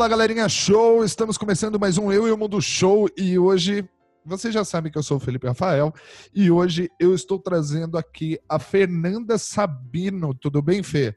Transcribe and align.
Olá, 0.00 0.08
galerinha 0.08 0.48
show! 0.48 1.04
Estamos 1.04 1.36
começando 1.36 1.78
mais 1.78 1.98
um 1.98 2.10
Eu 2.10 2.26
e 2.26 2.32
o 2.32 2.38
Mundo 2.38 2.58
Show 2.58 3.06
e 3.18 3.38
hoje 3.38 3.86
você 4.24 4.50
já 4.50 4.64
sabe 4.64 4.90
que 4.90 4.96
eu 4.96 5.02
sou 5.02 5.18
o 5.18 5.20
Felipe 5.20 5.46
Rafael 5.46 5.92
e 6.34 6.50
hoje 6.50 6.90
eu 6.98 7.14
estou 7.14 7.38
trazendo 7.38 7.98
aqui 7.98 8.40
a 8.48 8.58
Fernanda 8.58 9.36
Sabino. 9.36 10.32
Tudo 10.32 10.62
bem, 10.62 10.82
Fê? 10.82 11.14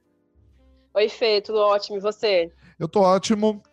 Oi, 0.95 1.07
Fê, 1.07 1.39
tudo 1.39 1.59
ótimo. 1.59 1.95
E 1.95 2.01
você? 2.01 2.51
Eu 2.77 2.89
tô 2.89 2.99
ótimo. 2.99 3.63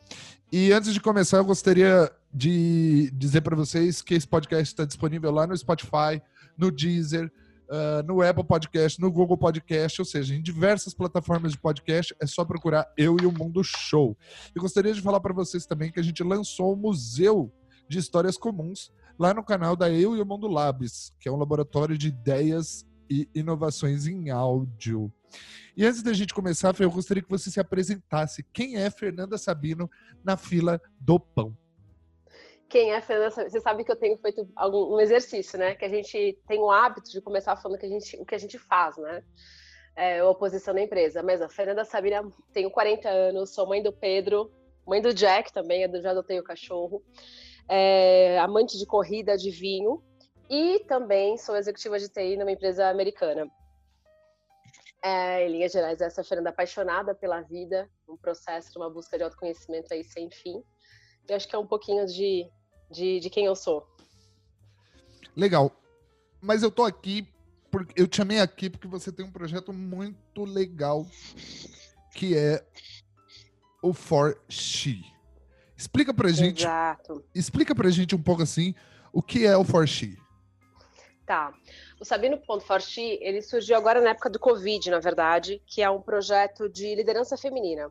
E 0.52 0.72
antes 0.72 0.94
de 0.94 1.00
começar, 1.00 1.38
eu 1.38 1.44
gostaria 1.44 2.08
de 2.32 3.10
dizer 3.10 3.40
para 3.40 3.56
vocês 3.56 4.00
que 4.02 4.14
esse 4.14 4.28
podcast 4.28 4.72
está 4.72 4.84
disponível 4.84 5.32
lá 5.32 5.44
no 5.44 5.58
Spotify, 5.58 6.22
no 6.56 6.70
Deezer, 6.70 7.32
uh, 7.70 8.02
no 8.04 8.20
Apple 8.20 8.44
Podcast, 8.44 9.00
no 9.00 9.10
Google 9.10 9.38
Podcast, 9.38 10.00
ou 10.00 10.04
seja, 10.04 10.34
em 10.34 10.42
diversas 10.42 10.92
plataformas 10.92 11.52
de 11.52 11.58
podcast. 11.58 12.14
É 12.20 12.26
só 12.26 12.44
procurar 12.44 12.92
Eu 12.96 13.16
e 13.22 13.26
o 13.26 13.32
Mundo 13.32 13.62
Show. 13.62 14.16
E 14.54 14.58
gostaria 14.58 14.92
de 14.92 15.00
falar 15.00 15.20
para 15.20 15.32
vocês 15.32 15.64
também 15.64 15.90
que 15.90 16.00
a 16.00 16.02
gente 16.02 16.22
lançou 16.22 16.72
o 16.72 16.76
Museu 16.76 17.52
de 17.88 17.98
Histórias 17.98 18.36
Comuns 18.36 18.92
lá 19.18 19.32
no 19.32 19.44
canal 19.44 19.76
da 19.76 19.90
Eu 19.90 20.16
e 20.16 20.20
o 20.20 20.26
Mundo 20.26 20.48
Labs, 20.48 21.14
que 21.20 21.28
é 21.28 21.32
um 21.32 21.36
laboratório 21.36 21.96
de 21.96 22.08
ideias 22.08 22.86
e 23.08 23.28
inovações 23.34 24.06
em 24.06 24.30
áudio. 24.30 25.12
E 25.76 25.84
antes 25.84 26.02
da 26.02 26.12
gente 26.12 26.34
começar, 26.34 26.74
eu 26.80 26.90
gostaria 26.90 27.22
que 27.22 27.30
você 27.30 27.50
se 27.50 27.60
apresentasse. 27.60 28.44
Quem 28.52 28.76
é 28.76 28.90
Fernanda 28.90 29.38
Sabino 29.38 29.90
na 30.24 30.36
fila 30.36 30.80
do 30.98 31.18
pão? 31.18 31.56
Quem 32.70 32.92
é 32.92 33.00
Fernanda 33.02 33.30
Sabino? 33.30 33.50
Você 33.50 33.60
sabe 33.60 33.84
que 33.84 33.92
eu 33.92 33.96
tenho 33.96 34.16
feito 34.16 34.48
algum, 34.56 34.94
um 34.94 35.00
exercício, 35.00 35.58
né? 35.58 35.74
Que 35.74 35.84
a 35.84 35.88
gente 35.88 36.38
tem 36.46 36.58
o 36.60 36.70
hábito 36.70 37.10
de 37.10 37.20
começar 37.20 37.56
falando 37.56 37.78
que 37.78 37.86
a 37.86 37.88
gente, 37.88 38.16
o 38.16 38.24
que 38.24 38.34
a 38.34 38.38
gente 38.38 38.58
faz, 38.58 38.96
né? 38.96 39.22
É, 39.94 40.24
oposição 40.24 40.72
na 40.72 40.80
empresa. 40.80 41.22
Mas 41.22 41.42
a 41.42 41.48
Fernanda 41.48 41.84
Sabino, 41.84 42.32
tenho 42.52 42.70
40 42.70 43.08
anos, 43.08 43.52
sou 43.52 43.66
mãe 43.66 43.82
do 43.82 43.92
Pedro, 43.92 44.50
mãe 44.86 45.02
do 45.02 45.12
Jack 45.12 45.52
também, 45.52 45.86
já 46.00 46.12
adotei 46.12 46.38
o 46.38 46.44
cachorro 46.44 47.04
é, 47.70 48.36
amante 48.40 48.76
de 48.76 48.84
corrida, 48.84 49.36
de 49.36 49.48
vinho, 49.48 50.02
e 50.50 50.80
também 50.88 51.38
sou 51.38 51.56
executiva 51.56 52.00
de 52.00 52.08
TI 52.08 52.36
numa 52.36 52.50
empresa 52.50 52.88
americana. 52.88 53.48
É, 55.02 55.46
em 55.46 55.52
linhas 55.52 55.70
gerais, 55.70 56.00
essa 56.00 56.24
Fernanda 56.24 56.50
apaixonada 56.50 57.14
pela 57.14 57.40
vida, 57.42 57.88
um 58.08 58.16
processo 58.16 58.76
uma 58.76 58.90
busca 58.90 59.16
de 59.16 59.22
autoconhecimento 59.22 59.94
aí 59.94 60.02
sem 60.02 60.28
fim. 60.30 60.60
Eu 61.28 61.36
acho 61.36 61.48
que 61.48 61.54
é 61.54 61.58
um 61.58 61.66
pouquinho 61.66 62.04
de, 62.06 62.50
de, 62.90 63.20
de 63.20 63.30
quem 63.30 63.44
eu 63.44 63.54
sou. 63.54 63.86
Legal. 65.36 65.70
Mas 66.40 66.62
eu 66.62 66.70
tô 66.70 66.84
aqui, 66.84 67.28
porque 67.70 68.00
eu 68.00 68.08
te 68.08 68.16
chamei 68.16 68.40
aqui 68.40 68.68
porque 68.68 68.88
você 68.88 69.12
tem 69.12 69.24
um 69.24 69.30
projeto 69.30 69.72
muito 69.72 70.44
legal 70.44 71.06
que 72.14 72.36
é 72.36 72.64
o 73.82 73.92
For 73.92 74.40
She. 74.48 75.04
Explica 75.76 76.12
pra 76.12 76.28
gente. 76.28 76.62
Exato. 76.62 77.24
Explica 77.34 77.74
pra 77.74 77.88
gente 77.90 78.14
um 78.14 78.22
pouco 78.22 78.42
assim 78.42 78.74
o 79.12 79.22
que 79.22 79.46
é 79.46 79.56
o 79.56 79.64
Forxi. 79.64 80.18
Tá. 81.24 81.54
O 81.98 82.04
Sabino.forxi, 82.04 83.18
ele 83.20 83.40
surgiu 83.40 83.76
agora 83.76 84.00
na 84.00 84.10
época 84.10 84.28
do 84.28 84.38
Covid, 84.38 84.90
na 84.90 84.98
verdade, 84.98 85.62
que 85.66 85.80
é 85.80 85.88
um 85.88 86.02
projeto 86.02 86.68
de 86.68 86.94
liderança 86.94 87.36
feminina, 87.36 87.88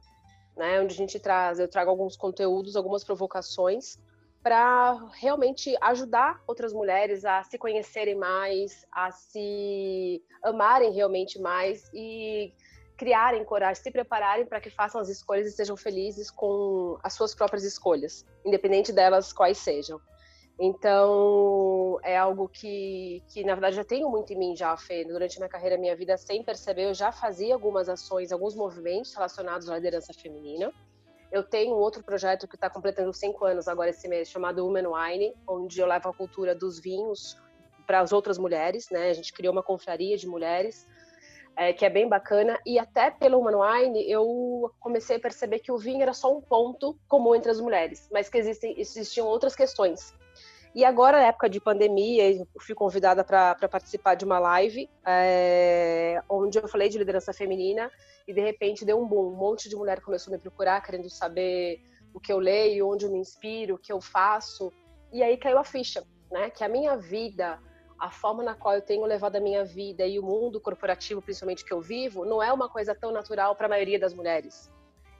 né? 0.57 0.81
Onde 0.81 0.93
a 0.93 0.97
gente 0.97 1.19
traz, 1.19 1.57
eu 1.57 1.67
trago 1.67 1.89
alguns 1.89 2.17
conteúdos, 2.17 2.75
algumas 2.75 3.03
provocações 3.03 3.97
para 4.41 5.09
realmente 5.15 5.75
ajudar 5.81 6.41
outras 6.47 6.73
mulheres 6.73 7.25
a 7.25 7.43
se 7.43 7.57
conhecerem 7.57 8.15
mais, 8.15 8.85
a 8.91 9.11
se 9.11 10.23
amarem 10.43 10.91
realmente 10.93 11.39
mais 11.39 11.89
e 11.93 12.53
criarem 12.97 13.43
coragem, 13.45 13.81
se 13.81 13.91
prepararem 13.91 14.45
para 14.45 14.59
que 14.59 14.69
façam 14.69 14.99
as 14.99 15.07
escolhas 15.09 15.47
e 15.47 15.51
sejam 15.51 15.77
felizes 15.77 16.29
com 16.29 16.97
as 17.01 17.13
suas 17.13 17.33
próprias 17.33 17.63
escolhas, 17.63 18.25
independente 18.45 18.91
delas 18.91 19.31
quais 19.31 19.57
sejam. 19.57 19.99
Então, 20.59 21.97
é 22.03 22.17
algo 22.17 22.49
que, 22.49 23.23
que 23.29 23.45
na 23.45 23.53
verdade, 23.53 23.77
já 23.77 23.85
tenho 23.85 24.09
muito 24.09 24.33
em 24.33 24.37
mim 24.37 24.55
já, 24.57 24.75
Fê. 24.75 25.05
Durante 25.05 25.37
minha 25.37 25.47
carreira, 25.47 25.77
minha 25.77 25.95
vida, 25.95 26.17
sem 26.17 26.43
perceber, 26.43 26.83
eu 26.89 26.93
já 26.93 27.13
fazia 27.13 27.53
algumas 27.53 27.87
ações, 27.87 28.33
alguns 28.33 28.55
movimentos 28.55 29.13
relacionados 29.13 29.69
à 29.69 29.75
liderança 29.75 30.13
feminina. 30.13 30.73
Eu 31.31 31.43
tenho 31.43 31.75
outro 31.75 32.03
projeto 32.03 32.47
que 32.47 32.55
está 32.55 32.69
completando 32.69 33.13
cinco 33.13 33.45
anos 33.45 33.67
agora 33.67 33.89
esse 33.89 34.07
mês, 34.07 34.29
chamado 34.29 34.65
Women 34.65 34.87
Wine, 34.87 35.33
onde 35.47 35.79
eu 35.79 35.85
levo 35.85 36.09
a 36.09 36.13
cultura 36.13 36.55
dos 36.55 36.79
vinhos 36.79 37.37
para 37.85 37.99
as 38.01 38.11
outras 38.11 38.37
mulheres, 38.37 38.89
né? 38.89 39.09
A 39.09 39.13
gente 39.13 39.33
criou 39.33 39.51
uma 39.51 39.63
confraria 39.63 40.17
de 40.17 40.27
mulheres 40.27 40.87
é, 41.55 41.73
que 41.73 41.85
é 41.85 41.89
bem 41.89 42.07
bacana. 42.07 42.57
E 42.65 42.79
até 42.79 43.11
pelo 43.11 43.39
Human 43.39 43.57
Wine, 43.57 44.09
eu 44.09 44.71
comecei 44.79 45.17
a 45.17 45.19
perceber 45.19 45.59
que 45.59 45.71
o 45.71 45.77
vinho 45.77 46.01
era 46.01 46.13
só 46.13 46.35
um 46.35 46.41
ponto 46.41 46.97
comum 47.07 47.35
entre 47.35 47.51
as 47.51 47.59
mulheres, 47.59 48.07
mas 48.11 48.29
que 48.29 48.37
existem, 48.37 48.79
existiam 48.79 49.27
outras 49.27 49.55
questões. 49.55 50.13
E 50.73 50.85
agora, 50.85 51.19
na 51.19 51.27
época 51.27 51.49
de 51.49 51.59
pandemia, 51.59 52.31
eu 52.31 52.47
fui 52.59 52.75
convidada 52.75 53.23
para 53.23 53.55
participar 53.67 54.15
de 54.15 54.23
uma 54.23 54.37
live, 54.37 54.89
é, 55.05 56.21
onde 56.29 56.59
eu 56.59 56.67
falei 56.67 56.89
de 56.89 56.97
liderança 56.97 57.33
feminina, 57.33 57.91
e 58.27 58.33
de 58.33 58.41
repente 58.41 58.85
deu 58.85 58.99
um 59.01 59.07
boom. 59.07 59.33
Um 59.33 59.35
monte 59.35 59.67
de 59.67 59.75
mulher 59.75 59.99
começou 60.01 60.31
a 60.31 60.37
me 60.37 60.41
procurar, 60.41 60.81
querendo 60.81 61.09
saber 61.09 61.81
o 62.13 62.19
que 62.19 62.31
eu 62.31 62.37
leio, 62.37 62.87
onde 62.87 63.05
eu 63.05 63.11
me 63.11 63.17
inspiro, 63.17 63.75
o 63.75 63.77
que 63.79 63.91
eu 63.91 63.99
faço. 63.99 64.71
E 65.11 65.23
aí 65.23 65.37
caiu 65.37 65.57
a 65.57 65.63
ficha, 65.63 66.03
né? 66.31 66.49
Que 66.49 66.63
a 66.63 66.69
minha 66.69 66.95
vida 66.95 67.59
a 67.99 68.09
forma 68.09 68.41
na 68.41 68.55
qual 68.55 68.75
eu 68.75 68.81
tenho 68.81 69.05
levado 69.05 69.35
a 69.35 69.39
minha 69.39 69.65
vida 69.65 70.05
e 70.05 70.17
o 70.17 70.23
mundo 70.23 70.59
corporativo, 70.59 71.21
principalmente 71.21 71.65
que 71.65 71.73
eu 71.73 71.81
vivo, 71.81 72.23
não 72.23 72.41
é 72.41 72.51
uma 72.51 72.69
coisa 72.69 72.95
tão 72.95 73.11
natural 73.11 73.55
para 73.55 73.65
a 73.65 73.69
maioria 73.69 73.99
das 73.99 74.13
mulheres. 74.13 74.71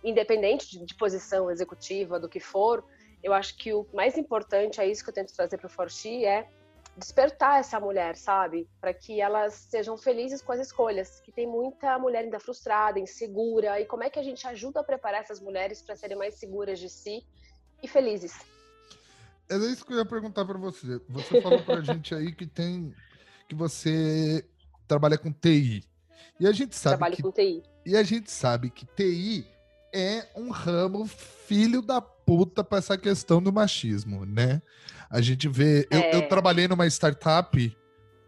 Independente 0.02 0.72
de, 0.72 0.86
de, 0.86 0.96
posição 0.96 1.52
executiva, 1.52 2.18
do 2.18 2.30
que 2.30 2.40
for, 2.40 2.86
eu 3.24 3.34
acho 3.34 3.56
que 3.58 3.74
o 3.74 3.86
mais 3.94 4.18
importante, 4.18 4.80
é 4.80 4.88
isso 4.88 5.04
que 5.04 5.10
eu 5.10 5.14
tento 5.14 5.34
trazer 5.34 5.58
para 5.58 5.68
o 5.68 5.70
Forti, 5.70 6.26
é 6.26 6.48
despertar 6.98 7.60
essa 7.60 7.80
mulher, 7.80 8.16
sabe? 8.16 8.68
Para 8.80 8.94
que 8.94 9.22
elas 9.22 9.54
sejam 9.54 9.98
felizes 9.98 10.42
com 10.42 10.52
as 10.52 10.60
escolhas. 10.60 11.20
Que 11.22 11.32
tem 11.32 11.48
muita 11.48 11.98
mulher 11.98 12.24
ainda 12.24 12.40
frustrada, 12.40 13.00
insegura. 13.00 13.80
E 13.80 13.86
como 13.86 14.04
é 14.04 14.10
que 14.10 14.20
a 14.20 14.24
gente 14.24 14.46
ajuda 14.48 14.82
a 14.82 14.84
preparar 14.84 15.22
essas 15.22 15.40
mulheres 15.40 15.82
para 15.82 15.96
serem 15.96 16.18
mais 16.18 16.36
seguras 16.36 16.80
de 16.80 16.90
si 16.90 17.26
e 17.82 17.88
felizes? 17.88 18.34
É 19.50 19.56
isso 19.56 19.86
que 19.86 19.94
eu 19.94 19.98
ia 19.98 20.06
perguntar 20.06 20.46
para 20.46 20.58
você. 20.58 21.02
Você 21.10 21.42
falou 21.42 21.64
para 21.64 21.80
a 21.80 21.82
gente 21.84 22.14
aí 22.14 22.32
que 22.32 22.46
tem 22.46 22.94
que 23.48 23.56
você 23.56 24.46
trabalha 24.88 25.18
com 25.18 25.32
TI. 25.32 25.84
E 26.40 26.48
a 26.48 26.52
gente 26.52 26.76
sabe 26.76 26.98
Trabalho 26.98 27.16
que, 27.16 27.24
com 27.24 27.32
TI. 27.32 27.64
E 27.86 27.98
a 27.98 28.04
gente 28.04 28.30
sabe 28.30 28.70
que 28.70 28.86
TI 28.86 29.48
é 29.92 30.28
um 30.36 30.52
ramo 30.52 31.06
filho 31.08 31.82
da 31.82 32.00
puta 32.38 32.64
para 32.64 32.78
essa 32.78 32.98
questão 32.98 33.42
do 33.42 33.52
machismo, 33.52 34.26
né? 34.26 34.62
A 35.10 35.22
gente 35.22 35.48
vê. 35.48 35.88
É. 35.90 35.98
Eu, 35.98 36.22
eu, 36.22 36.30
trabalhei 36.30 36.68
numa 36.68 36.86
startup 36.88 37.78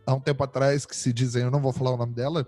há 0.06 0.14
um 0.14 0.20
tempo 0.20 0.44
atrás 0.44 0.86
que 0.86 0.96
se 0.96 1.14
dizem, 1.14 1.44
eu 1.44 1.52
não 1.52 1.62
vou 1.62 1.72
falar 1.72 1.92
o 1.92 1.98
nome 1.98 2.14
dela, 2.14 2.48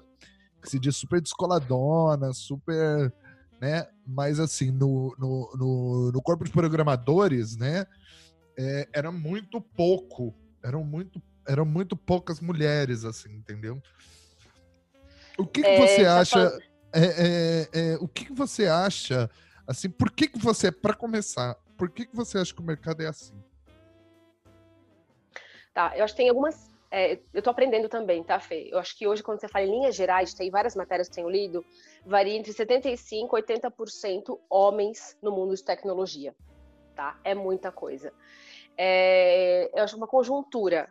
que 0.61 0.69
se 0.69 0.79
diz 0.79 0.95
super 0.95 1.21
descoladona, 1.21 2.33
super. 2.33 3.13
Né? 3.61 3.85
Mas 4.05 4.39
assim, 4.39 4.71
no, 4.71 5.15
no, 5.17 5.53
no, 5.55 6.11
no 6.11 6.21
corpo 6.21 6.43
de 6.43 6.51
programadores, 6.51 7.55
né? 7.55 7.85
é, 8.57 8.87
era 8.93 9.11
muito 9.11 9.59
pouco, 9.59 10.33
eram 10.63 10.83
muito, 10.83 11.21
eram 11.47 11.65
muito 11.65 11.95
poucas 11.95 12.39
mulheres, 12.39 13.03
assim, 13.03 13.33
entendeu? 13.33 13.81
O 15.37 15.45
que, 15.45 15.61
que 15.61 15.67
é, 15.67 15.79
você 15.79 16.05
acha? 16.05 16.59
É, 16.93 17.03
é, 17.03 17.69
é, 17.73 17.97
o 17.99 18.07
que, 18.07 18.25
que 18.25 18.33
você 18.33 18.67
acha? 18.67 19.29
Assim, 19.67 19.89
por 19.89 20.11
que, 20.11 20.27
que 20.27 20.39
você, 20.39 20.71
para 20.71 20.93
começar, 20.93 21.55
por 21.77 21.89
que, 21.89 22.05
que 22.05 22.15
você 22.15 22.37
acha 22.37 22.53
que 22.53 22.59
o 22.59 22.63
mercado 22.63 23.01
é 23.01 23.07
assim? 23.07 23.33
Tá, 25.73 25.97
eu 25.97 26.03
acho 26.03 26.13
que 26.13 26.17
tem 26.17 26.29
algumas. 26.29 26.71
É, 26.91 27.13
eu 27.33 27.39
estou 27.39 27.49
aprendendo 27.49 27.89
também, 27.89 28.23
tá, 28.23 28.39
Fê? 28.39 28.69
Eu 28.71 28.77
acho 28.77 28.95
que 28.95 29.07
hoje, 29.07 29.23
quando 29.23 29.39
você 29.39 29.47
fala 29.47 29.65
em 29.65 29.71
linhas 29.71 29.95
gerais, 29.95 30.33
tem 30.33 30.51
várias 30.51 30.75
matérias 30.75 31.09
que 31.09 31.15
tenho 31.15 31.29
lido, 31.29 31.65
varia 32.05 32.35
entre 32.35 32.53
75% 32.53 33.07
e 33.07 33.41
80% 33.41 34.39
homens 34.47 35.17
no 35.19 35.31
mundo 35.31 35.55
de 35.55 35.63
tecnologia, 35.63 36.35
tá? 36.95 37.19
É 37.23 37.33
muita 37.33 37.71
coisa 37.71 38.13
é, 38.77 39.69
eu 39.73 39.83
acho 39.83 39.95
uma 39.97 40.07
conjuntura. 40.07 40.89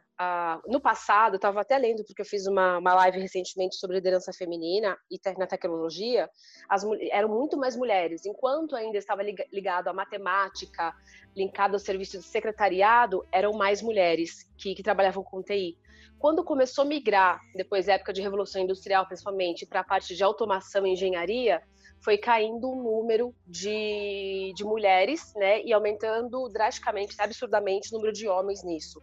No 0.67 0.81
passado, 0.81 1.37
estava 1.37 1.61
até 1.61 1.79
lendo, 1.79 2.05
porque 2.05 2.23
eu 2.23 2.27
fiz 2.27 2.47
uma, 2.47 2.79
uma 2.79 2.95
live 2.95 3.21
recentemente 3.21 3.77
sobre 3.77 3.97
liderança 3.97 4.33
feminina 4.33 4.97
e 5.11 5.19
na 5.39 5.47
tecnologia, 5.47 6.29
as, 6.69 6.85
eram 7.11 7.29
muito 7.29 7.57
mais 7.57 7.77
mulheres. 7.77 8.27
Enquanto 8.27 8.77
ainda 8.77 8.99
estava 8.99 9.23
ligado 9.23 9.89
à 9.89 9.93
matemática, 9.93 10.95
linkado 11.37 11.75
ao 11.75 11.79
serviço 11.79 12.19
de 12.19 12.25
secretariado, 12.25 13.27
eram 13.33 13.53
mais 13.53 13.83
mulheres 13.83 14.49
que, 14.57 14.75
que 14.75 14.83
trabalhavam 14.83 15.23
com 15.23 15.43
TI. 15.43 15.79
Quando 16.19 16.45
começou 16.45 16.83
a 16.83 16.87
migrar, 16.87 17.41
depois 17.55 17.87
da 17.87 17.95
época 17.95 18.13
de 18.13 18.23
Revolução 18.23 18.63
Industrial, 18.63 19.05
principalmente, 19.07 19.67
para 19.67 19.81
a 19.81 19.85
parte 19.85 20.15
de 20.15 20.23
automação 20.23 20.87
e 20.87 20.93
engenharia, 20.93 21.61
foi 22.03 22.19
caindo 22.19 22.69
o 22.69 22.77
número 22.77 23.35
de, 23.47 24.53
de 24.55 24.65
mulheres, 24.65 25.33
né, 25.37 25.63
e 25.63 25.73
aumentando 25.73 26.49
drasticamente, 26.49 27.15
absurdamente, 27.19 27.89
o 27.91 27.97
número 27.97 28.13
de 28.13 28.29
homens 28.29 28.63
nisso. 28.63 29.01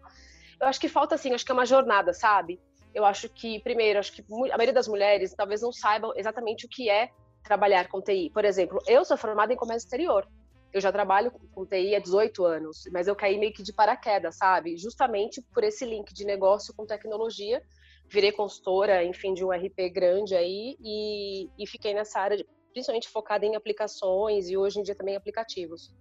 Eu 0.61 0.67
acho 0.67 0.79
que 0.79 0.89
falta, 0.89 1.15
assim, 1.15 1.33
acho 1.33 1.45
que 1.45 1.51
é 1.51 1.53
uma 1.53 1.65
jornada, 1.65 2.13
sabe? 2.13 2.59
Eu 2.93 3.05
acho 3.05 3.29
que, 3.29 3.59
primeiro, 3.61 3.99
acho 3.99 4.11
que 4.11 4.21
a 4.21 4.57
maioria 4.57 4.73
das 4.73 4.87
mulheres 4.87 5.33
talvez 5.33 5.61
não 5.61 5.71
saibam 5.71 6.11
exatamente 6.15 6.65
o 6.65 6.69
que 6.69 6.89
é 6.89 7.09
trabalhar 7.43 7.87
com 7.87 8.01
TI. 8.01 8.29
Por 8.33 8.43
exemplo, 8.43 8.79
eu 8.87 9.05
sou 9.05 9.17
formada 9.17 9.53
em 9.53 9.55
comércio 9.55 9.85
exterior. 9.85 10.27
Eu 10.71 10.81
já 10.81 10.91
trabalho 10.91 11.31
com 11.53 11.65
TI 11.65 11.95
há 11.95 11.99
18 11.99 12.45
anos, 12.45 12.83
mas 12.91 13.07
eu 13.07 13.15
caí 13.15 13.39
meio 13.39 13.53
que 13.53 13.63
de 13.63 13.73
paraquedas, 13.73 14.35
sabe? 14.37 14.77
Justamente 14.77 15.41
por 15.53 15.63
esse 15.63 15.85
link 15.85 16.13
de 16.13 16.25
negócio 16.25 16.73
com 16.75 16.85
tecnologia. 16.85 17.63
Virei 18.07 18.31
consultora, 18.31 19.03
enfim, 19.03 19.33
de 19.33 19.45
um 19.45 19.51
RP 19.51 19.89
grande 19.93 20.35
aí 20.35 20.75
e, 20.79 21.49
e 21.57 21.67
fiquei 21.67 21.93
nessa 21.93 22.19
área, 22.19 22.37
de, 22.37 22.45
principalmente 22.71 23.07
focada 23.07 23.45
em 23.45 23.55
aplicações 23.55 24.49
e 24.49 24.57
hoje 24.57 24.79
em 24.79 24.83
dia 24.83 24.95
também 24.95 25.15
aplicativos. 25.15 25.91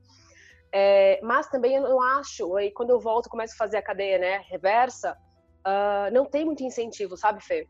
É, 0.73 1.19
mas 1.23 1.49
também 1.49 1.75
eu 1.77 1.83
não 1.83 2.03
acho, 2.03 2.55
aí 2.57 2.71
quando 2.71 2.91
eu 2.91 3.01
volto, 3.01 3.29
começo 3.29 3.55
a 3.55 3.57
fazer 3.57 3.79
a 3.79 3.83
cadeia 3.83 4.19
né, 4.19 4.45
reversa, 4.51 5.17
uh, 5.67 6.13
não 6.13 6.27
tem 6.27 6.45
muito 6.45 6.63
incentivo, 6.63 7.17
sabe, 7.17 7.43
Fê? 7.43 7.67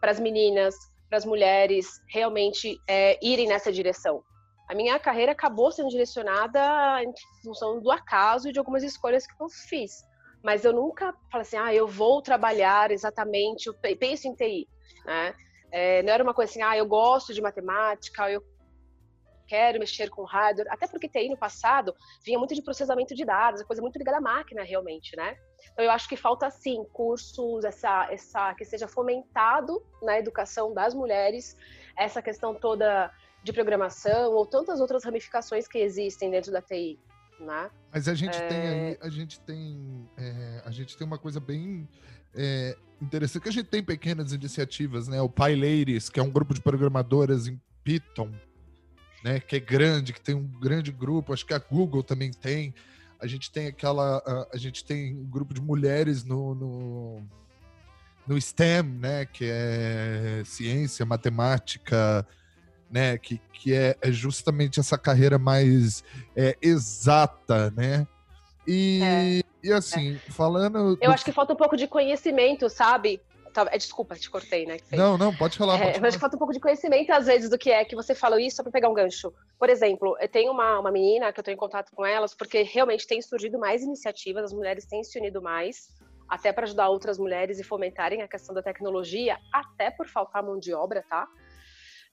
Para 0.00 0.10
as 0.10 0.18
meninas, 0.18 0.74
para 1.08 1.18
as 1.18 1.24
mulheres 1.24 1.86
realmente 2.08 2.80
é, 2.88 3.18
irem 3.22 3.46
nessa 3.46 3.70
direção. 3.70 4.22
A 4.68 4.74
minha 4.74 4.98
carreira 4.98 5.32
acabou 5.32 5.70
sendo 5.72 5.88
direcionada 5.88 7.02
em 7.02 7.12
função 7.42 7.80
do 7.80 7.90
acaso 7.90 8.48
e 8.48 8.52
de 8.52 8.58
algumas 8.58 8.84
escolhas 8.84 9.26
que 9.26 9.42
eu 9.42 9.48
fiz. 9.68 9.92
Mas 10.44 10.64
eu 10.64 10.72
nunca 10.72 11.12
falei 11.30 11.42
assim, 11.42 11.56
ah, 11.56 11.74
eu 11.74 11.86
vou 11.86 12.22
trabalhar 12.22 12.90
exatamente, 12.90 13.66
eu 13.66 13.74
penso 13.98 14.28
em 14.28 14.34
TI, 14.34 14.68
né? 15.04 15.34
É, 15.72 16.02
não 16.02 16.12
era 16.12 16.22
uma 16.22 16.32
coisa 16.32 16.50
assim, 16.50 16.62
ah, 16.62 16.76
eu 16.76 16.86
gosto 16.86 17.34
de 17.34 17.42
matemática, 17.42 18.30
eu 18.30 18.42
quero 19.50 19.80
mexer 19.80 20.08
com 20.08 20.22
hardware, 20.22 20.68
até 20.70 20.86
porque 20.86 21.08
TI 21.08 21.28
no 21.28 21.36
passado 21.36 21.92
vinha 22.24 22.38
muito 22.38 22.54
de 22.54 22.62
processamento 22.62 23.16
de 23.16 23.24
dados, 23.24 23.64
coisa 23.64 23.82
muito 23.82 23.98
ligada 23.98 24.18
à 24.18 24.20
máquina 24.20 24.62
realmente, 24.62 25.16
né? 25.16 25.36
Então 25.72 25.84
eu 25.84 25.90
acho 25.90 26.08
que 26.08 26.16
falta 26.16 26.48
sim 26.50 26.84
cursos, 26.92 27.64
essa, 27.64 28.06
essa 28.12 28.54
que 28.54 28.64
seja 28.64 28.86
fomentado 28.86 29.84
na 30.00 30.16
educação 30.16 30.72
das 30.72 30.94
mulheres, 30.94 31.56
essa 31.98 32.22
questão 32.22 32.54
toda 32.54 33.12
de 33.42 33.52
programação 33.52 34.32
ou 34.34 34.46
tantas 34.46 34.80
outras 34.80 35.02
ramificações 35.02 35.66
que 35.66 35.78
existem 35.78 36.30
dentro 36.30 36.52
da 36.52 36.62
TI. 36.62 37.00
Né? 37.40 37.70
Mas 37.92 38.06
a 38.06 38.14
gente 38.14 38.36
é... 38.36 38.46
tem 38.46 38.60
aí, 38.60 38.98
a 39.00 39.08
gente 39.08 39.40
tem, 39.40 40.08
é, 40.16 40.62
a 40.64 40.70
gente 40.70 40.96
tem 40.96 41.04
uma 41.04 41.18
coisa 41.18 41.40
bem 41.40 41.88
é, 42.34 42.76
interessante, 43.02 43.42
que 43.42 43.48
a 43.48 43.52
gente 43.52 43.68
tem 43.68 43.82
pequenas 43.82 44.32
iniciativas, 44.32 45.08
né? 45.08 45.20
O 45.20 45.28
PyLadies, 45.28 46.08
que 46.08 46.20
é 46.20 46.22
um 46.22 46.30
grupo 46.30 46.54
de 46.54 46.60
programadoras 46.60 47.48
em 47.48 47.58
Python, 47.82 48.30
né? 49.22 49.40
Que 49.40 49.56
é 49.56 49.60
grande, 49.60 50.12
que 50.12 50.20
tem 50.20 50.34
um 50.34 50.46
grande 50.46 50.90
grupo. 50.90 51.32
Acho 51.32 51.46
que 51.46 51.54
a 51.54 51.58
Google 51.58 52.02
também 52.02 52.30
tem. 52.30 52.74
A 53.20 53.26
gente 53.26 53.50
tem 53.50 53.66
aquela, 53.66 54.18
a, 54.18 54.48
a 54.54 54.56
gente 54.56 54.84
tem 54.84 55.14
um 55.16 55.24
grupo 55.24 55.52
de 55.52 55.60
mulheres 55.60 56.24
no, 56.24 56.54
no, 56.54 57.22
no 58.26 58.40
STEM, 58.40 58.82
né? 58.82 59.26
Que 59.26 59.44
é 59.50 60.42
ciência, 60.44 61.04
matemática, 61.04 62.26
né? 62.90 63.18
Que, 63.18 63.40
que 63.52 63.74
é, 63.74 63.96
é 64.00 64.10
justamente 64.10 64.80
essa 64.80 64.96
carreira 64.96 65.38
mais 65.38 66.02
é, 66.34 66.56
exata, 66.62 67.70
né? 67.70 68.06
E, 68.66 69.00
é. 69.02 69.42
e 69.62 69.72
assim, 69.72 70.18
falando. 70.30 70.98
Eu 71.00 71.10
do... 71.10 71.12
acho 71.12 71.24
que 71.24 71.32
falta 71.32 71.52
um 71.52 71.56
pouco 71.56 71.76
de 71.76 71.86
conhecimento, 71.86 72.68
sabe? 72.68 73.20
É, 73.70 73.78
desculpa, 73.78 74.14
te 74.14 74.30
cortei, 74.30 74.66
né? 74.66 74.76
Não, 74.92 75.18
não, 75.18 75.34
pode 75.34 75.58
falar. 75.58 75.78
É, 75.80 75.92
pode 75.92 76.00
mas 76.00 76.16
falta 76.16 76.36
um 76.36 76.38
pouco 76.38 76.52
de 76.52 76.60
conhecimento, 76.60 77.10
às 77.10 77.26
vezes, 77.26 77.50
do 77.50 77.58
que 77.58 77.70
é 77.70 77.84
que 77.84 77.96
você 77.96 78.14
falou 78.14 78.38
isso, 78.38 78.56
só 78.56 78.62
para 78.62 78.72
pegar 78.72 78.88
um 78.88 78.94
gancho. 78.94 79.32
Por 79.58 79.68
exemplo, 79.68 80.16
eu 80.20 80.28
tenho 80.28 80.52
uma, 80.52 80.78
uma 80.78 80.90
menina 80.90 81.32
que 81.32 81.38
eu 81.38 81.42
estou 81.42 81.52
em 81.52 81.56
contato 81.56 81.90
com 81.94 82.04
elas, 82.04 82.34
porque 82.34 82.62
realmente 82.62 83.06
tem 83.06 83.20
surgido 83.20 83.58
mais 83.58 83.82
iniciativas, 83.82 84.44
as 84.44 84.52
mulheres 84.52 84.86
têm 84.86 85.02
se 85.02 85.18
unido 85.18 85.42
mais, 85.42 85.88
até 86.28 86.52
para 86.52 86.64
ajudar 86.64 86.88
outras 86.88 87.18
mulheres 87.18 87.58
e 87.58 87.64
fomentarem 87.64 88.22
a 88.22 88.28
questão 88.28 88.54
da 88.54 88.62
tecnologia, 88.62 89.36
até 89.52 89.90
por 89.90 90.06
faltar 90.06 90.42
mão 90.42 90.58
de 90.58 90.72
obra, 90.72 91.04
tá? 91.08 91.26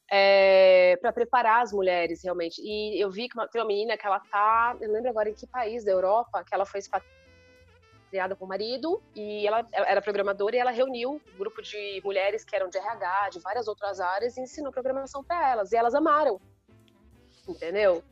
É, 0.10 0.98
para 1.02 1.12
preparar 1.12 1.62
as 1.62 1.72
mulheres 1.72 2.24
realmente. 2.24 2.62
E 2.62 3.00
eu 3.00 3.12
vi 3.12 3.28
que 3.28 3.38
uma, 3.38 3.48
tem 3.48 3.62
uma 3.62 3.68
menina 3.68 3.98
que 3.98 4.08
ela 4.08 4.20
tá, 4.20 4.76
eu 4.82 4.92
lembro 4.92 5.10
agora 5.10 5.30
em 5.30 5.34
que 5.34 5.46
país 5.46 5.84
da 5.84 5.92
Europa, 5.92 6.44
que 6.44 6.56
ela 6.56 6.66
foi 6.66 6.80
expatriada 8.08 8.36
com 8.36 8.46
o 8.46 8.48
marido 8.48 9.02
e 9.14 9.46
ela, 9.46 9.68
ela 9.72 9.88
era 9.88 10.02
programadora 10.02 10.56
e 10.56 10.60
ela 10.60 10.72
reuniu 10.72 11.22
um 11.34 11.38
grupo 11.38 11.62
de 11.62 12.02
mulheres 12.04 12.44
que 12.44 12.56
eram 12.56 12.70
de 12.70 12.78
RH, 12.78 13.30
de 13.34 13.40
várias 13.40 13.68
outras 13.68 14.00
áreas 14.00 14.38
e 14.38 14.42
ensinou 14.42 14.72
programação 14.72 15.24
para 15.24 15.52
elas 15.52 15.72
e 15.72 15.76
elas 15.76 15.94
amaram. 15.94 16.40
Entendeu? 17.48 18.04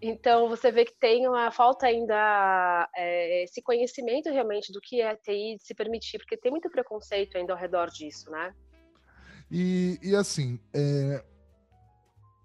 Então 0.00 0.48
você 0.48 0.70
vê 0.70 0.84
que 0.84 0.94
tem 0.94 1.26
uma 1.26 1.50
falta 1.50 1.86
ainda 1.86 2.88
é, 2.94 3.44
esse 3.44 3.62
conhecimento 3.62 4.30
realmente 4.30 4.72
do 4.72 4.80
que 4.80 5.00
é 5.00 5.16
TI 5.16 5.56
se 5.58 5.74
permitir, 5.74 6.18
porque 6.18 6.36
tem 6.36 6.50
muito 6.50 6.70
preconceito 6.70 7.36
ainda 7.36 7.52
ao 7.52 7.58
redor 7.58 7.90
disso, 7.90 8.30
né? 8.30 8.54
E, 9.50 9.98
e 10.02 10.14
assim, 10.16 10.58
é, 10.74 11.24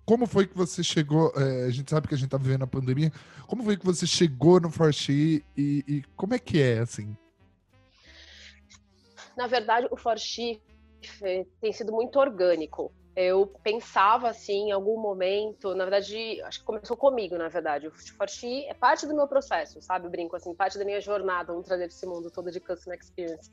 como 0.09 0.25
foi 0.25 0.47
que 0.47 0.57
você 0.57 0.83
chegou? 0.83 1.31
É, 1.35 1.65
a 1.65 1.69
gente 1.69 1.91
sabe 1.91 2.07
que 2.07 2.15
a 2.15 2.17
gente 2.17 2.25
está 2.25 2.37
vivendo 2.37 2.63
a 2.63 2.67
pandemia. 2.67 3.11
Como 3.45 3.63
foi 3.63 3.77
que 3.77 3.85
você 3.85 4.07
chegou 4.07 4.59
no 4.59 4.71
Forchi 4.71 5.45
e, 5.55 5.83
e 5.87 6.03
como 6.17 6.33
é 6.33 6.39
que 6.39 6.59
é 6.59 6.79
assim? 6.79 7.15
Na 9.37 9.45
verdade, 9.45 9.87
o 9.91 9.95
Forchi 9.95 10.59
tem 11.61 11.71
sido 11.71 11.91
muito 11.91 12.17
orgânico. 12.17 12.91
Eu 13.15 13.53
pensava 13.61 14.29
assim, 14.29 14.69
em 14.69 14.71
algum 14.71 14.99
momento, 14.99 15.75
na 15.75 15.85
verdade, 15.85 16.41
acho 16.41 16.61
que 16.61 16.65
começou 16.65 16.97
comigo, 16.97 17.37
na 17.37 17.47
verdade. 17.47 17.85
O 17.85 17.91
Forchi 17.91 18.65
é 18.65 18.73
parte 18.73 19.05
do 19.05 19.15
meu 19.15 19.27
processo, 19.27 19.79
sabe? 19.79 20.07
Eu 20.07 20.09
brinco 20.09 20.35
assim, 20.35 20.55
parte 20.55 20.79
da 20.79 20.85
minha 20.85 20.99
jornada, 20.99 21.53
vamos 21.53 21.67
trazer 21.67 21.85
esse 21.85 22.07
mundo 22.07 22.31
todo 22.31 22.49
de 22.49 22.59
Customer 22.59 22.97
Experience 22.99 23.51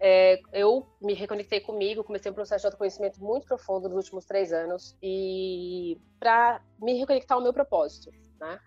é, 0.00 0.40
eu 0.52 0.86
me 1.00 1.14
reconectei 1.14 1.60
comigo, 1.60 2.04
comecei 2.04 2.30
um 2.30 2.34
processo 2.34 2.62
de 2.62 2.66
autoconhecimento 2.66 3.20
muito 3.20 3.46
profundo 3.46 3.88
nos 3.88 4.04
últimos 4.04 4.24
três 4.24 4.52
anos 4.52 4.96
e 5.02 6.00
para 6.20 6.62
me 6.80 6.98
reconectar 6.98 7.36
ao 7.36 7.42
meu 7.42 7.52
propósito, 7.52 8.10
né? 8.40 8.60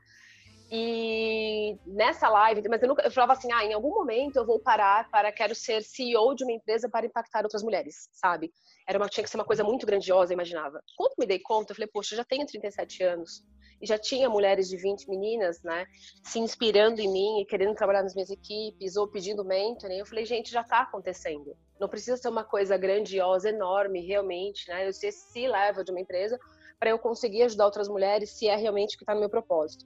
E 0.73 1.77
nessa 1.85 2.29
live, 2.29 2.61
mas 2.69 2.81
eu, 2.81 2.87
nunca, 2.87 3.03
eu 3.03 3.11
falava 3.11 3.33
assim, 3.33 3.51
ah, 3.51 3.65
em 3.65 3.73
algum 3.73 3.89
momento 3.89 4.37
eu 4.37 4.45
vou 4.45 4.57
parar 4.57 5.09
para 5.09 5.29
quero 5.29 5.53
ser 5.53 5.83
CEO 5.83 6.33
de 6.33 6.45
uma 6.45 6.53
empresa 6.53 6.89
para 6.89 7.05
impactar 7.05 7.43
outras 7.43 7.61
mulheres, 7.61 8.09
sabe? 8.13 8.53
Era 8.87 8.97
uma 8.97 9.09
tinha 9.09 9.23
que 9.23 9.29
ser 9.29 9.35
uma 9.35 9.45
coisa 9.45 9.65
muito 9.65 9.85
grandiosa, 9.85 10.33
imaginava. 10.33 10.81
Quando 10.95 11.15
me 11.19 11.25
dei 11.25 11.39
conta, 11.39 11.71
eu 11.71 11.75
falei, 11.75 11.89
poxa, 11.91 12.13
eu 12.13 12.17
já 12.17 12.23
tenho 12.23 12.45
37 12.45 13.03
anos 13.03 13.43
e 13.81 13.87
já 13.87 13.97
tinha 13.97 14.29
mulheres 14.29 14.69
de 14.69 14.77
20 14.77 15.09
meninas, 15.09 15.61
né, 15.63 15.85
se 16.23 16.39
inspirando 16.39 17.01
em 17.01 17.11
mim 17.11 17.41
e 17.41 17.45
querendo 17.45 17.75
trabalhar 17.75 18.03
nas 18.03 18.13
minhas 18.13 18.29
equipes 18.29 18.95
ou 18.95 19.07
pedindo 19.07 19.43
mentoring. 19.43 19.97
Eu 19.97 20.05
falei, 20.05 20.25
gente, 20.25 20.51
já 20.51 20.61
está 20.61 20.81
acontecendo. 20.81 21.57
Não 21.79 21.89
precisa 21.89 22.15
ser 22.17 22.29
uma 22.29 22.43
coisa 22.43 22.77
grandiosa, 22.77 23.49
enorme, 23.49 24.05
realmente, 24.05 24.69
né? 24.69 24.87
Eu 24.87 24.93
ser 24.93 25.11
se 25.11 25.47
leva 25.47 25.83
de 25.83 25.91
uma 25.91 25.99
empresa 25.99 26.39
para 26.79 26.91
eu 26.91 26.99
conseguir 26.99 27.43
ajudar 27.43 27.65
outras 27.65 27.87
mulheres 27.87 28.29
se 28.31 28.47
é 28.47 28.55
realmente 28.55 28.95
o 28.95 28.97
que 28.97 29.03
está 29.03 29.13
no 29.13 29.19
meu 29.19 29.29
propósito. 29.29 29.85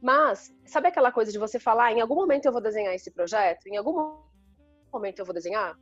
Mas, 0.00 0.52
sabe 0.66 0.88
aquela 0.88 1.12
coisa 1.12 1.32
de 1.32 1.38
você 1.38 1.58
falar, 1.58 1.92
em 1.92 2.00
algum 2.00 2.14
momento 2.14 2.46
eu 2.46 2.52
vou 2.52 2.60
desenhar 2.60 2.94
esse 2.94 3.10
projeto? 3.10 3.66
Em 3.66 3.76
algum 3.76 4.18
momento 4.92 5.18
eu 5.18 5.24
vou 5.24 5.34
desenhar? 5.34 5.76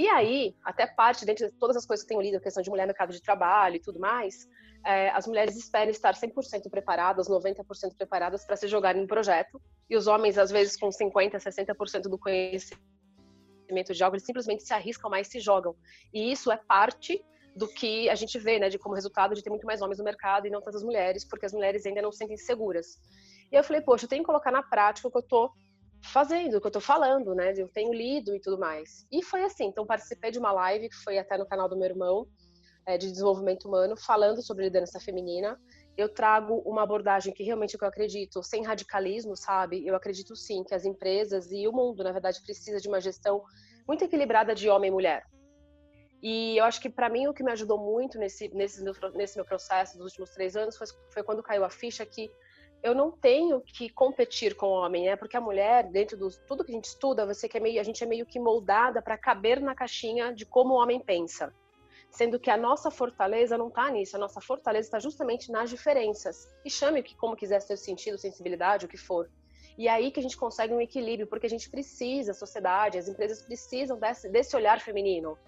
E 0.00 0.08
aí, 0.08 0.56
até 0.64 0.86
parte, 0.86 1.26
dentro 1.26 1.46
de 1.46 1.52
todas 1.58 1.76
as 1.76 1.84
coisas 1.84 2.02
que 2.02 2.08
tenho 2.08 2.22
lido, 2.22 2.38
a 2.38 2.40
questão 2.40 2.62
de 2.62 2.70
mulher 2.70 2.84
no 2.84 2.86
mercado 2.86 3.12
de 3.12 3.20
trabalho 3.20 3.76
e 3.76 3.78
tudo 3.78 4.00
mais, 4.00 4.48
é, 4.82 5.10
as 5.10 5.26
mulheres 5.26 5.54
esperam 5.58 5.90
estar 5.90 6.14
100% 6.14 6.70
preparadas, 6.70 7.28
90% 7.28 7.94
preparadas 7.98 8.42
para 8.46 8.56
se 8.56 8.66
jogarem 8.66 9.02
no 9.02 9.06
projeto, 9.06 9.60
e 9.90 9.94
os 9.98 10.06
homens, 10.06 10.38
às 10.38 10.50
vezes, 10.50 10.74
com 10.74 10.88
50%, 10.88 11.32
60% 11.32 12.04
do 12.04 12.16
conhecimento 12.16 13.92
de 13.92 14.02
algo, 14.02 14.16
eles 14.16 14.24
simplesmente 14.24 14.62
se 14.62 14.72
arriscam 14.72 15.10
mais 15.10 15.28
se 15.28 15.38
jogam. 15.38 15.76
E 16.14 16.32
isso 16.32 16.50
é 16.50 16.56
parte 16.56 17.22
do 17.54 17.68
que 17.68 18.08
a 18.08 18.14
gente 18.14 18.38
vê, 18.38 18.58
né, 18.58 18.70
de 18.70 18.78
como 18.78 18.94
resultado 18.94 19.34
de 19.34 19.42
ter 19.42 19.50
muito 19.50 19.66
mais 19.66 19.82
homens 19.82 19.98
no 19.98 20.04
mercado 20.04 20.46
e 20.46 20.50
não 20.50 20.62
tantas 20.62 20.82
mulheres, 20.82 21.26
porque 21.26 21.44
as 21.44 21.52
mulheres 21.52 21.84
ainda 21.84 22.00
não 22.00 22.10
se 22.10 22.16
sentem 22.16 22.38
seguras. 22.38 22.98
E 23.52 23.54
eu 23.54 23.62
falei, 23.62 23.82
poxa, 23.82 24.06
eu 24.06 24.08
tenho 24.08 24.22
que 24.22 24.26
colocar 24.26 24.50
na 24.50 24.62
prática 24.62 25.08
o 25.08 25.10
que 25.10 25.18
eu 25.18 25.22
tô 25.22 25.52
fazendo, 26.02 26.56
o 26.56 26.60
que 26.60 26.66
eu 26.66 26.70
tô 26.70 26.80
falando, 26.80 27.34
né, 27.34 27.52
eu 27.56 27.68
tenho 27.68 27.92
lido 27.92 28.34
e 28.34 28.40
tudo 28.40 28.58
mais. 28.58 29.06
E 29.10 29.22
foi 29.22 29.42
assim, 29.42 29.66
então 29.66 29.86
participei 29.86 30.30
de 30.30 30.38
uma 30.38 30.52
live 30.52 30.88
que 30.88 30.96
foi 30.96 31.18
até 31.18 31.36
no 31.36 31.46
canal 31.46 31.68
do 31.68 31.76
meu 31.76 31.88
irmão, 31.88 32.26
é, 32.86 32.96
de 32.96 33.10
desenvolvimento 33.10 33.66
humano, 33.66 33.96
falando 33.96 34.42
sobre 34.42 34.64
liderança 34.64 34.98
feminina. 34.98 35.58
Eu 35.96 36.08
trago 36.08 36.62
uma 36.64 36.82
abordagem 36.82 37.32
que 37.32 37.42
realmente 37.42 37.76
eu 37.78 37.88
acredito, 37.88 38.42
sem 38.42 38.64
radicalismo, 38.64 39.36
sabe? 39.36 39.86
Eu 39.86 39.94
acredito 39.94 40.34
sim 40.34 40.64
que 40.64 40.74
as 40.74 40.84
empresas 40.84 41.50
e 41.52 41.68
o 41.68 41.72
mundo, 41.72 42.02
na 42.02 42.12
verdade, 42.12 42.42
precisa 42.42 42.80
de 42.80 42.88
uma 42.88 43.00
gestão 43.00 43.42
muito 43.86 44.04
equilibrada 44.04 44.54
de 44.54 44.68
homem 44.68 44.88
e 44.88 44.92
mulher. 44.92 45.24
E 46.22 46.58
eu 46.58 46.64
acho 46.64 46.80
que 46.80 46.90
para 46.90 47.08
mim 47.08 47.26
o 47.28 47.34
que 47.34 47.42
me 47.42 47.52
ajudou 47.52 47.78
muito 47.78 48.18
nesse, 48.18 48.48
nesse, 48.54 48.82
meu, 48.82 48.94
nesse 49.14 49.36
meu 49.36 49.44
processo 49.44 49.96
dos 49.96 50.06
últimos 50.06 50.30
três 50.30 50.54
anos 50.54 50.76
foi, 50.76 50.86
foi 51.12 51.22
quando 51.22 51.42
caiu 51.42 51.64
a 51.64 51.70
ficha 51.70 52.04
que 52.04 52.30
eu 52.82 52.94
não 52.94 53.10
tenho 53.10 53.60
que 53.60 53.88
competir 53.90 54.54
com 54.54 54.66
o 54.66 54.72
homem, 54.72 55.06
né? 55.06 55.16
Porque 55.16 55.36
a 55.36 55.40
mulher, 55.40 55.84
dentro 55.90 56.16
de 56.16 56.38
tudo 56.46 56.64
que 56.64 56.72
a 56.72 56.74
gente 56.74 56.86
estuda, 56.86 57.26
você 57.26 57.48
que 57.48 57.56
é 57.56 57.60
meio, 57.60 57.80
a 57.80 57.84
gente 57.84 58.02
é 58.02 58.06
meio 58.06 58.24
que 58.26 58.38
moldada 58.38 59.02
para 59.02 59.18
caber 59.18 59.60
na 59.60 59.74
caixinha 59.74 60.32
de 60.32 60.46
como 60.46 60.74
o 60.74 60.76
homem 60.76 61.00
pensa 61.00 61.52
sendo 62.10 62.40
que 62.40 62.50
a 62.50 62.56
nossa 62.56 62.90
fortaleza 62.90 63.56
não 63.56 63.68
está 63.68 63.90
nisso, 63.90 64.16
a 64.16 64.18
nossa 64.18 64.40
fortaleza 64.40 64.88
está 64.88 64.98
justamente 64.98 65.50
nas 65.50 65.70
diferenças. 65.70 66.48
E 66.64 66.70
chame 66.70 67.02
que 67.02 67.14
como 67.16 67.36
quiser 67.36 67.60
seu 67.60 67.76
sentido, 67.76 68.18
sensibilidade, 68.18 68.84
o 68.84 68.88
que 68.88 68.96
for. 68.96 69.30
E 69.78 69.88
é 69.88 69.92
aí 69.92 70.10
que 70.10 70.20
a 70.20 70.22
gente 70.22 70.36
consegue 70.36 70.74
um 70.74 70.80
equilíbrio, 70.80 71.26
porque 71.26 71.46
a 71.46 71.50
gente 71.50 71.70
precisa, 71.70 72.32
a 72.32 72.34
sociedade, 72.34 72.98
as 72.98 73.08
empresas 73.08 73.42
precisam 73.42 73.98
desse, 73.98 74.28
desse 74.28 74.56
olhar 74.56 74.80
feminino. 74.80 75.38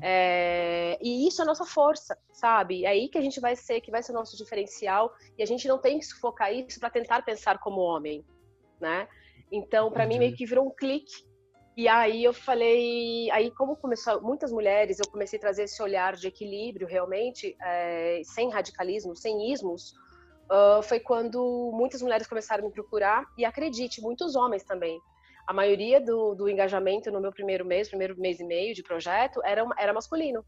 É, 0.00 0.98
e 1.00 1.26
isso 1.26 1.40
é 1.40 1.44
a 1.44 1.46
nossa 1.46 1.64
força, 1.64 2.16
sabe? 2.32 2.84
É 2.84 2.88
aí 2.88 3.08
que 3.08 3.18
a 3.18 3.20
gente 3.20 3.40
vai 3.40 3.56
ser, 3.56 3.80
que 3.80 3.90
vai 3.90 4.02
ser 4.02 4.12
o 4.12 4.14
nosso 4.14 4.36
diferencial, 4.36 5.12
e 5.36 5.42
a 5.42 5.46
gente 5.46 5.66
não 5.66 5.78
tem 5.78 5.98
que 5.98 6.06
sufocar 6.06 6.52
isso 6.52 6.78
para 6.78 6.90
tentar 6.90 7.22
pensar 7.22 7.58
como 7.58 7.80
homem, 7.80 8.24
né? 8.80 9.08
Então, 9.50 9.90
para 9.90 10.06
mim, 10.06 10.18
meio 10.18 10.36
que 10.36 10.46
virou 10.46 10.66
um 10.66 10.70
clique. 10.70 11.28
E 11.76 11.88
aí 11.88 12.22
eu 12.22 12.32
falei, 12.32 13.30
aí 13.30 13.50
como 13.52 13.76
começou 13.76 14.20
muitas 14.20 14.52
mulheres, 14.52 14.98
eu 14.98 15.10
comecei 15.10 15.38
a 15.38 15.40
trazer 15.40 15.64
esse 15.64 15.82
olhar 15.82 16.14
de 16.14 16.26
equilíbrio 16.26 16.86
realmente, 16.86 17.56
é, 17.62 18.20
sem 18.24 18.50
radicalismo, 18.50 19.16
sem 19.16 19.50
ismos, 19.52 19.94
uh, 20.50 20.82
foi 20.82 21.00
quando 21.00 21.70
muitas 21.72 22.02
mulheres 22.02 22.26
começaram 22.26 22.64
a 22.64 22.66
me 22.66 22.72
procurar 22.72 23.24
e 23.38 23.44
acredite, 23.44 24.02
muitos 24.02 24.34
homens 24.34 24.64
também. 24.64 25.00
A 25.46 25.52
maioria 25.52 26.00
do, 26.00 26.34
do 26.34 26.48
engajamento 26.48 27.10
no 27.10 27.20
meu 27.20 27.32
primeiro 27.32 27.64
mês, 27.64 27.88
primeiro 27.88 28.18
mês 28.18 28.40
e 28.40 28.44
meio 28.44 28.74
de 28.74 28.82
projeto, 28.82 29.40
era, 29.44 29.66
era 29.78 29.92
masculino. 29.92 30.44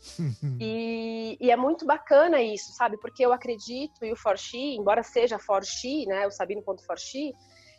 e, 0.60 1.36
e, 1.40 1.50
é 1.50 1.56
muito 1.56 1.86
bacana 1.86 2.42
isso, 2.42 2.72
sabe? 2.74 2.98
Porque 2.98 3.24
eu 3.24 3.32
acredito, 3.32 4.04
e 4.04 4.12
o 4.12 4.16
Forxi, 4.16 4.76
embora 4.76 5.02
seja 5.02 5.38
Forxi, 5.38 6.06
né, 6.06 6.26
o 6.26 6.30
Sabino.forxi, 6.30 7.32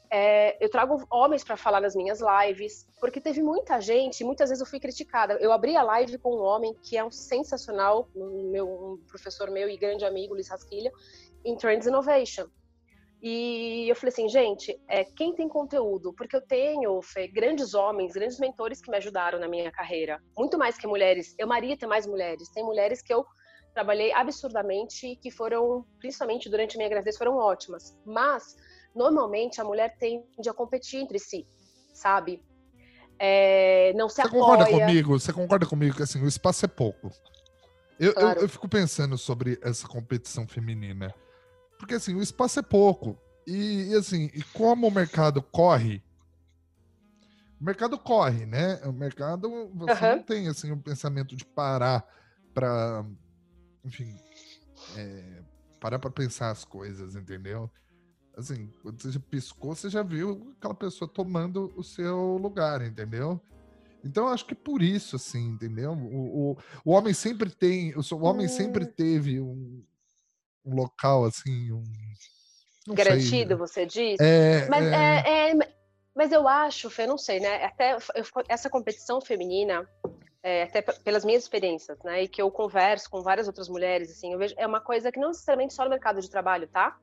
é, 0.09 0.63
eu 0.63 0.69
trago 0.69 1.03
homens 1.09 1.43
para 1.43 1.57
falar 1.57 1.81
nas 1.81 1.95
minhas 1.95 2.19
lives, 2.21 2.87
porque 2.99 3.19
teve 3.19 3.41
muita 3.41 3.79
gente, 3.81 4.23
muitas 4.23 4.49
vezes 4.49 4.61
eu 4.61 4.69
fui 4.69 4.79
criticada. 4.79 5.33
Eu 5.39 5.51
abri 5.51 5.75
a 5.75 5.83
live 5.83 6.17
com 6.17 6.35
um 6.35 6.41
homem 6.41 6.73
que 6.83 6.97
é 6.97 7.03
um 7.03 7.11
sensacional, 7.11 8.07
um, 8.15 8.49
meu, 8.51 8.67
um 8.67 8.97
professor 9.07 9.49
meu 9.49 9.69
e 9.69 9.77
grande 9.77 10.05
amigo, 10.05 10.33
Luiz 10.33 10.49
Rasquilha, 10.49 10.91
em 11.43 11.55
Trends 11.57 11.87
Innovation. 11.87 12.47
E 13.27 13.89
eu 13.89 13.95
falei 13.95 14.13
assim, 14.13 14.29
gente, 14.29 14.79
é, 14.87 15.03
quem 15.03 15.33
tem 15.33 15.49
conteúdo? 15.49 16.13
Porque 16.13 16.35
eu 16.35 16.41
tenho, 16.41 17.01
Fê, 17.01 17.27
grandes 17.27 17.73
homens, 17.73 18.13
grandes 18.13 18.37
mentores 18.37 18.79
que 18.79 18.91
me 18.91 18.97
ajudaram 18.97 19.39
na 19.39 19.47
minha 19.47 19.71
carreira. 19.71 20.21
Muito 20.37 20.59
mais 20.59 20.77
que 20.77 20.85
mulheres. 20.85 21.33
Eu, 21.39 21.47
Maria, 21.47 21.75
tem 21.75 21.89
mais 21.89 22.05
mulheres. 22.05 22.47
Tem 22.49 22.63
mulheres 22.63 23.01
que 23.01 23.11
eu 23.11 23.25
trabalhei 23.73 24.13
absurdamente 24.13 25.07
e 25.07 25.15
que 25.15 25.31
foram, 25.31 25.83
principalmente 25.97 26.47
durante 26.51 26.75
a 26.75 26.77
minha 26.77 26.87
gravidez, 26.87 27.17
foram 27.17 27.35
ótimas. 27.35 27.97
Mas, 28.05 28.43
normalmente, 28.95 29.59
a 29.59 29.63
mulher 29.63 29.97
tende 29.97 30.47
a 30.47 30.53
competir 30.53 30.99
entre 30.99 31.17
si, 31.17 31.47
sabe? 31.95 32.43
É, 33.17 33.91
não 33.95 34.07
se 34.07 34.17
Você 34.17 34.21
apoia. 34.21 34.39
concorda 34.39 34.69
comigo? 34.69 35.19
Você 35.19 35.33
concorda 35.33 35.65
comigo 35.65 35.95
que 35.95 36.03
assim, 36.03 36.21
o 36.21 36.27
espaço 36.27 36.65
é 36.65 36.67
pouco? 36.67 37.09
Eu, 37.99 38.13
claro. 38.13 38.37
eu, 38.37 38.43
eu 38.43 38.49
fico 38.49 38.69
pensando 38.69 39.17
sobre 39.17 39.57
essa 39.63 39.87
competição 39.87 40.47
feminina. 40.47 41.11
Porque 41.77 41.95
assim, 41.95 42.15
o 42.15 42.21
espaço 42.21 42.59
é 42.59 42.63
pouco. 42.63 43.17
E, 43.47 43.89
e 43.91 43.95
assim, 43.95 44.29
e 44.33 44.41
como 44.43 44.87
o 44.87 44.91
mercado 44.91 45.41
corre, 45.41 46.03
o 47.59 47.63
mercado 47.63 47.97
corre, 47.97 48.45
né? 48.45 48.81
O 48.85 48.91
mercado, 48.91 49.49
você 49.73 50.05
uhum. 50.05 50.15
não 50.17 50.23
tem 50.23 50.47
assim 50.47 50.71
um 50.71 50.81
pensamento 50.81 51.35
de 51.35 51.45
parar 51.45 52.05
para, 52.53 53.05
enfim, 53.83 54.15
é, 54.97 55.41
parar 55.79 55.99
para 55.99 56.09
pensar 56.09 56.51
as 56.51 56.65
coisas, 56.65 57.15
entendeu? 57.15 57.69
Assim, 58.35 58.69
quando 58.81 59.01
você 59.01 59.11
já 59.11 59.19
piscou, 59.19 59.73
você 59.73 59.89
já 59.89 60.03
viu 60.03 60.53
aquela 60.57 60.73
pessoa 60.73 61.09
tomando 61.09 61.71
o 61.77 61.83
seu 61.83 62.37
lugar, 62.37 62.81
entendeu? 62.81 63.39
Então, 64.03 64.27
acho 64.27 64.45
que 64.45 64.53
por 64.53 64.83
isso, 64.83 65.15
assim, 65.15 65.49
entendeu? 65.49 65.93
O, 65.93 66.51
o, 66.51 66.57
o 66.83 66.91
homem 66.91 67.13
sempre 67.13 67.49
tem, 67.49 67.93
o 67.95 68.15
homem 68.17 68.47
sempre 68.47 68.83
hum. 68.83 68.93
teve 68.95 69.39
um, 69.39 69.83
um 70.65 70.75
local 70.75 71.25
assim, 71.25 71.71
um. 71.71 71.83
Garantido, 72.87 73.49
sei. 73.49 73.57
você 73.57 73.85
diz? 73.85 74.19
É, 74.19 74.67
mas, 74.69 74.85
é... 74.85 74.93
É, 74.95 75.51
é... 75.51 75.73
mas 76.15 76.31
eu 76.31 76.47
acho, 76.47 76.89
Fê, 76.89 77.07
não 77.07 77.17
sei, 77.17 77.39
né? 77.39 77.65
Até 77.65 77.93
eu, 77.93 78.25
essa 78.47 78.69
competição 78.69 79.19
feminina, 79.19 79.87
é, 80.43 80.63
até 80.63 80.81
pelas 80.81 81.25
minhas 81.25 81.43
experiências, 81.43 81.97
né? 82.03 82.23
E 82.23 82.27
que 82.27 82.41
eu 82.41 82.51
converso 82.51 83.09
com 83.09 83.21
várias 83.21 83.47
outras 83.47 83.67
mulheres, 83.67 84.11
assim, 84.11 84.33
eu 84.33 84.39
vejo, 84.39 84.53
é 84.57 84.67
uma 84.67 84.79
coisa 84.79 85.11
que 85.11 85.19
não 85.19 85.29
necessariamente 85.29 85.73
só 85.73 85.83
no 85.83 85.89
mercado 85.89 86.21
de 86.21 86.29
trabalho, 86.29 86.67
tá? 86.67 86.97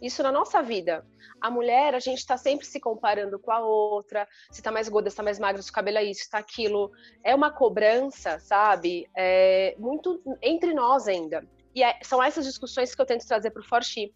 Isso 0.00 0.22
na 0.22 0.30
nossa 0.30 0.62
vida. 0.62 1.04
A 1.40 1.50
mulher, 1.50 1.94
a 1.94 2.00
gente 2.00 2.18
está 2.18 2.36
sempre 2.36 2.66
se 2.66 2.78
comparando 2.80 3.38
com 3.38 3.50
a 3.50 3.60
outra, 3.60 4.28
se 4.50 4.60
está 4.60 4.70
mais 4.70 4.88
gorda, 4.88 5.10
se 5.10 5.14
está 5.14 5.22
mais 5.22 5.38
magra, 5.38 5.60
se 5.60 5.70
o 5.70 5.72
cabelo 5.72 5.98
é 5.98 6.04
isso, 6.04 6.22
se 6.22 6.30
tá 6.30 6.38
aquilo. 6.38 6.90
É 7.24 7.34
uma 7.34 7.50
cobrança, 7.50 8.38
sabe? 8.38 9.08
É 9.16 9.74
muito 9.78 10.20
entre 10.40 10.72
nós 10.72 11.08
ainda. 11.08 11.44
E 11.78 11.82
é, 11.84 11.96
são 12.02 12.20
essas 12.20 12.44
discussões 12.44 12.92
que 12.92 13.00
eu 13.00 13.06
tento 13.06 13.24
trazer 13.24 13.52
para 13.52 13.62
o 13.62 13.64
Forchi. 13.64 14.12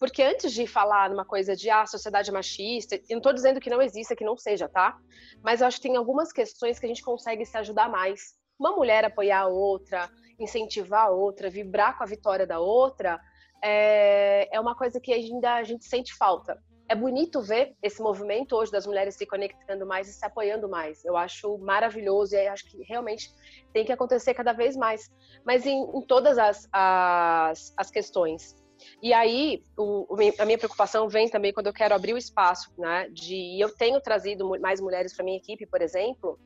Porque 0.00 0.20
antes 0.20 0.52
de 0.52 0.66
falar 0.66 1.08
numa 1.08 1.24
coisa 1.24 1.54
de 1.54 1.70
ah, 1.70 1.86
sociedade 1.86 2.32
machista, 2.32 2.96
eu 2.96 3.02
não 3.10 3.18
estou 3.18 3.32
dizendo 3.32 3.60
que 3.60 3.70
não 3.70 3.80
exista, 3.80 4.16
que 4.16 4.24
não 4.24 4.36
seja, 4.36 4.68
tá? 4.68 4.98
Mas 5.40 5.60
eu 5.60 5.68
acho 5.68 5.76
que 5.76 5.84
tem 5.84 5.96
algumas 5.96 6.32
questões 6.32 6.80
que 6.80 6.86
a 6.86 6.88
gente 6.88 7.04
consegue 7.04 7.46
se 7.46 7.56
ajudar 7.56 7.88
mais. 7.88 8.34
Uma 8.58 8.72
mulher 8.72 9.04
apoiar 9.04 9.42
a 9.42 9.46
outra, 9.46 10.10
incentivar 10.40 11.06
a 11.06 11.10
outra, 11.10 11.48
vibrar 11.48 11.96
com 11.96 12.02
a 12.02 12.06
vitória 12.06 12.44
da 12.44 12.58
outra, 12.58 13.20
é, 13.62 14.48
é 14.50 14.58
uma 14.58 14.74
coisa 14.74 15.00
que 15.00 15.12
ainda 15.12 15.54
a 15.54 15.62
gente 15.62 15.84
sente 15.84 16.12
falta. 16.14 16.60
É 16.86 16.94
bonito 16.94 17.40
ver 17.40 17.74
esse 17.82 18.02
movimento 18.02 18.54
hoje 18.54 18.70
das 18.70 18.86
mulheres 18.86 19.14
se 19.14 19.26
conectando 19.26 19.86
mais 19.86 20.08
e 20.08 20.12
se 20.12 20.24
apoiando 20.24 20.68
mais. 20.68 21.02
Eu 21.04 21.16
acho 21.16 21.56
maravilhoso 21.58 22.34
e 22.34 22.46
acho 22.46 22.66
que 22.66 22.82
realmente 22.82 23.32
tem 23.72 23.84
que 23.84 23.92
acontecer 23.92 24.34
cada 24.34 24.52
vez 24.52 24.76
mais. 24.76 25.10
Mas 25.44 25.64
em, 25.64 25.80
em 25.80 26.02
todas 26.06 26.36
as, 26.36 26.68
as, 26.70 27.72
as, 27.76 27.90
questões. 27.90 28.54
E 29.02 29.14
aí, 29.14 29.62
o, 29.78 30.06
a 30.38 30.44
minha 30.44 30.58
preocupação 30.58 31.08
vem 31.08 31.28
também 31.28 31.54
quando 31.54 31.68
eu 31.68 31.72
quero 31.72 31.94
abrir 31.94 32.12
o 32.12 32.18
espaço, 32.18 32.70
né? 32.76 33.08
De 33.08 33.58
eu 33.58 33.74
tenho 33.74 33.98
trazido 34.00 34.46
mais 34.60 34.78
mulheres 34.78 35.14
para 35.14 35.24
minha 35.24 35.38
equipe, 35.38 35.64
por 35.64 35.80
exemplo. 35.80 36.38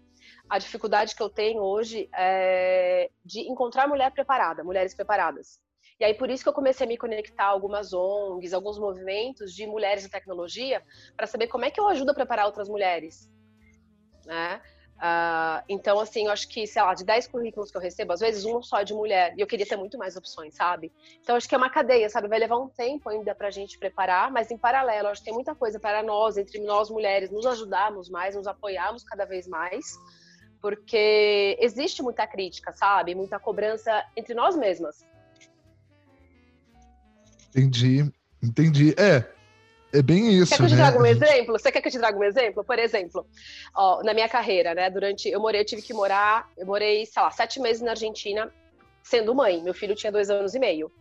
A 0.49 0.59
dificuldade 0.59 1.17
que 1.17 1.23
eu 1.23 1.29
tenho 1.29 1.63
hoje 1.63 2.09
é 2.15 3.11
de 3.25 3.41
encontrar 3.41 3.89
mulher 3.89 4.13
preparada, 4.13 4.63
mulheres 4.63 4.95
preparadas. 4.95 5.61
E 6.01 6.05
aí, 6.05 6.15
por 6.15 6.31
isso 6.31 6.45
que 6.45 6.49
eu 6.49 6.53
comecei 6.53 6.87
a 6.87 6.89
me 6.89 6.97
conectar 6.97 7.45
a 7.45 7.49
algumas 7.49 7.93
ONGs, 7.93 8.55
alguns 8.55 8.79
movimentos 8.79 9.53
de 9.53 9.67
mulheres 9.67 10.05
em 10.05 10.09
tecnologia, 10.09 10.83
para 11.17 11.27
saber 11.27 11.49
como 11.49 11.65
é 11.65 11.71
que 11.71 11.81
eu 11.81 11.89
ajudo 11.89 12.11
a 12.11 12.15
preparar 12.15 12.47
outras 12.47 12.69
mulheres. 12.69 13.29
Né? 14.25 14.61
Uh, 14.99 15.63
então, 15.69 15.99
assim, 15.99 16.27
eu 16.27 16.33
acho 16.33 16.49
que, 16.49 16.67
sei 16.67 16.83
lá, 16.83 16.93
de 16.93 17.05
10 17.05 17.29
currículos 17.29 17.71
que 17.71 17.77
eu 17.77 17.81
recebo, 17.81 18.13
às 18.13 18.21
vezes 18.21 18.45
um 18.45 18.61
só 18.61 18.81
é 18.81 18.85
de 18.85 18.93
mulher, 18.93 19.33
e 19.37 19.41
eu 19.41 19.47
queria 19.47 19.67
ter 19.67 19.77
muito 19.77 19.97
mais 19.97 20.17
opções, 20.17 20.55
sabe? 20.55 20.93
Então, 21.21 21.37
acho 21.37 21.49
que 21.49 21.55
é 21.55 21.59
uma 21.59 21.71
cadeia, 21.71 22.09
sabe? 22.09 22.29
Vai 22.29 22.39
levar 22.39 22.59
um 22.59 22.69
tempo 22.69 23.09
ainda 23.09 23.35
pra 23.35 23.51
gente 23.51 23.79
preparar, 23.79 24.31
mas 24.31 24.51
em 24.51 24.59
paralelo, 24.59 25.09
acho 25.09 25.21
que 25.21 25.27
tem 25.27 25.35
muita 25.35 25.55
coisa 25.55 25.79
para 25.79 26.03
nós, 26.03 26.37
entre 26.37 26.61
nós 26.61 26.91
mulheres, 26.91 27.31
nos 27.31 27.47
ajudarmos 27.47 28.09
mais, 28.09 28.35
nos 28.35 28.49
apoiarmos 28.49 29.05
cada 29.05 29.25
vez 29.25 29.47
mais, 29.47 29.97
porque 30.61 31.57
existe 31.61 32.03
muita 32.03 32.27
crítica, 32.27 32.73
sabe? 32.73 33.15
Muita 33.15 33.39
cobrança 33.39 34.05
entre 34.17 34.35
nós 34.35 34.57
mesmas. 34.57 35.07
Entendi, 37.51 38.11
entendi. 38.43 38.95
É, 38.99 39.25
é 39.93 40.03
bem 40.03 40.31
isso. 40.33 40.51
Quer 40.51 40.57
que 40.59 40.63
eu 40.65 40.69
te 40.69 40.75
né? 40.75 40.83
traga 40.83 40.99
um 40.99 41.07
exemplo? 41.07 41.59
Você 41.59 41.73
quer 41.73 41.81
que 41.81 41.89
eu 41.89 41.93
te 41.93 41.99
traga 41.99 42.19
um 42.19 42.25
exemplo? 42.25 42.63
Por 42.63 42.79
exemplo, 42.79 43.27
ó, 43.75 44.03
na 44.03 44.13
minha 44.13 44.29
carreira, 44.29 44.75
né? 44.75 44.91
Durante. 44.91 45.29
Eu 45.29 45.41
morei, 45.41 45.63
eu 45.63 45.65
tive 45.65 45.83
que 45.83 45.95
morar, 45.95 46.51
eu 46.57 46.67
morei, 46.67 47.07
sei 47.07 47.23
lá, 47.23 47.31
sete 47.31 47.61
meses 47.61 47.83
na 47.83 47.93
Argentina 47.93 48.53
sendo 49.03 49.35
mãe. 49.35 49.63
Meu 49.63 49.75
filho 49.75 49.95
tinha 49.95 50.13
dois 50.13 50.29
anos 50.31 50.55
e 50.55 50.59
meio. 50.59 50.93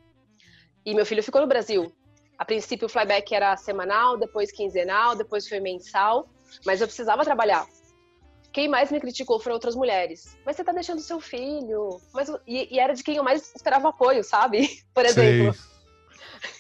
E 0.86 0.96
meu 0.96 1.06
filho 1.06 1.22
ficou 1.22 1.42
no 1.42 1.48
Brasil. 1.48 1.92
A 2.38 2.46
princípio 2.46 2.86
o 2.86 2.90
flyback 2.90 3.34
era 3.34 3.58
semanal, 3.58 4.18
depois 4.18 4.52
quinzenal, 4.52 5.16
depois 5.16 5.50
foi 5.50 5.60
mensal, 5.60 6.30
mas 6.66 6.80
eu 6.80 6.88
precisava 6.88 7.26
trabalhar. 7.26 7.68
Quem 8.54 8.68
mais 8.68 8.92
me 8.92 9.00
criticou 9.00 9.40
foram 9.40 9.56
outras 9.56 9.76
mulheres. 9.76 10.38
Mas 10.46 10.56
você 10.56 10.64
tá 10.64 10.72
deixando 10.72 11.02
seu 11.02 11.20
filho. 11.20 12.00
Mas, 12.14 12.30
e, 12.48 12.74
e 12.74 12.80
era 12.80 12.94
de 12.94 13.04
quem 13.04 13.18
eu 13.18 13.24
mais 13.24 13.54
esperava 13.54 13.90
apoio, 13.90 14.24
sabe? 14.24 14.82
Por 14.94 15.06
exemplo. 15.06 15.54
Sei. 15.54 15.77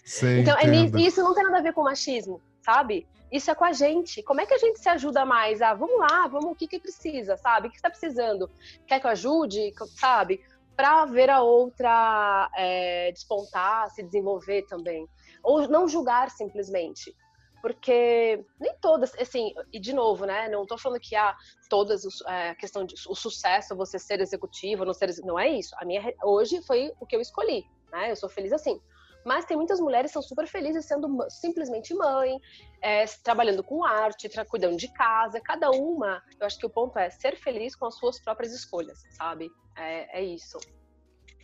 Sei, 0.03 0.41
então, 0.41 0.57
é, 0.57 1.01
isso 1.01 1.21
não 1.21 1.33
tem 1.33 1.43
nada 1.43 1.57
a 1.57 1.61
ver 1.61 1.73
com 1.73 1.83
machismo, 1.83 2.41
sabe? 2.61 3.07
Isso 3.31 3.51
é 3.51 3.55
com 3.55 3.65
a 3.65 3.73
gente. 3.73 4.23
Como 4.23 4.39
é 4.39 4.45
que 4.45 4.53
a 4.53 4.57
gente 4.57 4.79
se 4.79 4.87
ajuda 4.87 5.25
mais? 5.25 5.61
Ah, 5.61 5.73
vamos 5.73 5.99
lá, 5.99 6.27
vamos, 6.27 6.51
o 6.51 6.55
que 6.55 6.67
que 6.67 6.79
precisa, 6.79 7.35
sabe? 7.35 7.67
O 7.67 7.71
que 7.71 7.75
está 7.75 7.89
precisando? 7.89 8.49
Quer 8.85 8.99
que 8.99 9.05
eu 9.05 9.11
ajude, 9.11 9.73
sabe? 9.95 10.41
Para 10.75 11.05
ver 11.05 11.29
a 11.29 11.41
outra 11.41 12.49
é, 12.55 13.11
despontar, 13.11 13.89
se 13.91 14.03
desenvolver 14.03 14.63
também. 14.63 15.07
Ou 15.43 15.67
não 15.67 15.87
julgar 15.87 16.29
simplesmente. 16.29 17.13
Porque 17.61 18.45
nem 18.59 18.73
todas, 18.79 19.13
assim, 19.15 19.51
e 19.73 19.79
de 19.79 19.91
novo, 19.91 20.25
né? 20.25 20.47
Não 20.47 20.61
estou 20.61 20.77
falando 20.77 21.01
que 21.01 21.15
há 21.15 21.29
ah, 21.29 21.37
todas 21.69 22.05
a 22.25 22.33
é, 22.33 22.55
questão 22.55 22.85
de 22.85 22.95
o 23.09 23.15
sucesso, 23.15 23.75
você 23.75 23.99
ser 23.99 24.21
executivo, 24.21 24.85
não 24.85 24.93
ser. 24.93 25.09
Não 25.23 25.37
é 25.37 25.49
isso. 25.49 25.75
A 25.79 25.83
minha 25.83 26.13
hoje 26.23 26.61
foi 26.65 26.93
o 26.99 27.05
que 27.05 27.15
eu 27.15 27.19
escolhi, 27.19 27.65
né? 27.91 28.11
Eu 28.11 28.15
sou 28.15 28.29
feliz 28.29 28.53
assim. 28.53 28.79
Mas 29.25 29.45
tem 29.45 29.57
muitas 29.57 29.79
mulheres 29.79 30.11
que 30.11 30.13
são 30.13 30.21
super 30.21 30.47
felizes 30.47 30.85
sendo 30.85 31.25
simplesmente 31.29 31.93
mãe, 31.93 32.39
é, 32.81 33.05
trabalhando 33.23 33.63
com 33.63 33.83
arte, 33.83 34.29
cuidando 34.49 34.77
de 34.77 34.87
casa. 34.93 35.39
Cada 35.41 35.69
uma, 35.71 36.21
eu 36.39 36.47
acho 36.47 36.57
que 36.57 36.65
o 36.65 36.69
ponto 36.69 36.97
é 36.97 37.09
ser 37.09 37.35
feliz 37.35 37.75
com 37.75 37.85
as 37.85 37.95
suas 37.95 38.19
próprias 38.19 38.53
escolhas, 38.53 39.03
sabe? 39.17 39.49
É, 39.75 40.19
é 40.19 40.23
isso. 40.23 40.57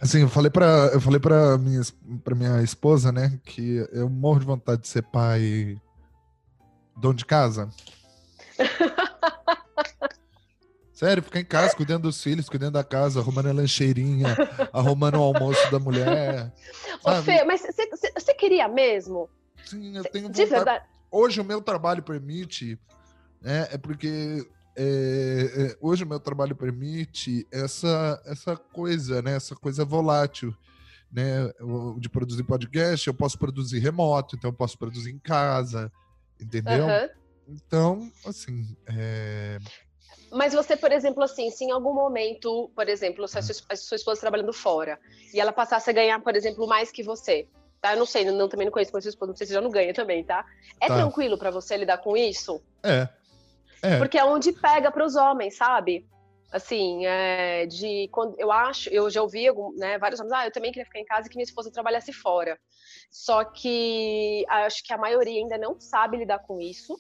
Assim, 0.01 0.22
eu 0.22 0.30
falei 0.30 0.51
para 0.51 0.89
eu 0.94 1.00
falei 1.00 1.20
para 1.20 1.58
minha 1.58 1.82
para 2.24 2.36
minha 2.36 2.62
esposa, 2.62 3.12
né, 3.12 3.39
que 3.46 3.88
eu 3.92 4.10
morro 4.10 4.39
de 4.39 4.46
vontade 4.46 4.82
de 4.82 4.88
ser 4.88 5.03
pai 5.03 5.82
dono 6.98 7.13
de 7.13 7.25
casa. 7.25 7.70
Sério, 10.94 11.24
ficar 11.24 11.40
em 11.40 11.46
casa, 11.46 11.76
cuidando 11.76 12.04
dos 12.04 12.22
filhos, 12.22 12.48
cuidando 12.48 12.74
da 12.74 12.84
casa, 12.84 13.20
arrumando 13.20 13.48
a 13.48 13.54
lancheirinha, 13.54 14.28
arrumando 14.72 15.16
o 15.16 15.24
almoço 15.24 15.72
da 15.72 15.80
mulher. 15.80 16.54
Ô, 17.04 17.22
Fê, 17.24 17.44
mas 17.44 17.62
você 17.62 18.34
queria 18.36 18.68
mesmo? 18.68 19.28
Sim, 19.66 19.98
eu 19.98 20.04
tenho 20.04 20.28
vontade. 20.28 20.46
De 20.46 20.50
verdade. 20.50 20.86
Hoje 21.10 21.42
o 21.42 21.44
meu 21.44 21.62
trabalho 21.62 22.04
permite, 22.04 22.80
né? 23.42 23.68
É 23.72 23.78
porque 23.78 24.48
é, 24.76 24.84
é, 25.56 25.78
hoje 25.82 26.04
o 26.04 26.08
meu 26.08 26.20
trabalho 26.20 26.56
permite 26.56 27.48
essa, 27.52 28.22
essa 28.26 28.56
coisa, 28.56 29.22
né? 29.22 29.36
Essa 29.36 29.56
coisa 29.56 29.84
volátil, 29.84 30.56
né? 31.12 31.52
De 31.98 32.10
produzir 32.10 32.44
podcast, 32.44 33.08
eu 33.08 33.14
posso 33.14 33.38
produzir 33.38 33.80
remoto, 33.80 34.36
então 34.36 34.50
eu 34.50 34.56
posso 34.56 34.78
produzir 34.78 35.12
em 35.12 35.20
casa, 35.20 35.92
entendeu? 36.40 36.86
Uhum. 36.86 37.10
Então, 37.48 38.12
assim, 38.26 38.76
é... 38.88 39.60
Mas 40.34 40.54
você, 40.54 40.75
por 40.75 40.92
exemplo, 40.92 41.24
assim, 41.24 41.52
se 41.52 41.63
em 41.63 41.72
algum 41.72 41.94
momento, 41.94 42.72
por 42.75 42.90
exemplo, 42.90 43.28
se 43.28 43.38
a 43.38 43.42
sua, 43.42 43.56
a 43.70 43.75
sua 43.75 43.96
esposa 43.96 44.22
trabalhando 44.22 44.52
fora 44.52 45.00
e 45.32 45.40
ela 45.40 45.54
passasse 45.54 45.90
a 45.90 45.94
ganhar, 45.94 46.20
por 46.22 46.36
exemplo, 46.36 46.68
mais 46.68 46.92
que 46.92 47.04
você, 47.04 47.48
tá? 47.80 47.94
Eu 47.94 48.00
não 48.00 48.06
sei, 48.06 48.25
não, 48.25 48.50
também 48.50 48.66
não 48.66 48.72
conheço 48.72 48.92
sua 48.92 49.10
esposa, 49.10 49.32
não 49.32 49.38
sei 49.38 49.46
se 49.46 49.54
já 49.54 49.62
não 49.62 49.70
ganha 49.70 49.94
também, 49.94 50.24
tá? 50.24 50.44
É 50.82 50.88
tá. 50.88 50.96
tranquilo 50.96 51.38
para 51.38 51.52
você 51.52 51.78
lidar 51.78 52.00
com 52.00 52.18
isso? 52.18 52.62
É. 52.82 53.08
é. 53.84 53.98
Porque 54.00 54.18
é 54.18 54.25
onde 54.25 54.52
pega 54.52 54.92
para 54.92 55.06
os 55.06 55.16
homens, 55.16 55.56
sabe? 55.56 56.06
Assim, 56.52 57.06
é, 57.06 57.66
de 57.68 58.08
quando 58.12 58.40
eu 58.40 58.52
acho, 58.52 58.90
eu 58.90 59.10
já 59.10 59.22
ouvi 59.22 59.46
né, 59.75 59.98
vários 60.00 60.20
homens, 60.20 60.34
ah, 60.34 60.48
eu 60.48 60.52
também 60.52 60.72
queria 60.72 60.86
ficar 60.86 61.00
em 61.00 61.06
casa 61.06 61.28
e 61.28 61.30
que 61.30 61.36
minha 61.36 61.46
esposa 61.46 61.72
trabalhasse 61.72 62.12
fora. 62.12 62.60
Só 63.12 63.44
que 63.44 64.46
acho 64.48 64.84
que 64.84 64.94
a 64.94 64.98
maioria 64.98 65.40
ainda 65.40 65.58
não 65.60 65.80
sabe 65.80 66.18
lidar 66.18 66.40
com 66.40 66.60
isso. 66.60 66.98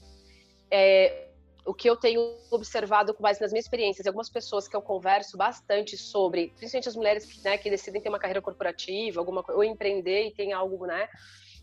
É, 0.69 1.32
o 1.65 1.73
que 1.73 1.89
eu 1.89 1.95
tenho 1.95 2.37
observado 2.51 3.13
com 3.13 3.23
base 3.23 3.39
nas 3.39 3.51
minhas 3.51 3.65
experiências, 3.65 4.05
algumas 4.05 4.29
pessoas 4.29 4.67
que 4.67 4.75
eu 4.75 4.81
converso 4.81 5.37
bastante 5.37 5.97
sobre, 5.97 6.53
principalmente 6.57 6.89
as 6.89 6.95
mulheres 6.95 7.25
que, 7.25 7.41
né, 7.43 7.57
que 7.57 7.69
decidem 7.69 8.01
ter 8.01 8.09
uma 8.09 8.19
carreira 8.19 8.41
corporativa, 8.41 9.19
alguma 9.19 9.43
ou 9.49 9.63
empreender 9.63 10.27
e 10.27 10.33
tem 10.33 10.51
algo, 10.51 10.85
né, 10.85 11.07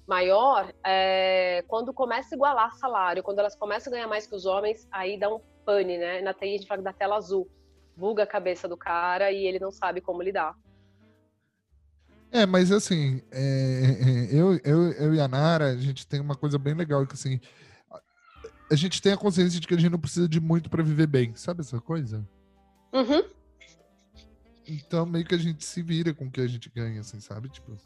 maior, 0.07 0.73
é, 0.85 1.62
quando 1.69 1.92
começa 1.92 2.35
a 2.35 2.37
igualar 2.37 2.75
salário, 2.75 3.23
quando 3.23 3.38
elas 3.38 3.54
começam 3.54 3.92
a 3.92 3.97
ganhar 3.97 4.09
mais 4.09 4.26
que 4.26 4.35
os 4.35 4.47
homens, 4.47 4.88
aí 4.90 5.19
dá 5.19 5.33
um 5.33 5.40
pane, 5.64 5.99
né? 5.99 6.21
Na 6.21 6.35
TI 6.35 6.47
a 6.47 6.59
gente 6.59 6.66
fala 6.66 6.83
da 6.83 6.92
tela 6.92 7.16
azul, 7.16 7.49
buga 7.97 8.25
a 8.25 8.26
cabeça 8.26 8.66
do 8.66 8.76
cara 8.76 9.30
e 9.30 9.47
ele 9.47 9.61
não 9.61 9.71
sabe 9.71 10.00
como 10.00 10.23
lidar. 10.23 10.57
É, 12.33 12.47
mas 12.47 12.73
assim, 12.73 13.23
é, 13.30 13.42
é 13.42 14.35
eu, 14.35 14.54
eu, 14.64 14.92
eu 14.92 15.14
e 15.14 15.21
a 15.21 15.28
Nara, 15.28 15.66
a 15.66 15.76
gente 15.76 16.07
tem 16.07 16.21
uma 16.21 16.37
coisa 16.37 16.59
bem 16.59 16.75
legal, 16.75 17.07
que 17.07 17.14
assim, 17.14 17.40
a 18.71 18.77
gente 18.77 19.03
tem 19.03 19.12
a 19.12 19.17
consciência 19.17 19.59
de 19.59 19.67
que 19.67 19.75
a 19.75 19.77
gente 19.77 19.91
não 19.91 19.99
precisa 19.99 20.29
de 20.29 20.41
muito 20.41 20.71
para 20.71 20.83
viver 20.83 21.09
bem, 21.09 21.35
sabe 21.35 21.61
essa 21.61 21.81
coisa? 21.81 22.25
Uhum. 22.93 23.25
Então 24.67 25.05
meio 25.05 25.25
que 25.25 25.35
a 25.35 25.39
gente 25.39 25.65
se 25.65 25.83
vira 25.83 26.15
com 26.15 26.27
o 26.27 26.31
que 26.31 26.41
a 26.41 26.47
gente 26.47 26.71
ganha, 26.71 27.00
assim, 27.00 27.19
sabe? 27.21 27.49
Tipo. 27.49 27.77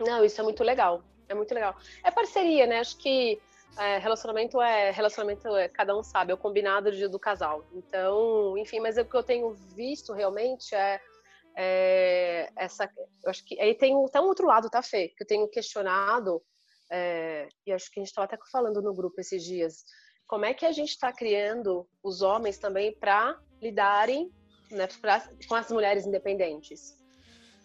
Não, 0.00 0.24
isso 0.24 0.40
é 0.40 0.44
muito 0.44 0.62
legal. 0.62 1.02
É 1.28 1.34
muito 1.34 1.52
legal. 1.52 1.76
É 2.04 2.10
parceria, 2.10 2.66
né? 2.66 2.78
Acho 2.78 2.96
que 2.98 3.40
é, 3.76 3.98
relacionamento 3.98 4.60
é 4.60 4.90
relacionamento 4.90 5.48
é 5.56 5.68
cada 5.68 5.96
um 5.96 6.02
sabe, 6.02 6.30
é 6.30 6.34
o 6.34 6.38
combinado 6.38 6.92
de, 6.92 7.08
do 7.08 7.18
casal. 7.18 7.66
Então, 7.72 8.56
enfim, 8.56 8.78
mas 8.78 8.96
o 8.96 9.04
que 9.04 9.16
eu 9.16 9.22
tenho 9.24 9.52
visto 9.74 10.12
realmente 10.12 10.72
é, 10.74 11.00
é 11.56 12.48
essa. 12.56 12.88
Eu 13.24 13.30
acho 13.30 13.44
que 13.44 13.60
aí 13.60 13.74
tem 13.74 13.92
até 14.04 14.20
um 14.20 14.26
outro 14.26 14.46
lado, 14.46 14.70
tá, 14.70 14.82
Fê? 14.82 15.08
Que 15.08 15.24
eu 15.24 15.26
tenho 15.26 15.48
questionado 15.48 16.40
é, 16.90 17.48
e 17.66 17.72
acho 17.72 17.90
que 17.90 18.00
a 18.00 18.02
gente 18.02 18.10
estava 18.10 18.24
até 18.26 18.36
falando 18.50 18.80
no 18.82 18.94
grupo 18.94 19.20
esses 19.20 19.42
dias, 19.44 19.84
como 20.26 20.44
é 20.44 20.52
que 20.52 20.66
a 20.66 20.72
gente 20.72 20.90
está 20.90 21.12
criando 21.12 21.88
os 22.02 22.22
homens 22.22 22.58
também 22.58 22.92
para 22.98 23.38
lidarem 23.60 24.30
né, 24.70 24.86
pra, 25.00 25.26
com 25.48 25.54
as 25.54 25.70
mulheres 25.70 26.06
independentes? 26.06 26.96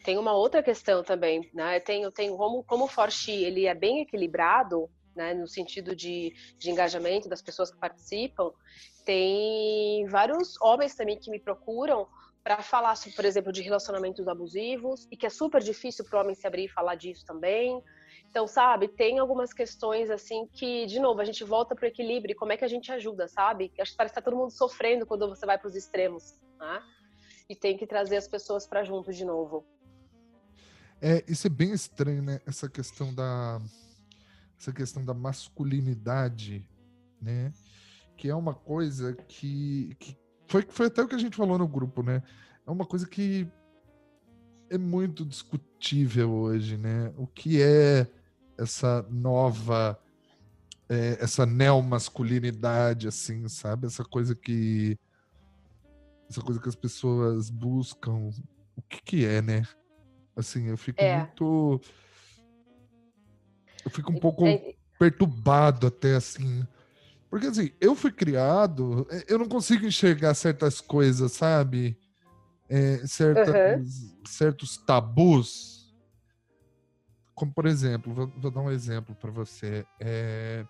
Tem 0.04 0.18
uma 0.18 0.34
outra 0.34 0.62
questão 0.62 1.04
também, 1.04 1.50
né? 1.54 1.80
Tem, 1.80 2.10
tem 2.12 2.36
como, 2.36 2.64
como 2.64 2.86
o 2.86 2.88
Forchi 2.88 3.32
ele 3.32 3.66
é 3.66 3.74
bem 3.74 4.02
equilibrado, 4.02 4.90
né, 5.16 5.34
no 5.34 5.48
sentido 5.48 5.96
de, 5.96 6.34
de 6.58 6.72
engajamento 6.72 7.30
das 7.30 7.42
pessoas 7.42 7.72
que 7.72 7.78
participam, 7.78 8.52
tem 9.06 10.06
vários 10.08 10.60
homens 10.62 10.96
também 10.96 11.20
que 11.20 11.30
me 11.30 11.40
procuram 11.40 12.08
para 12.44 12.62
falar, 12.62 12.94
por 13.16 13.24
exemplo, 13.24 13.52
de 13.52 13.62
relacionamentos 13.62 14.28
abusivos 14.28 15.08
e 15.12 15.16
que 15.16 15.26
é 15.26 15.30
super 15.30 15.62
difícil 15.62 16.04
para 16.06 16.20
o 16.20 16.22
homem 16.22 16.36
se 16.36 16.46
abrir 16.46 16.66
e 16.66 16.70
falar 16.70 16.96
disso 16.96 17.26
também. 17.26 17.82
Então, 18.34 18.48
sabe, 18.48 18.88
tem 18.88 19.20
algumas 19.20 19.54
questões 19.54 20.10
assim 20.10 20.48
que, 20.52 20.88
de 20.88 21.00
novo, 21.00 21.22
a 21.22 21.24
gente 21.24 21.44
volta 21.44 21.76
para 21.76 21.86
o 21.86 21.88
equilíbrio. 21.88 22.36
Como 22.36 22.52
é 22.52 22.58
que 22.58 22.66
a 22.66 22.68
gente 22.68 22.92
ajuda, 22.92 23.28
sabe? 23.28 23.72
Acho 23.80 23.92
que 23.92 23.98
parece 23.98 24.12
que 24.12 24.20
tá 24.20 24.26
todo 24.26 24.36
mundo 24.36 24.50
sofrendo 24.50 25.06
quando 25.06 25.30
você 25.30 25.46
vai 25.46 25.56
para 25.56 25.68
os 25.68 25.76
extremos, 25.76 26.34
né? 26.58 26.82
E 27.48 27.56
tem 27.56 27.78
que 27.78 27.86
trazer 27.86 28.18
as 28.18 28.28
pessoas 28.28 28.66
para 28.66 28.84
junto 28.84 29.14
de 29.14 29.24
novo. 29.24 29.64
É, 31.00 31.24
isso 31.28 31.46
é 31.46 31.50
bem 31.52 31.74
estranho, 31.74 32.24
né? 32.24 32.42
Essa 32.44 32.68
questão 32.68 33.14
da 33.14 33.62
essa 34.58 34.74
questão 34.74 35.06
da 35.06 35.14
masculinidade, 35.14 36.68
né? 37.22 37.54
Que 38.18 38.30
é 38.30 38.36
uma 38.36 38.56
coisa 38.56 39.14
que, 39.14 39.96
que 40.00 40.18
foi, 40.48 40.64
foi 40.64 40.88
até 40.88 41.04
o 41.04 41.08
que 41.08 41.14
a 41.14 41.20
gente 41.20 41.38
falou 41.38 41.60
no 41.60 41.68
grupo, 41.68 42.02
né? 42.02 42.24
É 42.66 42.72
uma 42.72 42.84
coisa 42.84 43.08
que 43.08 43.48
é 44.72 44.78
muito 44.80 45.24
discutível 45.24 46.32
hoje, 46.32 46.78
né? 46.78 47.14
O 47.16 47.28
que 47.28 47.62
é 47.62 48.08
essa 48.58 49.06
nova, 49.10 50.00
é, 50.90 51.18
essa 51.20 51.46
neomasculinidade, 51.46 53.08
assim, 53.08 53.48
sabe? 53.48 53.88
Essa 53.88 54.04
coisa 54.04 54.36
que. 54.36 54.98
Essa 56.30 56.42
coisa 56.42 56.60
que 56.60 56.70
as 56.70 56.76
pessoas 56.76 57.50
buscam. 57.50 58.30
O 58.76 58.82
que, 58.82 59.02
que 59.04 59.26
é, 59.26 59.42
né? 59.42 59.64
Assim, 60.36 60.68
eu 60.68 60.78
fico 60.78 61.02
é. 61.02 61.20
muito. 61.20 61.82
Eu 63.86 63.92
fico 63.92 64.12
um 64.12 64.20
pouco 64.20 64.46
é... 64.48 64.76
perturbado 64.98 65.88
até 65.88 66.16
assim. 66.16 66.66
Porque 67.30 67.48
assim, 67.48 67.72
eu 67.82 67.96
fui 67.96 68.12
criado, 68.12 69.08
é, 69.10 69.26
eu 69.28 69.40
não 69.40 69.48
consigo 69.48 69.86
enxergar 69.86 70.34
certas 70.36 70.80
coisas, 70.80 71.32
sabe? 71.32 71.98
É, 72.70 73.06
certas, 73.08 74.02
uhum. 74.02 74.22
Certos 74.26 74.78
tabus 74.78 75.83
como 77.36 77.52
por 77.54 77.66
exemplo, 77.66 78.14
vou, 78.14 78.28
vou 78.38 78.52
dar 78.52 78.62
um 78.62 78.72
exemplo 78.72 79.16
para 79.16 79.32
você. 79.32 79.86
É, 80.00 80.66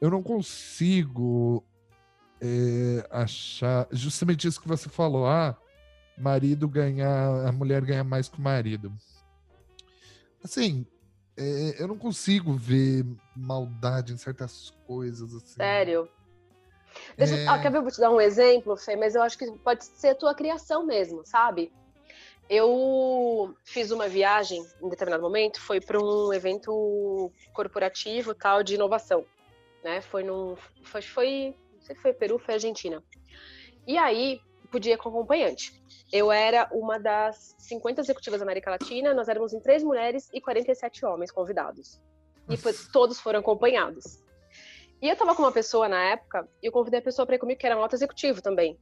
eu 0.00 0.10
não 0.10 0.22
consigo 0.22 1.64
é, 2.40 3.06
achar 3.10 3.86
justamente 3.90 4.48
isso 4.48 4.60
que 4.60 4.68
você 4.68 4.88
falou. 4.88 5.26
Ah, 5.26 5.56
marido 6.18 6.68
ganhar, 6.68 7.46
a 7.46 7.52
mulher 7.52 7.84
ganha 7.84 8.04
mais 8.04 8.28
que 8.28 8.38
o 8.38 8.42
marido. 8.42 8.92
Assim, 10.42 10.86
é, 11.36 11.82
eu 11.82 11.86
não 11.86 11.96
consigo 11.96 12.54
ver 12.54 13.06
maldade 13.36 14.12
em 14.12 14.16
certas 14.16 14.70
coisas. 14.86 15.34
Assim. 15.34 15.54
Sério? 15.54 16.08
Deixa, 17.16 17.36
é... 17.36 17.46
ah, 17.48 17.58
quer 17.58 17.70
ver? 17.70 17.78
Eu 17.78 17.82
vou 17.82 17.90
te 17.90 18.00
dar 18.00 18.10
um 18.10 18.20
exemplo, 18.20 18.76
Fê, 18.76 18.96
mas 18.96 19.14
eu 19.14 19.22
acho 19.22 19.38
que 19.38 19.50
pode 19.58 19.84
ser 19.84 20.08
a 20.08 20.14
tua 20.14 20.34
criação 20.34 20.84
mesmo, 20.84 21.24
sabe? 21.24 21.72
Eu 22.54 23.56
fiz 23.64 23.90
uma 23.90 24.06
viagem 24.06 24.62
em 24.82 24.88
determinado 24.90 25.22
momento, 25.22 25.58
foi 25.58 25.80
para 25.80 25.98
um 25.98 26.30
evento 26.34 27.32
corporativo 27.54 28.34
tal 28.34 28.62
de 28.62 28.74
inovação, 28.74 29.24
né? 29.82 30.02
Foi 30.02 30.22
num, 30.22 30.54
foi, 30.84 31.00
foi, 31.00 31.56
não 31.76 31.80
sei 31.80 31.96
se 31.96 32.02
foi 32.02 32.12
Peru, 32.12 32.38
foi 32.38 32.52
Argentina. 32.52 33.02
E 33.86 33.96
aí 33.96 34.38
podia 34.70 34.98
com 34.98 35.08
acompanhante. 35.08 35.82
Eu 36.12 36.30
era 36.30 36.68
uma 36.72 36.98
das 36.98 37.56
50 37.58 38.02
executivas 38.02 38.40
da 38.40 38.44
América 38.44 38.70
Latina, 38.70 39.14
nós 39.14 39.30
éramos 39.30 39.54
em 39.54 39.60
três 39.60 39.82
mulheres 39.82 40.28
e 40.30 40.38
47 40.38 41.06
homens 41.06 41.30
convidados. 41.30 42.02
E 42.50 42.58
todos 42.92 43.18
foram 43.18 43.40
acompanhados. 43.40 44.22
E 45.00 45.08
eu 45.08 45.14
estava 45.14 45.34
com 45.34 45.40
uma 45.40 45.52
pessoa 45.52 45.88
na 45.88 46.02
época, 46.02 46.46
e 46.62 46.66
eu 46.66 46.72
convidei 46.72 47.00
a 47.00 47.02
pessoa 47.02 47.24
para 47.24 47.36
ir 47.36 47.38
comigo, 47.38 47.58
que 47.58 47.66
era 47.66 47.78
um 47.78 47.80
alto 47.80 47.94
executivo 47.94 48.42
também. 48.42 48.78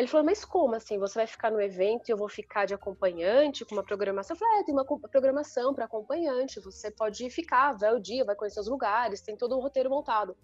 Ele 0.00 0.08
falou, 0.08 0.24
mas 0.24 0.46
como 0.46 0.74
assim? 0.74 0.98
Você 0.98 1.14
vai 1.14 1.26
ficar 1.26 1.50
no 1.50 1.60
evento 1.60 2.08
e 2.08 2.12
eu 2.12 2.16
vou 2.16 2.26
ficar 2.26 2.64
de 2.64 2.72
acompanhante 2.72 3.66
com 3.66 3.74
uma 3.74 3.84
programação? 3.84 4.34
Eu 4.34 4.38
falei, 4.38 4.60
é, 4.60 4.64
tem 4.64 4.74
uma 4.74 4.84
programação 4.86 5.74
para 5.74 5.84
acompanhante, 5.84 6.58
você 6.58 6.90
pode 6.90 7.28
ficar, 7.28 7.74
vai 7.74 7.94
o 7.94 8.00
dia, 8.00 8.24
vai 8.24 8.34
conhecer 8.34 8.60
os 8.60 8.66
lugares, 8.66 9.20
tem 9.20 9.36
todo 9.36 9.54
um 9.54 9.60
roteiro 9.60 9.90
montado. 9.90 10.34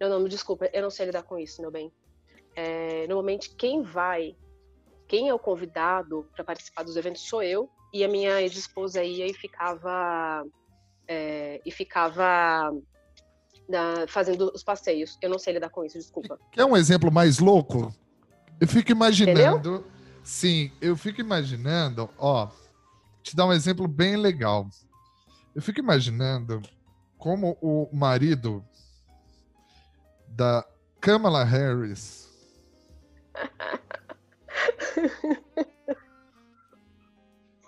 Não, 0.00 0.08
não, 0.08 0.20
me 0.20 0.30
desculpa, 0.30 0.70
eu 0.72 0.80
não 0.80 0.88
sei 0.88 1.04
lidar 1.04 1.24
com 1.24 1.38
isso, 1.38 1.60
meu 1.60 1.70
bem. 1.70 1.92
É, 2.56 3.06
normalmente, 3.06 3.54
quem 3.54 3.82
vai, 3.82 4.34
quem 5.06 5.28
é 5.28 5.34
o 5.34 5.38
convidado 5.38 6.26
para 6.34 6.42
participar 6.42 6.82
dos 6.82 6.96
eventos 6.96 7.28
sou 7.28 7.42
eu, 7.42 7.68
e 7.92 8.02
a 8.02 8.08
minha 8.08 8.40
ex-esposa 8.40 9.04
ia 9.04 9.26
e 9.26 9.34
ficava. 9.34 10.42
É, 11.06 11.60
e 11.66 11.70
ficava 11.70 12.72
na, 13.68 14.06
fazendo 14.08 14.50
os 14.54 14.62
passeios. 14.62 15.18
Eu 15.20 15.28
não 15.28 15.38
sei 15.38 15.52
lidar 15.52 15.68
com 15.68 15.84
isso, 15.84 15.98
desculpa. 15.98 16.38
Quer 16.50 16.64
um 16.64 16.76
exemplo 16.76 17.12
mais 17.12 17.40
louco? 17.40 17.92
Eu 18.60 18.68
fico 18.68 18.92
imaginando. 18.92 19.40
Entendeu? 19.40 19.84
Sim, 20.22 20.70
eu 20.80 20.96
fico 20.96 21.20
imaginando, 21.20 22.08
ó, 22.18 22.48
te 23.22 23.34
dar 23.34 23.46
um 23.46 23.52
exemplo 23.52 23.88
bem 23.88 24.16
legal. 24.16 24.68
Eu 25.54 25.62
fico 25.62 25.80
imaginando 25.80 26.60
como 27.16 27.56
o 27.60 27.88
marido 27.92 28.64
da 30.28 30.64
Kamala 31.00 31.42
Harris. 31.42 32.28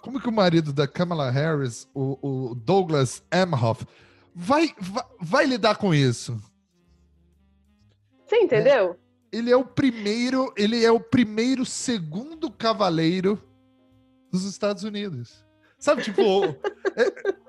Como 0.02 0.20
que 0.20 0.28
o 0.28 0.32
marido 0.32 0.72
da 0.72 0.88
Kamala 0.88 1.30
Harris, 1.30 1.88
o, 1.94 2.50
o 2.50 2.54
Douglas 2.56 3.22
Emhoff, 3.32 3.86
vai, 4.34 4.74
vai, 4.76 5.04
vai, 5.20 5.46
lidar 5.46 5.76
com 5.76 5.94
isso? 5.94 6.42
Você 8.26 8.36
entendeu? 8.36 8.98
Ele 9.32 9.50
é 9.50 9.56
o 9.56 9.64
primeiro, 9.64 10.52
ele 10.56 10.84
é 10.84 10.90
o 10.90 11.00
primeiro 11.00 11.64
segundo 11.64 12.50
cavaleiro 12.50 13.42
dos 14.30 14.44
Estados 14.44 14.84
Unidos. 14.84 15.44
Sabe, 15.78 16.02
tipo, 16.02 16.44
é, 16.94 17.42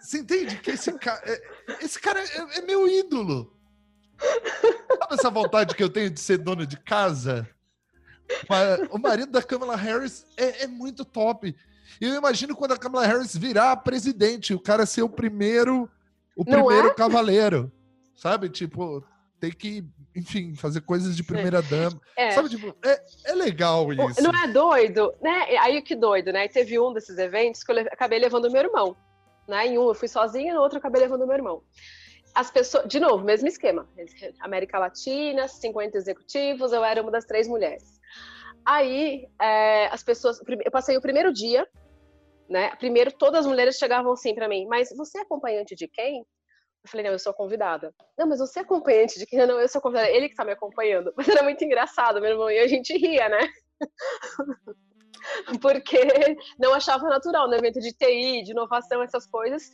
você 0.00 0.18
entende 0.18 0.56
que 0.58 0.72
esse 0.72 0.92
cara, 0.98 1.20
é, 1.24 1.84
esse 1.84 1.98
cara 1.98 2.20
é, 2.20 2.58
é 2.58 2.60
meu 2.62 2.86
ídolo. 2.86 3.56
Sabe 4.20 5.14
essa 5.14 5.30
vontade 5.30 5.74
que 5.74 5.82
eu 5.82 5.88
tenho 5.88 6.10
de 6.10 6.20
ser 6.20 6.38
dona 6.38 6.66
de 6.66 6.78
casa? 6.78 7.48
O 8.90 8.98
marido 8.98 9.32
da 9.32 9.42
Kamala 9.42 9.76
Harris 9.76 10.26
é, 10.36 10.64
é 10.64 10.66
muito 10.66 11.04
top. 11.04 11.56
E 12.00 12.04
eu 12.04 12.14
imagino 12.14 12.54
quando 12.54 12.72
a 12.72 12.78
Kamala 12.78 13.06
Harris 13.06 13.36
virar 13.36 13.76
presidente, 13.78 14.54
o 14.54 14.60
cara 14.60 14.86
ser 14.86 15.02
o 15.02 15.08
primeiro, 15.08 15.90
o 16.36 16.44
Não 16.44 16.52
primeiro 16.52 16.88
é? 16.88 16.94
cavaleiro. 16.94 17.72
Sabe? 18.14 18.48
Tipo, 18.48 19.04
tem 19.40 19.50
que, 19.50 19.82
enfim, 20.14 20.54
fazer 20.54 20.82
coisas 20.82 21.16
de 21.16 21.24
primeira 21.24 21.62
dama. 21.62 22.00
É. 22.16 22.32
Sabe, 22.32 22.50
tipo, 22.50 22.76
é, 22.84 23.02
é 23.24 23.34
legal 23.34 23.92
isso. 23.92 24.22
Não 24.22 24.30
é 24.30 24.46
doido, 24.48 25.14
né? 25.20 25.56
Aí 25.58 25.80
que 25.82 25.96
doido, 25.96 26.32
né? 26.32 26.46
Teve 26.46 26.78
um 26.78 26.92
desses 26.92 27.16
eventos 27.18 27.64
que 27.64 27.72
eu 27.72 27.78
acabei 27.78 28.18
levando 28.18 28.50
meu 28.50 28.62
irmão. 28.62 28.96
Né? 29.48 29.68
Em 29.68 29.78
um 29.78 29.88
eu 29.88 29.94
fui 29.94 30.06
sozinha, 30.06 30.54
no 30.54 30.60
outro 30.60 30.76
eu 30.76 30.80
acabei 30.80 31.00
levando 31.00 31.26
meu 31.26 31.34
irmão. 31.34 31.62
As 32.34 32.50
pessoas, 32.50 32.86
de 32.86 33.00
novo, 33.00 33.24
mesmo 33.24 33.48
esquema. 33.48 33.88
América 34.38 34.78
Latina, 34.78 35.48
50 35.48 35.96
executivos, 35.96 36.72
eu 36.72 36.84
era 36.84 37.02
uma 37.02 37.10
das 37.10 37.24
três 37.24 37.48
mulheres. 37.48 37.98
Aí, 38.64 39.26
é, 39.40 39.86
as 39.86 40.02
pessoas. 40.02 40.40
Eu 40.64 40.70
passei 40.70 40.96
o 40.96 41.00
primeiro 41.00 41.32
dia, 41.32 41.66
né? 42.48 42.70
Primeiro, 42.76 43.10
todas 43.10 43.40
as 43.40 43.46
mulheres 43.46 43.76
chegavam 43.76 44.12
assim 44.12 44.34
para 44.34 44.48
mim, 44.48 44.66
mas 44.66 44.90
você 44.96 45.18
é 45.18 45.22
acompanhante 45.22 45.74
de 45.74 45.88
quem? 45.88 46.24
Eu 46.82 46.90
falei, 46.90 47.04
não, 47.04 47.12
eu 47.12 47.18
sou 47.18 47.34
convidada. 47.34 47.94
Não, 48.18 48.26
mas 48.26 48.38
você 48.38 48.60
é 48.60 48.62
acompanhante 48.62 49.18
de 49.18 49.26
quem? 49.26 49.46
Não, 49.46 49.60
eu 49.60 49.68
sou 49.68 49.80
convidada. 49.80 50.08
Ele 50.10 50.28
que 50.28 50.34
tá 50.34 50.44
me 50.44 50.52
acompanhando. 50.52 51.12
Mas 51.16 51.28
era 51.28 51.42
muito 51.42 51.62
engraçado, 51.62 52.20
meu 52.20 52.30
irmão, 52.30 52.50
e 52.50 52.58
a 52.58 52.66
gente 52.66 52.96
ria, 52.96 53.28
né? 53.28 53.48
Porque 55.60 55.98
não 56.58 56.72
achava 56.72 57.06
natural 57.08 57.46
no 57.46 57.54
evento 57.54 57.78
de 57.78 57.92
TI, 57.92 58.42
de 58.42 58.52
inovação, 58.52 59.02
essas 59.02 59.26
coisas, 59.26 59.70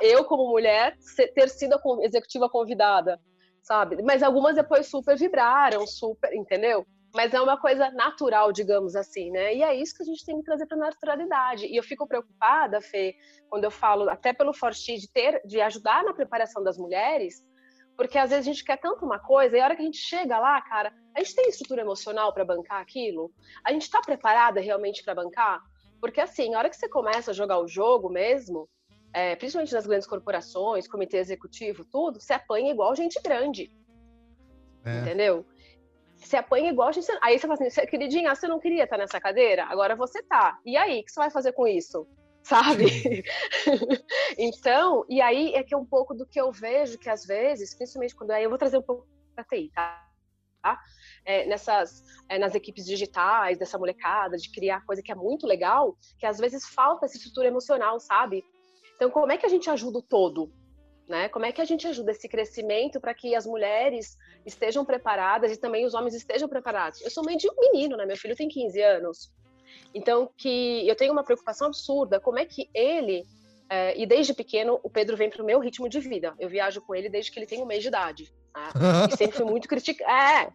eu, 0.00 0.24
como 0.24 0.48
mulher, 0.48 0.96
ter 1.34 1.48
sido 1.50 1.74
a 1.74 1.80
executiva 2.04 2.48
convidada, 2.48 3.20
sabe? 3.62 4.02
Mas 4.02 4.22
algumas 4.22 4.56
depois 4.56 4.86
super 4.86 5.16
vibraram, 5.16 5.86
super, 5.86 6.32
entendeu? 6.32 6.86
Mas 7.18 7.34
é 7.34 7.40
uma 7.40 7.58
coisa 7.58 7.90
natural, 7.90 8.52
digamos 8.52 8.94
assim, 8.94 9.32
né? 9.32 9.52
E 9.52 9.60
é 9.60 9.74
isso 9.74 9.92
que 9.96 10.04
a 10.04 10.06
gente 10.06 10.24
tem 10.24 10.38
que 10.38 10.44
trazer 10.44 10.66
para 10.66 10.76
a 10.76 10.80
naturalidade. 10.82 11.66
E 11.66 11.74
eu 11.74 11.82
fico 11.82 12.06
preocupada, 12.06 12.80
Fê, 12.80 13.16
quando 13.50 13.64
eu 13.64 13.72
falo, 13.72 14.08
até 14.08 14.32
pelo 14.32 14.54
Forti, 14.54 14.96
de 14.96 15.10
ter, 15.10 15.42
de 15.44 15.60
ajudar 15.60 16.04
na 16.04 16.14
preparação 16.14 16.62
das 16.62 16.78
mulheres, 16.78 17.44
porque 17.96 18.16
às 18.16 18.30
vezes 18.30 18.46
a 18.46 18.52
gente 18.52 18.64
quer 18.64 18.76
tanto 18.76 19.04
uma 19.04 19.18
coisa 19.18 19.56
e 19.56 19.60
a 19.60 19.64
hora 19.64 19.74
que 19.74 19.82
a 19.82 19.84
gente 19.84 19.98
chega 19.98 20.38
lá, 20.38 20.62
cara, 20.62 20.92
a 21.12 21.18
gente 21.18 21.34
tem 21.34 21.48
estrutura 21.48 21.80
emocional 21.80 22.32
para 22.32 22.44
bancar 22.44 22.80
aquilo? 22.80 23.32
A 23.64 23.72
gente 23.72 23.82
está 23.82 24.00
preparada 24.00 24.60
realmente 24.60 25.02
para 25.02 25.16
bancar? 25.16 25.60
Porque 26.00 26.20
assim, 26.20 26.54
a 26.54 26.58
hora 26.58 26.70
que 26.70 26.76
você 26.76 26.88
começa 26.88 27.32
a 27.32 27.34
jogar 27.34 27.58
o 27.58 27.66
jogo 27.66 28.08
mesmo, 28.08 28.68
é, 29.12 29.34
principalmente 29.34 29.74
nas 29.74 29.88
grandes 29.88 30.06
corporações, 30.06 30.86
comitê 30.86 31.16
executivo, 31.16 31.84
tudo, 31.84 32.20
você 32.20 32.34
apanha 32.34 32.70
igual 32.70 32.94
gente 32.94 33.20
grande. 33.20 33.72
É. 34.84 35.00
Entendeu? 35.00 35.44
Você 36.18 36.36
apanha 36.36 36.70
igual 36.70 36.88
a 36.88 36.92
gente. 36.92 37.06
Aí 37.22 37.38
você 37.38 37.46
fala 37.46 37.66
assim, 37.66 37.86
queridinha, 37.86 38.34
você 38.34 38.48
não 38.48 38.58
queria 38.58 38.84
estar 38.84 38.98
nessa 38.98 39.20
cadeira? 39.20 39.64
Agora 39.64 39.94
você 39.94 40.22
tá. 40.22 40.58
E 40.64 40.76
aí, 40.76 41.00
o 41.00 41.04
que 41.04 41.12
você 41.12 41.20
vai 41.20 41.30
fazer 41.30 41.52
com 41.52 41.66
isso? 41.66 42.06
Sabe? 42.42 43.22
então, 44.38 45.04
e 45.08 45.20
aí 45.20 45.54
é 45.54 45.62
que 45.62 45.74
é 45.74 45.76
um 45.76 45.84
pouco 45.84 46.14
do 46.14 46.26
que 46.26 46.40
eu 46.40 46.50
vejo 46.50 46.98
que 46.98 47.08
às 47.08 47.24
vezes, 47.24 47.74
principalmente 47.74 48.14
quando. 48.14 48.32
Aí 48.32 48.44
eu 48.44 48.50
vou 48.50 48.58
trazer 48.58 48.78
um 48.78 48.82
pouco 48.82 49.06
pra 49.34 49.44
TI, 49.44 49.70
tá? 49.74 50.08
tá? 50.62 50.80
É, 51.24 51.46
nessas, 51.46 52.02
é, 52.28 52.38
nas 52.38 52.54
equipes 52.54 52.84
digitais, 52.84 53.58
dessa 53.58 53.78
molecada, 53.78 54.36
de 54.36 54.50
criar 54.50 54.84
coisa 54.84 55.02
que 55.02 55.12
é 55.12 55.14
muito 55.14 55.46
legal, 55.46 55.96
que 56.18 56.26
às 56.26 56.38
vezes 56.38 56.66
falta 56.66 57.06
essa 57.06 57.16
estrutura 57.16 57.48
emocional, 57.48 58.00
sabe? 58.00 58.44
Então, 58.96 59.10
como 59.10 59.30
é 59.30 59.36
que 59.36 59.46
a 59.46 59.48
gente 59.48 59.70
ajuda 59.70 59.98
o 59.98 60.02
todo? 60.02 60.52
Né? 61.08 61.28
Como 61.30 61.46
é 61.46 61.52
que 61.52 61.60
a 61.62 61.64
gente 61.64 61.86
ajuda 61.86 62.10
esse 62.10 62.28
crescimento 62.28 63.00
para 63.00 63.14
que 63.14 63.34
as 63.34 63.46
mulheres 63.46 64.18
estejam 64.44 64.84
preparadas 64.84 65.50
e 65.50 65.56
também 65.56 65.86
os 65.86 65.94
homens 65.94 66.14
estejam 66.14 66.46
preparados? 66.46 67.00
Eu 67.00 67.10
sou 67.10 67.24
mãe 67.24 67.36
de 67.36 67.48
um 67.48 67.54
menino, 67.58 67.96
né? 67.96 68.04
Meu 68.04 68.16
filho 68.16 68.36
tem 68.36 68.46
15 68.46 68.82
anos. 68.82 69.32
Então, 69.94 70.30
que 70.36 70.86
eu 70.86 70.94
tenho 70.94 71.12
uma 71.12 71.24
preocupação 71.24 71.68
absurda, 71.68 72.20
como 72.20 72.38
é 72.38 72.44
que 72.44 72.68
ele, 72.74 73.24
é, 73.70 73.98
e 73.98 74.06
desde 74.06 74.34
pequeno, 74.34 74.78
o 74.82 74.90
Pedro 74.90 75.16
vem 75.16 75.30
para 75.30 75.42
o 75.42 75.46
meu 75.46 75.58
ritmo 75.60 75.88
de 75.88 75.98
vida. 75.98 76.34
Eu 76.38 76.48
viajo 76.48 76.82
com 76.82 76.94
ele 76.94 77.08
desde 77.08 77.32
que 77.32 77.38
ele 77.38 77.46
tem 77.46 77.62
um 77.62 77.66
mês 77.66 77.80
de 77.80 77.88
idade. 77.88 78.32
Tá? 78.52 78.72
E 79.10 79.16
sempre 79.16 79.36
fui 79.36 79.46
muito 79.46 79.66
criticada. 79.66 80.12
É, 80.12 80.52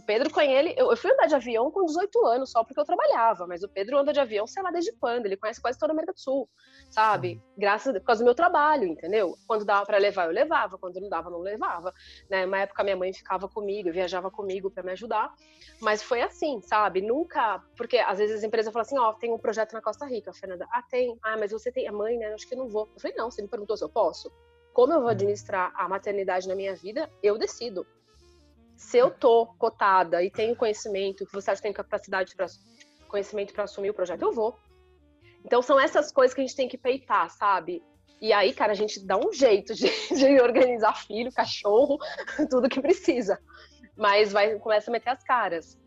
o 0.00 0.02
Pedro 0.02 0.30
conhece 0.30 0.50
ele. 0.50 0.74
Eu, 0.76 0.90
eu, 0.90 0.96
fui 0.96 1.12
andar 1.12 1.26
de 1.26 1.34
avião 1.34 1.70
com 1.70 1.84
18 1.84 2.26
anos 2.26 2.50
só 2.50 2.64
porque 2.64 2.80
eu 2.80 2.84
trabalhava, 2.84 3.46
mas 3.46 3.62
o 3.62 3.68
Pedro 3.68 3.98
anda 3.98 4.12
de 4.12 4.18
avião, 4.18 4.46
sei 4.46 4.62
lá, 4.62 4.70
desde 4.70 4.92
quando? 4.92 5.26
Ele 5.26 5.36
conhece 5.36 5.60
quase 5.60 5.78
toda 5.78 5.92
a 5.92 5.94
América 5.94 6.14
do 6.14 6.18
Sul, 6.18 6.48
sabe? 6.88 7.40
Graças 7.56 7.92
por 7.92 8.04
causa 8.04 8.22
do 8.22 8.24
meu 8.24 8.34
trabalho, 8.34 8.84
entendeu? 8.84 9.36
Quando 9.46 9.64
dava 9.64 9.84
para 9.84 9.98
levar, 9.98 10.26
eu 10.26 10.32
levava, 10.32 10.78
quando 10.78 11.00
não 11.00 11.08
dava, 11.08 11.30
não 11.30 11.40
levava. 11.40 11.92
Né? 12.28 12.46
Uma 12.46 12.60
época 12.60 12.82
minha 12.82 12.96
mãe 12.96 13.12
ficava 13.12 13.48
comigo, 13.48 13.92
viajava 13.92 14.30
comigo 14.30 14.70
para 14.70 14.82
me 14.82 14.92
ajudar, 14.92 15.32
mas 15.80 16.02
foi 16.02 16.22
assim, 16.22 16.60
sabe? 16.62 17.02
Nunca, 17.02 17.62
porque 17.76 17.98
às 17.98 18.18
vezes 18.18 18.36
as 18.36 18.42
empresas 18.42 18.72
falam 18.72 18.82
assim, 18.82 18.98
ó, 18.98 19.10
oh, 19.10 19.14
tem 19.14 19.32
um 19.32 19.38
projeto 19.38 19.72
na 19.74 19.82
Costa 19.82 20.06
Rica, 20.06 20.32
Fernanda. 20.32 20.66
Ah, 20.72 20.82
tem. 20.82 21.18
Ah, 21.22 21.36
mas 21.36 21.52
você 21.52 21.70
tem 21.70 21.86
a 21.86 21.92
mãe, 21.92 22.16
né? 22.16 22.32
Acho 22.32 22.48
que 22.48 22.54
eu 22.54 22.58
não 22.58 22.68
vou. 22.68 22.88
Eu 22.94 23.00
falei, 23.00 23.16
não, 23.16 23.30
você 23.30 23.42
me 23.42 23.48
perguntou 23.48 23.76
se 23.76 23.84
eu 23.84 23.88
posso. 23.88 24.32
Como 24.72 24.92
eu 24.92 24.98
vou 24.98 25.06
uhum. 25.06 25.10
administrar 25.10 25.72
a 25.74 25.88
maternidade 25.88 26.48
na 26.48 26.54
minha 26.54 26.74
vida, 26.74 27.10
eu 27.22 27.36
decido 27.36 27.86
se 28.80 28.96
eu 28.96 29.10
tô 29.10 29.46
cotada 29.58 30.24
e 30.24 30.30
tenho 30.30 30.56
conhecimento, 30.56 31.26
que 31.26 31.34
você 31.34 31.50
acha 31.50 31.60
que 31.60 31.68
tem 31.68 31.72
capacidade 31.72 32.34
para 32.34 32.46
conhecimento 33.06 33.52
para 33.52 33.64
assumir 33.64 33.90
o 33.90 33.94
projeto, 33.94 34.22
eu 34.22 34.32
vou. 34.32 34.58
Então 35.44 35.60
são 35.60 35.78
essas 35.78 36.10
coisas 36.10 36.34
que 36.34 36.40
a 36.40 36.44
gente 36.46 36.56
tem 36.56 36.66
que 36.66 36.78
peitar, 36.78 37.28
sabe? 37.28 37.82
E 38.22 38.32
aí, 38.32 38.54
cara, 38.54 38.72
a 38.72 38.74
gente 38.74 39.04
dá 39.06 39.18
um 39.18 39.34
jeito 39.34 39.74
de, 39.74 39.86
de 40.16 40.40
organizar 40.40 40.96
filho, 40.96 41.30
cachorro, 41.30 41.98
tudo 42.48 42.70
que 42.70 42.80
precisa. 42.80 43.38
Mas 43.94 44.32
vai 44.32 44.58
começa 44.58 44.90
a 44.90 44.92
meter 44.92 45.10
as 45.10 45.22
caras. 45.22 45.78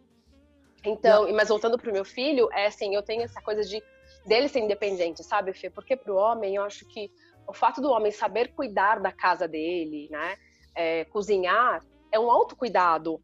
Então, 0.85 1.33
mas 1.33 1.49
voltando 1.49 1.79
pro 1.79 1.91
meu 1.91 2.05
filho, 2.05 2.47
é 2.53 2.67
assim, 2.67 2.93
eu 2.93 3.01
tenho 3.01 3.23
essa 3.23 3.41
coisa 3.41 3.63
de 3.63 3.81
dele 4.23 4.47
ser 4.47 4.59
independente, 4.59 5.23
sabe, 5.23 5.51
Fê? 5.51 5.67
Porque 5.67 5.97
pro 5.97 6.15
homem, 6.15 6.55
eu 6.55 6.63
acho 6.63 6.87
que 6.87 7.09
o 7.47 7.53
fato 7.53 7.81
do 7.81 7.89
homem 7.89 8.11
saber 8.11 8.53
cuidar 8.53 8.99
da 8.99 9.11
casa 9.11 9.47
dele, 9.47 10.07
né? 10.11 10.37
É, 10.75 11.05
cozinhar, 11.05 11.81
é 12.13 12.19
um 12.19 12.31
autocuidado, 12.31 13.19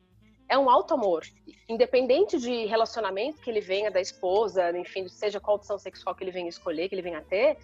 é 0.50 0.58
um 0.58 0.68
alto 0.68 0.96
amor. 0.96 1.24
Independente 1.70 2.40
de 2.40 2.66
relacionamento 2.66 3.40
que 3.40 3.50
ele 3.50 3.62
venha 3.62 3.92
da 3.92 4.02
esposa, 4.02 4.76
enfim, 4.76 5.08
seja 5.08 5.40
qual 5.40 5.58
opção 5.58 5.78
sexual 5.78 6.16
que 6.16 6.24
ele 6.24 6.32
venha 6.32 6.50
escolher, 6.50 6.90
que 6.90 6.96
ele 6.96 7.04
venha 7.04 7.22
ter, 7.22 7.58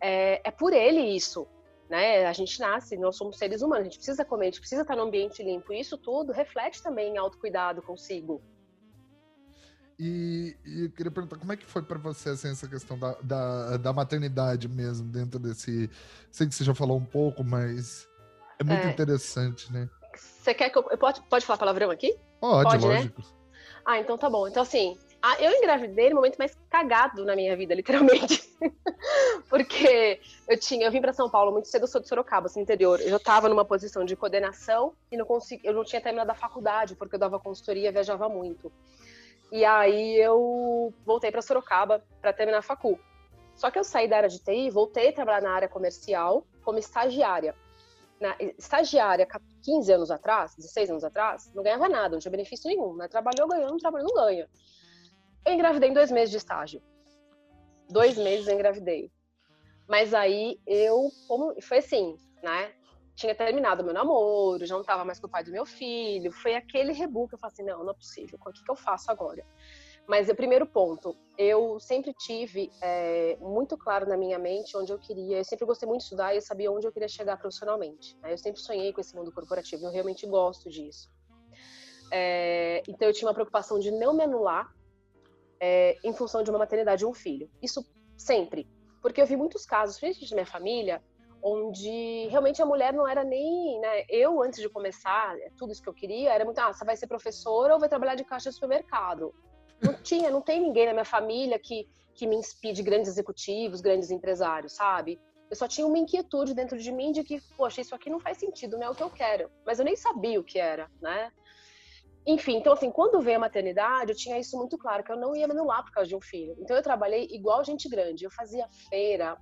é, 0.00 0.40
é 0.42 0.50
por 0.50 0.72
ele 0.72 1.00
isso. 1.00 1.46
Né? 1.90 2.24
A 2.24 2.32
gente 2.32 2.58
nasce, 2.58 2.96
nós 2.96 3.16
somos 3.16 3.36
seres 3.36 3.60
humanos, 3.60 3.82
a 3.82 3.84
gente 3.84 3.98
precisa 3.98 4.24
comer, 4.24 4.44
a 4.44 4.50
gente 4.50 4.60
precisa 4.60 4.82
estar 4.82 4.96
no 4.96 5.02
ambiente 5.02 5.42
limpo. 5.42 5.70
E 5.72 5.80
isso 5.80 5.98
tudo 5.98 6.32
reflete 6.32 6.82
também 6.82 7.14
em 7.14 7.18
autocuidado 7.18 7.82
consigo. 7.82 8.40
E, 9.98 10.56
e, 10.64 10.84
eu 10.84 10.90
queria 10.92 11.12
perguntar 11.12 11.36
como 11.36 11.52
é 11.52 11.56
que 11.58 11.66
foi 11.66 11.82
para 11.82 11.98
você 11.98 12.30
assim, 12.30 12.48
essa 12.48 12.66
questão 12.66 12.98
da, 12.98 13.12
da, 13.22 13.76
da, 13.76 13.92
maternidade 13.92 14.66
mesmo, 14.66 15.06
dentro 15.12 15.38
desse. 15.38 15.90
Sei 16.30 16.46
que 16.46 16.54
você 16.54 16.64
já 16.64 16.74
falou 16.74 16.96
um 16.96 17.04
pouco, 17.04 17.44
mas 17.44 18.08
é 18.58 18.64
muito 18.64 18.86
é. 18.86 18.90
interessante, 18.90 19.70
né? 19.70 19.90
Você 20.40 20.54
quer 20.54 20.70
que 20.70 20.78
eu. 20.78 20.82
Pode, 20.82 21.22
pode 21.22 21.44
falar 21.44 21.58
palavrão 21.58 21.90
aqui? 21.90 22.16
Pode, 22.40 22.64
pode 22.70 22.86
né? 22.86 22.94
lógico. 22.94 23.20
Né? 23.20 23.26
Ah, 23.84 23.98
então 23.98 24.16
tá 24.16 24.28
bom. 24.28 24.48
Então, 24.48 24.62
assim, 24.62 24.96
eu 25.38 25.52
engravidei 25.52 26.08
no 26.10 26.16
momento 26.16 26.38
mais 26.38 26.56
cagado 26.70 27.24
na 27.24 27.36
minha 27.36 27.56
vida, 27.56 27.74
literalmente. 27.76 28.42
Porque 29.48 30.20
eu 30.48 30.58
tinha, 30.58 30.86
eu 30.86 30.90
vim 30.90 31.00
para 31.00 31.12
São 31.12 31.28
Paulo 31.28 31.52
muito 31.52 31.68
cedo, 31.68 31.82
eu 31.82 31.88
sou 31.88 32.00
de 32.00 32.08
Sorocaba, 32.08 32.46
assim, 32.46 32.60
interior. 32.60 33.00
Eu 33.00 33.10
já 33.10 33.16
estava 33.16 33.48
numa 33.48 33.64
posição 33.64 34.04
de 34.04 34.16
coordenação 34.16 34.94
e 35.10 35.16
não 35.16 35.26
consegui, 35.26 35.66
eu 35.66 35.74
não 35.74 35.84
tinha 35.84 36.00
terminado 36.00 36.30
a 36.30 36.34
faculdade, 36.34 36.94
porque 36.94 37.16
eu 37.16 37.20
dava 37.20 37.38
consultoria, 37.38 37.92
viajava 37.92 38.28
muito. 38.28 38.72
E 39.52 39.64
aí 39.64 40.16
eu 40.16 40.94
voltei 41.04 41.30
para 41.30 41.42
Sorocaba 41.42 42.02
para 42.20 42.32
terminar 42.32 42.58
a 42.58 42.62
facu. 42.62 42.98
Só 43.56 43.70
que 43.70 43.78
eu 43.78 43.84
saí 43.84 44.08
da 44.08 44.16
área 44.16 44.28
de 44.28 44.38
TI, 44.38 44.70
voltei 44.70 45.08
a 45.08 45.12
trabalhar 45.12 45.42
na 45.42 45.52
área 45.52 45.68
comercial 45.68 46.46
como 46.62 46.78
estagiária 46.78 47.54
na 48.20 48.36
estagiária 48.58 49.26
15 49.62 49.92
anos 49.92 50.10
atrás, 50.10 50.54
16 50.56 50.90
anos 50.90 51.04
atrás, 51.04 51.50
não 51.54 51.62
ganhava 51.62 51.88
nada, 51.88 52.10
não 52.10 52.18
tinha 52.18 52.30
benefício 52.30 52.68
nenhum. 52.68 52.94
Né? 52.94 53.08
Trabalhou, 53.08 53.48
ganhou, 53.48 53.70
não 53.70 53.78
trabalhou, 53.78 54.08
não 54.08 54.24
ganha. 54.24 54.48
Eu 55.46 55.54
engravidei 55.54 55.88
em 55.88 55.94
dois 55.94 56.10
meses 56.10 56.30
de 56.30 56.36
estágio. 56.36 56.82
Dois 57.88 58.16
meses 58.18 58.46
eu 58.46 58.54
engravidei. 58.54 59.10
Mas 59.88 60.12
aí 60.12 60.60
eu, 60.66 61.10
como, 61.26 61.60
foi 61.62 61.78
assim, 61.78 62.16
né? 62.42 62.72
tinha 63.20 63.34
terminado 63.34 63.84
meu 63.84 63.92
namoro, 63.92 64.64
já 64.64 64.74
não 64.74 64.80
estava 64.80 65.04
mais 65.04 65.20
com 65.20 65.26
o 65.26 65.30
pai 65.30 65.44
do 65.44 65.50
meu 65.50 65.66
filho. 65.66 66.32
Foi 66.32 66.54
aquele 66.54 66.92
rebu 66.92 67.28
que 67.28 67.34
eu 67.34 67.38
falei 67.38 67.52
assim: 67.52 67.64
não, 67.64 67.84
não 67.84 67.90
é 67.90 67.94
possível, 67.94 68.38
o 68.40 68.52
que, 68.52 68.64
que 68.64 68.70
eu 68.70 68.76
faço 68.76 69.10
agora? 69.10 69.44
Mas 70.10 70.28
o 70.28 70.34
primeiro 70.34 70.66
ponto, 70.66 71.16
eu 71.38 71.78
sempre 71.78 72.12
tive 72.12 72.68
é, 72.82 73.36
muito 73.40 73.78
claro 73.78 74.08
na 74.08 74.16
minha 74.16 74.40
mente 74.40 74.76
onde 74.76 74.92
eu 74.92 74.98
queria. 74.98 75.38
Eu 75.38 75.44
sempre 75.44 75.64
gostei 75.64 75.86
muito 75.86 76.00
de 76.00 76.06
estudar 76.06 76.34
e 76.34 76.38
eu 76.38 76.42
sabia 76.42 76.72
onde 76.72 76.84
eu 76.84 76.90
queria 76.90 77.06
chegar 77.06 77.36
profissionalmente. 77.36 78.18
Né? 78.20 78.32
Eu 78.32 78.36
sempre 78.36 78.60
sonhei 78.60 78.92
com 78.92 79.00
esse 79.00 79.14
mundo 79.14 79.30
corporativo, 79.30 79.86
eu 79.86 79.92
realmente 79.92 80.26
gosto 80.26 80.68
disso. 80.68 81.08
É, 82.10 82.82
então 82.88 83.06
eu 83.06 83.14
tinha 83.14 83.28
uma 83.28 83.34
preocupação 83.34 83.78
de 83.78 83.92
não 83.92 84.12
me 84.12 84.24
anular 84.24 84.74
é, 85.60 85.96
em 86.02 86.12
função 86.12 86.42
de 86.42 86.50
uma 86.50 86.58
maternidade 86.58 87.04
e 87.04 87.06
um 87.06 87.14
filho. 87.14 87.48
Isso 87.62 87.80
sempre. 88.18 88.68
Porque 89.00 89.22
eu 89.22 89.26
vi 89.26 89.36
muitos 89.36 89.64
casos, 89.64 89.96
principalmente 89.96 90.30
na 90.32 90.36
minha 90.38 90.46
família, 90.46 91.04
onde 91.40 92.26
realmente 92.30 92.60
a 92.60 92.66
mulher 92.66 92.92
não 92.92 93.06
era 93.06 93.22
nem, 93.22 93.78
né, 93.78 94.04
eu 94.08 94.42
antes 94.42 94.60
de 94.60 94.68
começar, 94.68 95.38
é, 95.38 95.52
tudo 95.56 95.70
isso 95.70 95.80
que 95.80 95.88
eu 95.88 95.94
queria, 95.94 96.32
era 96.32 96.44
muito, 96.44 96.58
ah, 96.58 96.72
você 96.72 96.84
vai 96.84 96.96
ser 96.96 97.06
professora 97.06 97.74
ou 97.74 97.78
vai 97.78 97.88
trabalhar 97.88 98.16
de 98.16 98.24
caixa 98.24 98.48
de 98.48 98.56
supermercado. 98.56 99.32
Não 99.82 99.94
tinha, 99.94 100.30
não 100.30 100.42
tem 100.42 100.60
ninguém 100.60 100.86
na 100.86 100.92
minha 100.92 101.04
família 101.04 101.58
que, 101.58 101.88
que 102.14 102.26
me 102.26 102.36
inspire 102.36 102.82
grandes 102.82 103.10
executivos, 103.10 103.80
grandes 103.80 104.10
empresários, 104.10 104.74
sabe? 104.74 105.20
Eu 105.50 105.56
só 105.56 105.66
tinha 105.66 105.86
uma 105.86 105.98
inquietude 105.98 106.54
dentro 106.54 106.78
de 106.78 106.92
mim 106.92 107.10
de 107.10 107.24
que, 107.24 107.40
poxa, 107.56 107.80
isso 107.80 107.94
aqui 107.94 108.08
não 108.08 108.20
faz 108.20 108.38
sentido, 108.38 108.78
não 108.78 108.86
é 108.86 108.90
o 108.90 108.94
que 108.94 109.02
eu 109.02 109.10
quero. 109.10 109.50
Mas 109.66 109.78
eu 109.78 109.84
nem 109.84 109.96
sabia 109.96 110.38
o 110.38 110.44
que 110.44 110.58
era, 110.58 110.88
né? 111.02 111.32
Enfim, 112.26 112.56
então 112.56 112.72
assim, 112.72 112.90
quando 112.90 113.20
veio 113.20 113.38
a 113.38 113.40
maternidade, 113.40 114.12
eu 114.12 114.16
tinha 114.16 114.38
isso 114.38 114.56
muito 114.56 114.76
claro, 114.76 115.02
que 115.02 115.10
eu 115.10 115.16
não 115.16 115.34
ia 115.34 115.48
me 115.48 115.54
anular 115.54 115.82
por 115.82 115.90
causa 115.90 116.08
de 116.08 116.14
um 116.14 116.20
filho. 116.20 116.54
Então 116.60 116.76
eu 116.76 116.82
trabalhei 116.82 117.26
igual 117.30 117.64
gente 117.64 117.88
grande. 117.88 118.24
Eu 118.24 118.30
fazia 118.30 118.68
feira, 118.88 119.36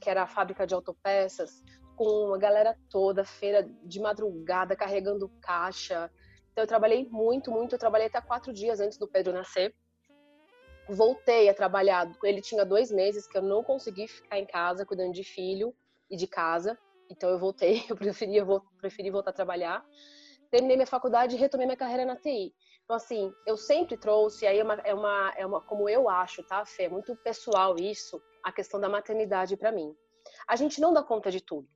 que 0.00 0.08
era 0.08 0.22
a 0.22 0.26
fábrica 0.26 0.66
de 0.66 0.74
autopeças, 0.74 1.62
com 1.96 2.32
a 2.32 2.38
galera 2.38 2.76
toda, 2.88 3.24
feira 3.24 3.68
de 3.84 4.00
madrugada, 4.00 4.76
carregando 4.76 5.28
caixa. 5.40 6.10
Então 6.52 6.64
eu 6.64 6.68
trabalhei 6.68 7.06
muito, 7.10 7.50
muito. 7.50 7.74
Eu 7.74 7.78
trabalhei 7.78 8.06
até 8.06 8.20
quatro 8.20 8.52
dias 8.52 8.80
antes 8.80 8.98
do 8.98 9.08
Pedro 9.08 9.32
nascer. 9.32 9.74
Voltei 10.88 11.48
a 11.48 11.54
trabalhar. 11.54 12.10
Ele 12.24 12.40
tinha 12.40 12.64
dois 12.64 12.90
meses 12.90 13.26
que 13.26 13.38
eu 13.38 13.42
não 13.42 13.62
consegui 13.62 14.08
ficar 14.08 14.38
em 14.38 14.46
casa 14.46 14.84
cuidando 14.84 15.12
de 15.12 15.24
filho 15.24 15.74
e 16.10 16.16
de 16.16 16.26
casa. 16.26 16.78
Então 17.08 17.30
eu 17.30 17.38
voltei. 17.38 17.84
Eu 17.88 17.96
preferi, 17.96 18.36
eu 18.36 18.60
preferi 18.78 19.10
voltar 19.10 19.30
a 19.30 19.34
trabalhar. 19.34 19.84
Terminei 20.50 20.76
minha 20.76 20.86
faculdade 20.86 21.36
e 21.36 21.38
retomei 21.38 21.66
minha 21.66 21.76
carreira 21.76 22.04
na 22.04 22.16
TI. 22.16 22.52
Então, 22.90 22.96
assim, 22.96 23.32
eu 23.46 23.56
sempre 23.56 23.96
trouxe, 23.96 24.48
aí 24.48 24.58
é 24.58 24.64
uma, 24.64 24.74
é 24.74 24.92
uma, 24.92 25.32
é 25.36 25.46
uma 25.46 25.60
como 25.60 25.88
eu 25.88 26.08
acho, 26.08 26.42
tá, 26.42 26.66
Fê? 26.66 26.84
É 26.84 26.88
muito 26.88 27.14
pessoal 27.14 27.76
isso, 27.76 28.20
a 28.42 28.50
questão 28.50 28.80
da 28.80 28.88
maternidade 28.88 29.56
para 29.56 29.70
mim. 29.70 29.94
A 30.48 30.56
gente 30.56 30.80
não 30.80 30.92
dá 30.92 31.00
conta 31.00 31.30
de 31.30 31.40
tudo. 31.40 31.68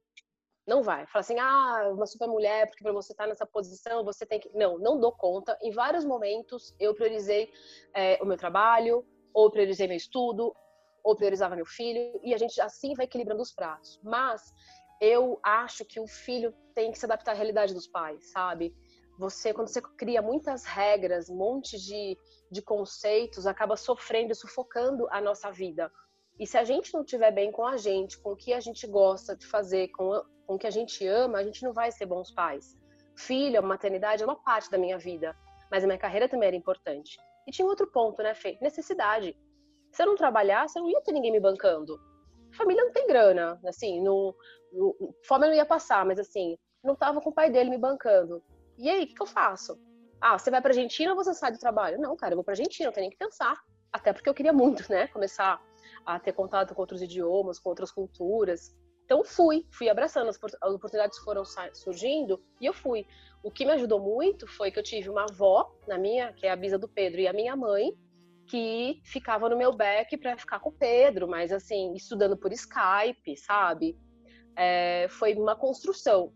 Não 0.67 0.83
vai. 0.83 1.07
Fala 1.07 1.21
assim, 1.21 1.39
ah, 1.39 1.91
uma 1.93 2.07
super 2.07 2.27
mulher, 2.27 2.69
porque 2.69 2.83
para 2.83 2.93
você 2.93 3.13
estar 3.13 3.25
tá 3.25 3.29
nessa 3.29 3.47
posição, 3.47 4.03
você 4.03 4.25
tem 4.25 4.41
que. 4.41 4.51
Não, 4.55 4.79
não 4.79 4.99
dou 4.99 5.13
conta. 5.13 5.59
Em 5.63 5.71
vários 5.71 6.05
momentos, 6.05 6.75
eu 6.81 6.95
priorizei 6.95 7.51
é, 7.95 8.19
o 8.23 8.27
meu 8.27 8.37
trabalho, 8.37 9.05
ou 9.35 9.51
priorizei 9.51 9.87
meu 9.87 9.97
estudo, 9.97 10.55
ou 11.03 11.15
priorizava 11.15 11.55
meu 11.55 11.67
filho, 11.67 12.19
e 12.23 12.33
a 12.33 12.39
gente 12.39 12.59
assim 12.61 12.95
vai 12.95 13.05
equilibrando 13.05 13.43
os 13.43 13.53
pratos. 13.53 14.01
Mas 14.03 14.43
eu 15.01 15.39
acho 15.43 15.85
que 15.85 16.01
o 16.01 16.07
filho 16.07 16.55
tem 16.75 16.91
que 16.91 16.99
se 16.99 17.05
adaptar 17.05 17.33
à 17.33 17.35
realidade 17.35 17.75
dos 17.75 17.87
pais, 17.87 18.31
sabe? 18.31 18.75
Você, 19.19 19.53
quando 19.53 19.69
você 19.69 19.83
cria 19.83 20.23
muitas 20.23 20.65
regras, 20.65 21.29
um 21.29 21.37
monte 21.37 21.79
de, 21.79 22.19
de 22.51 22.63
conceitos, 22.63 23.47
acaba 23.47 23.77
sofrendo, 23.77 24.35
sufocando 24.35 25.07
a 25.11 25.21
nossa 25.21 25.51
vida. 25.53 25.93
E 26.39 26.47
se 26.47 26.59
a 26.59 26.65
gente 26.65 26.93
não 26.93 27.03
estiver 27.03 27.31
bem 27.31 27.53
com 27.53 27.65
a 27.65 27.77
gente, 27.77 28.19
com 28.19 28.33
o 28.33 28.37
que 28.37 28.53
a 28.53 28.61
gente 28.61 28.87
gosta 28.87 29.37
de 29.37 29.47
fazer, 29.47 29.89
com, 29.89 30.23
com 30.47 30.55
o 30.55 30.59
que 30.59 30.67
a 30.67 30.71
gente 30.71 31.07
ama, 31.07 31.39
a 31.39 31.45
gente 31.45 31.63
não 31.63 31.73
vai 31.73 31.93
ser 31.93 32.07
bons 32.07 32.31
pais. 32.33 32.77
Filho, 33.17 33.63
maternidade 33.63 34.23
é 34.23 34.27
uma 34.27 34.35
parte 34.35 34.71
da 34.71 34.77
minha 34.77 34.99
vida, 34.99 35.37
mas 35.71 35.85
a 35.85 35.87
minha 35.87 35.99
carreira 35.99 36.29
também 36.29 36.49
era 36.49 36.57
importante. 36.57 37.17
E 37.47 37.53
tinha 37.53 37.67
outro 37.67 37.87
ponto, 37.87 38.23
né, 38.23 38.35
Fê? 38.35 38.59
Necessidade. 38.61 39.37
Se 39.93 40.03
eu 40.03 40.07
não 40.07 40.17
trabalhasse, 40.17 40.77
eu 40.77 40.83
não 40.83 40.91
ia 40.91 41.01
ter 41.03 41.13
ninguém 41.13 41.31
me 41.31 41.39
bancando. 41.39 42.01
Família 42.57 42.85
não 42.85 42.93
tem 42.93 43.07
grana, 43.07 43.61
assim, 43.65 44.03
não, 44.03 44.35
fome 45.25 45.47
não 45.47 45.55
ia 45.55 45.67
passar, 45.67 46.05
mas 46.05 46.19
assim, 46.19 46.57
não 46.83 46.97
tava 46.97 47.21
com 47.21 47.31
o 47.31 47.35
pai 47.35 47.51
dele 47.51 47.71
me 47.71 47.79
bancando. 47.79 48.43
E 48.77 48.91
aí, 48.91 49.05
o 49.05 49.07
que, 49.07 49.15
que 49.15 49.23
eu 49.23 49.27
faço? 49.27 49.79
Ah, 50.21 50.39
você 50.39 50.51
vai 50.51 50.61
pra 50.61 50.71
Argentina 50.71 51.13
ou 51.13 51.17
você 51.17 51.33
sai 51.33 51.53
do 51.53 51.59
trabalho? 51.59 52.01
Não, 52.01 52.17
cara, 52.17 52.33
eu 52.33 52.37
vou 52.37 52.45
pra 52.45 52.53
Argentina, 52.53 52.89
não 52.89 52.93
tenho 52.93 53.05
nem 53.05 53.11
que 53.11 53.17
pensar. 53.17 53.61
Até 53.93 54.13
porque 54.13 54.29
eu 54.29 54.35
queria 54.35 54.53
muito, 54.53 54.91
né, 54.91 55.07
começar 55.09 55.61
a 56.05 56.19
ter 56.19 56.33
contato 56.33 56.75
com 56.75 56.81
outros 56.81 57.03
idiomas, 57.03 57.59
com 57.59 57.69
outras 57.69 57.91
culturas. 57.91 58.75
Então 59.05 59.23
fui, 59.23 59.67
fui 59.71 59.89
abraçando, 59.89 60.29
as 60.29 60.39
oportunidades 60.73 61.19
foram 61.19 61.43
surgindo 61.75 62.43
e 62.61 62.67
eu 62.67 62.73
fui. 62.73 63.07
O 63.43 63.51
que 63.51 63.67
me 63.67 63.73
ajudou 63.73 64.01
muito 64.01 64.47
foi 64.47 64.71
que 64.71 64.79
eu 64.79 64.83
tive 64.83 65.11
uma 65.11 65.27
avó, 65.31 65.71
na 65.87 65.99
minha, 65.99 66.33
que 66.33 66.47
é 66.47 66.51
a 66.51 66.57
bisa 66.57 66.79
do 66.79 66.89
Pedro, 66.89 67.21
e 67.21 67.29
a 67.29 67.33
minha 67.33 67.55
mãe, 67.55 67.93
que 68.49 69.01
ficava 69.05 69.49
no 69.49 69.57
meu 69.57 69.75
back 69.75 70.17
para 70.17 70.37
ficar 70.39 70.61
com 70.61 70.71
o 70.71 70.73
Pedro, 70.73 71.29
mas 71.29 71.53
assim, 71.53 71.93
estudando 71.95 72.37
por 72.37 72.53
Skype, 72.53 73.37
sabe? 73.37 73.99
É, 74.57 75.07
foi 75.11 75.35
uma 75.35 75.55
construção. 75.55 76.33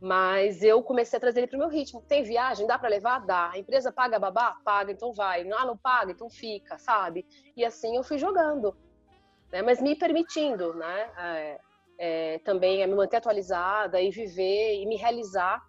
Mas 0.00 0.62
eu 0.62 0.82
comecei 0.82 1.16
a 1.16 1.20
trazer 1.20 1.40
ele 1.40 1.46
para 1.46 1.56
o 1.56 1.60
meu 1.60 1.68
ritmo. 1.68 2.02
Tem 2.02 2.24
viagem? 2.24 2.66
Dá 2.66 2.76
para 2.76 2.88
levar? 2.88 3.24
Dá. 3.24 3.50
A 3.52 3.58
empresa 3.58 3.92
paga 3.92 4.18
babá? 4.18 4.56
Paga, 4.64 4.90
então 4.90 5.12
vai. 5.12 5.48
Ah, 5.52 5.64
não 5.64 5.76
paga? 5.76 6.10
Então 6.10 6.28
fica, 6.28 6.76
sabe? 6.76 7.24
E 7.56 7.64
assim 7.64 7.96
eu 7.96 8.02
fui 8.02 8.18
jogando 8.18 8.76
né? 9.52 9.62
mas 9.62 9.80
me 9.80 9.94
permitindo 9.94 10.74
né? 10.74 11.10
É, 11.16 11.60
é, 11.98 12.38
também 12.40 12.84
me 12.86 12.94
manter 12.94 13.18
atualizada 13.18 14.00
e 14.00 14.10
viver 14.10 14.80
e 14.80 14.86
me 14.86 14.96
realizar. 14.96 15.62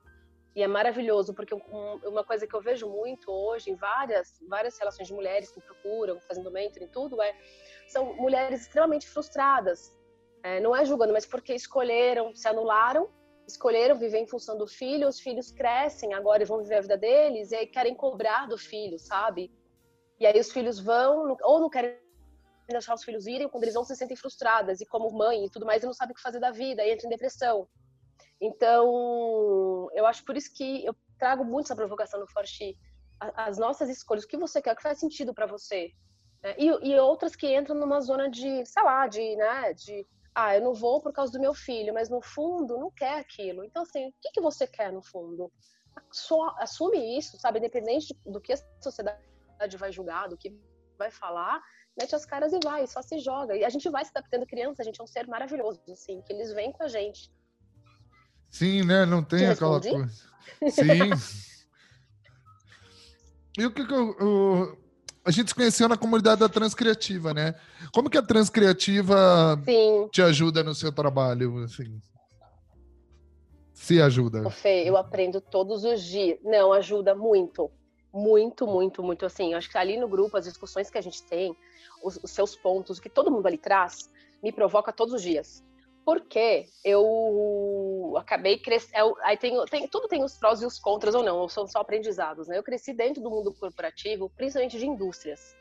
E 0.56 0.62
é 0.62 0.68
maravilhoso, 0.68 1.34
porque 1.34 1.54
um, 1.54 2.00
uma 2.06 2.24
coisa 2.24 2.46
que 2.46 2.56
eu 2.56 2.62
vejo 2.62 2.88
muito 2.88 3.32
hoje 3.32 3.72
em 3.72 3.76
várias, 3.76 4.40
várias 4.48 4.78
relações 4.78 5.08
de 5.08 5.14
mulheres 5.14 5.52
que 5.52 5.60
procuram, 5.60 6.20
fazendo 6.22 6.52
mentoring 6.52 6.88
tudo, 6.88 7.20
é, 7.22 7.36
são 7.88 8.14
mulheres 8.16 8.62
extremamente 8.62 9.08
frustradas. 9.08 9.96
É, 10.44 10.60
não 10.60 10.76
é 10.76 10.86
julgando, 10.86 11.12
mas 11.12 11.26
porque 11.26 11.56
escolheram, 11.56 12.36
se 12.36 12.48
anularam, 12.48 13.10
escolheram 13.48 13.98
viver 13.98 14.20
em 14.20 14.28
função 14.28 14.58
do 14.58 14.68
filho, 14.68 15.08
os 15.08 15.20
filhos 15.20 15.52
crescem 15.52 16.14
agora 16.14 16.44
e 16.44 16.46
vão 16.46 16.62
viver 16.62 16.76
a 16.76 16.82
vida 16.82 16.98
deles 16.98 17.52
e 17.52 17.56
aí 17.56 17.66
querem 17.66 17.96
cobrar 17.96 18.48
do 18.48 18.58
filho, 18.58 19.00
sabe? 19.00 19.52
E 20.20 20.26
aí 20.26 20.40
os 20.40 20.52
filhos 20.52 20.80
vão, 20.80 21.36
ou 21.42 21.60
não 21.60 21.70
querem 21.70 21.98
deixar 22.68 22.94
os 22.94 23.04
filhos 23.04 23.28
irem, 23.28 23.50
quando 23.50 23.64
eles 23.64 23.76
vão 23.76 23.84
se 23.84 23.96
sentem 23.96 24.16
frustradas 24.16 24.82
e 24.82 24.86
como 24.86 25.12
mãe 25.12 25.46
e 25.46 25.50
tudo 25.50 25.66
mais, 25.66 25.84
e 25.84 25.86
não 25.86 25.94
sabem 25.94 26.14
o 26.14 26.16
que 26.16 26.22
fazer 26.22 26.40
da 26.40 26.52
vida, 26.52 26.84
e 26.84 26.94
entram 26.94 27.08
em 27.08 27.12
depressão. 27.12 27.68
Então, 28.42 29.90
eu 29.94 30.06
acho 30.06 30.24
por 30.26 30.36
isso 30.36 30.54
que 30.54 30.86
eu 30.86 30.96
trago 31.18 31.46
muito 31.46 31.68
essa 31.68 31.76
provocação 31.76 32.20
no 32.20 32.28
Forte, 32.28 32.78
as 33.20 33.58
nossas 33.58 33.90
escolhas, 33.90 34.26
o 34.26 34.28
que 34.28 34.38
você 34.38 34.62
quer, 34.62 34.74
o 34.74 34.76
que 34.76 34.82
faz 34.82 35.00
sentido 35.00 35.34
para 35.34 35.46
você. 35.46 35.92
Né? 36.42 36.56
E, 36.58 36.66
e, 36.90 37.00
outras 37.00 37.36
que 37.36 37.56
entram 37.56 37.76
numa 37.76 38.02
zona 38.02 38.30
de, 38.30 38.66
sei 38.66 38.84
lá, 38.84 39.08
de, 39.08 39.36
né, 39.36 39.74
de, 39.74 40.06
ah, 40.36 40.56
eu 40.56 40.62
não 40.62 40.74
vou 40.74 41.02
por 41.02 41.14
causa 41.14 41.32
do 41.32 41.40
meu 41.40 41.54
filho, 41.54 41.94
mas 41.94 42.10
no 42.10 42.22
fundo 42.22 42.78
não 42.78 42.92
quer 42.92 43.20
aquilo. 43.20 43.64
Então, 43.64 43.84
assim, 43.84 44.08
o 44.08 44.14
que, 44.22 44.32
que 44.32 44.42
você 44.42 44.68
quer 44.68 44.92
no 44.92 45.02
fundo? 45.02 45.52
Só 46.12 46.56
assume 46.60 47.18
isso, 47.18 47.40
sabe? 47.40 47.60
Independente 47.60 48.14
do 48.26 48.42
que 48.42 48.52
a 48.52 48.58
sociedade 48.82 49.78
vai 49.78 49.92
julgar, 49.92 50.28
do 50.28 50.38
que 50.38 50.54
vai 50.98 51.12
falar, 51.12 51.62
mete 51.98 52.16
as 52.16 52.26
caras 52.26 52.52
e 52.54 52.60
vai, 52.64 52.86
só 52.88 53.02
se 53.02 53.20
joga. 53.20 53.56
E 53.56 53.64
a 53.64 53.70
gente 53.70 53.90
vai 53.90 54.04
se 54.04 54.12
adaptando 54.14 54.46
criança, 54.46 54.82
a 54.82 54.86
gente 54.86 55.00
é 55.00 55.04
um 55.04 55.08
ser 55.08 55.28
maravilhoso, 55.28 55.80
assim, 55.92 56.22
que 56.22 56.34
eles 56.34 56.52
vêm 56.54 56.72
com 56.72 56.84
a 56.84 56.88
gente. 56.88 57.32
Sim, 58.50 58.84
né? 58.84 59.06
Não 59.06 59.24
tem 59.24 59.48
aquela 59.48 59.80
coisa. 59.80 60.08
Sim. 60.70 61.10
e 63.58 63.66
o 63.66 63.72
que, 63.72 63.86
que 63.86 63.94
eu, 63.94 64.16
eu, 64.20 64.78
a 65.26 65.32
gente 65.32 65.50
se 65.50 65.56
conheceu 65.56 65.88
na 65.88 65.98
comunidade 65.98 66.42
da 66.42 66.50
Transcriativa, 66.50 67.34
né? 67.34 67.56
Como 67.94 68.10
que 68.10 68.18
a 68.18 68.22
Transcriativa 68.22 69.60
Sim. 69.64 70.08
te 70.12 70.22
ajuda 70.22 70.64
no 70.64 70.76
seu 70.76 70.92
trabalho, 70.92 71.64
assim? 71.64 72.02
Se 73.74 74.02
ajuda. 74.02 74.50
Fê, 74.50 74.88
eu 74.88 74.96
aprendo 74.96 75.42
todos 75.42 75.84
os 75.84 76.02
dias. 76.04 76.38
Não, 76.44 76.72
ajuda 76.72 77.16
muito. 77.16 77.72
Muito, 78.14 78.68
muito, 78.68 79.02
muito. 79.02 79.26
Assim, 79.26 79.56
acho 79.56 79.70
que 79.70 79.78
ali 79.78 79.98
no 79.98 80.08
grupo, 80.08 80.38
as 80.38 80.46
discussões 80.46 80.90
que 80.90 80.98
a 81.00 81.02
gente 81.02 81.24
tem, 81.24 81.58
os, 82.04 82.18
os 82.24 82.30
seus 82.30 82.56
pontos, 82.56 83.00
o 83.00 83.02
que 83.02 83.10
todo 83.10 83.32
mundo 83.32 83.48
ali 83.48 83.58
traz, 83.58 84.12
me 84.42 84.52
provoca 84.52 84.94
todos 84.94 85.16
os 85.16 85.22
dias. 85.22 85.64
Porque 86.06 86.68
eu 86.84 88.14
acabei 88.18 88.58
crescendo. 88.60 89.16
Aí 89.22 89.38
tem, 89.38 89.66
tem, 89.66 89.88
tudo 89.88 90.08
tem 90.08 90.24
os 90.24 90.38
prós 90.38 90.62
e 90.62 90.66
os 90.66 90.78
contras 90.78 91.16
ou 91.16 91.24
não, 91.24 91.48
são 91.48 91.66
só 91.66 91.80
aprendizados. 91.80 92.48
Né? 92.48 92.58
Eu 92.58 92.64
cresci 92.64 92.94
dentro 92.94 93.24
do 93.24 93.32
mundo 93.32 93.54
corporativo, 93.54 94.30
principalmente 94.36 94.78
de 94.78 94.86
indústrias, 94.86 95.56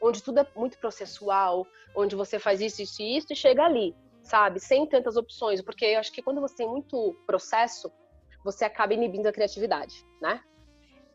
onde 0.00 0.22
tudo 0.22 0.38
é 0.38 0.46
muito 0.54 0.78
processual, 0.78 1.66
onde 1.94 2.14
você 2.14 2.38
faz 2.38 2.60
isso, 2.60 2.82
isso 2.82 3.02
e 3.02 3.16
isso 3.16 3.32
e 3.32 3.36
chega 3.36 3.64
ali, 3.64 3.96
sabe? 4.22 4.60
Sem 4.60 4.86
tantas 4.86 5.16
opções. 5.16 5.62
Porque 5.62 5.86
eu 5.86 5.98
acho 5.98 6.12
que 6.12 6.22
quando 6.22 6.42
você 6.42 6.56
tem 6.56 6.68
muito 6.68 7.16
processo, 7.26 7.90
você 8.44 8.64
acaba 8.64 8.94
inibindo 8.94 9.26
a 9.26 9.32
criatividade, 9.32 10.04
né? 10.20 10.40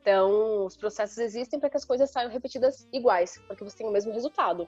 Então, 0.02 0.66
os 0.66 0.76
processos 0.76 1.18
existem 1.20 1.60
para 1.60 1.70
que 1.70 1.78
as 1.78 1.86
coisas 1.86 2.10
saiam 2.10 2.32
repetidas 2.32 2.88
iguais, 2.92 3.38
para 3.46 3.56
que 3.56 3.64
você 3.64 3.78
tenha 3.78 3.90
o 3.90 3.94
mesmo 3.94 4.12
resultado. 4.12 4.68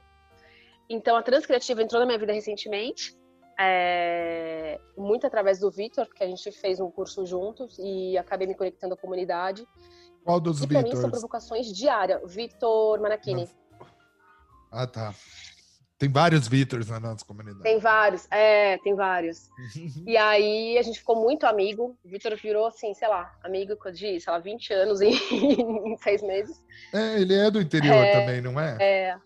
Então, 0.88 1.16
a 1.16 1.24
Transcriativa 1.24 1.82
entrou 1.82 2.00
na 2.00 2.06
minha 2.06 2.20
vida 2.20 2.34
recentemente 2.34 3.18
é, 3.60 4.80
muito 4.98 5.26
através 5.26 5.60
do 5.60 5.72
Vitor, 5.72 6.06
porque 6.06 6.24
a 6.24 6.28
gente 6.28 6.52
fez 6.52 6.80
um 6.80 6.90
curso 6.90 7.26
juntos 7.26 7.78
e 7.80 8.18
acabei 8.18 8.48
me 8.48 8.56
conectando 8.56 8.94
à 8.94 8.98
comunidade. 8.98 9.68
Qual 10.24 10.40
dos 10.40 10.60
Vitors? 10.60 10.84
Para 10.84 10.90
mim 10.90 11.02
são 11.02 11.10
provocações 11.10 11.68
diárias. 11.68 12.22
Vitor 12.34 13.00
Manachini. 13.00 13.50
Ah, 14.72 14.88
tá. 14.88 15.14
Tem 16.04 16.12
vários 16.12 16.50
Vitors 16.50 16.90
na 16.90 17.00
nossa 17.00 17.24
comunidade. 17.24 17.64
Tem 17.64 17.80
vários, 17.80 18.28
é, 18.30 18.78
tem 18.80 18.94
vários. 18.94 19.50
e 20.06 20.18
aí 20.18 20.78
a 20.78 20.82
gente 20.82 21.00
ficou 21.00 21.16
muito 21.16 21.46
amigo. 21.46 21.98
O 22.04 22.10
Vitor 22.10 22.36
virou, 22.36 22.66
assim, 22.66 22.94
sei 22.94 23.08
lá, 23.08 23.34
amigo 23.42 23.78
de, 23.90 24.20
sei 24.20 24.34
lá, 24.34 24.38
20 24.38 24.74
anos 24.74 25.00
em, 25.00 25.14
em 25.32 25.96
seis 25.96 26.22
meses. 26.22 26.62
É, 26.94 27.22
ele 27.22 27.34
é 27.34 27.50
do 27.50 27.62
interior 27.62 27.96
é, 27.96 28.20
também, 28.20 28.42
não 28.42 28.60
é? 28.60 28.78
É. 28.82 29.18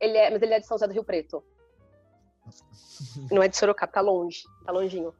Ele 0.00 0.16
é, 0.16 0.30
mas 0.30 0.40
ele 0.40 0.54
é 0.54 0.60
de 0.60 0.66
São 0.66 0.78
José 0.78 0.86
do 0.86 0.94
Rio 0.94 1.04
Preto. 1.04 1.44
Não 3.30 3.42
é 3.42 3.48
de 3.48 3.58
Sorocaba, 3.58 3.92
tá 3.92 4.00
longe, 4.00 4.44
tá 4.64 4.72
longinho. 4.72 5.12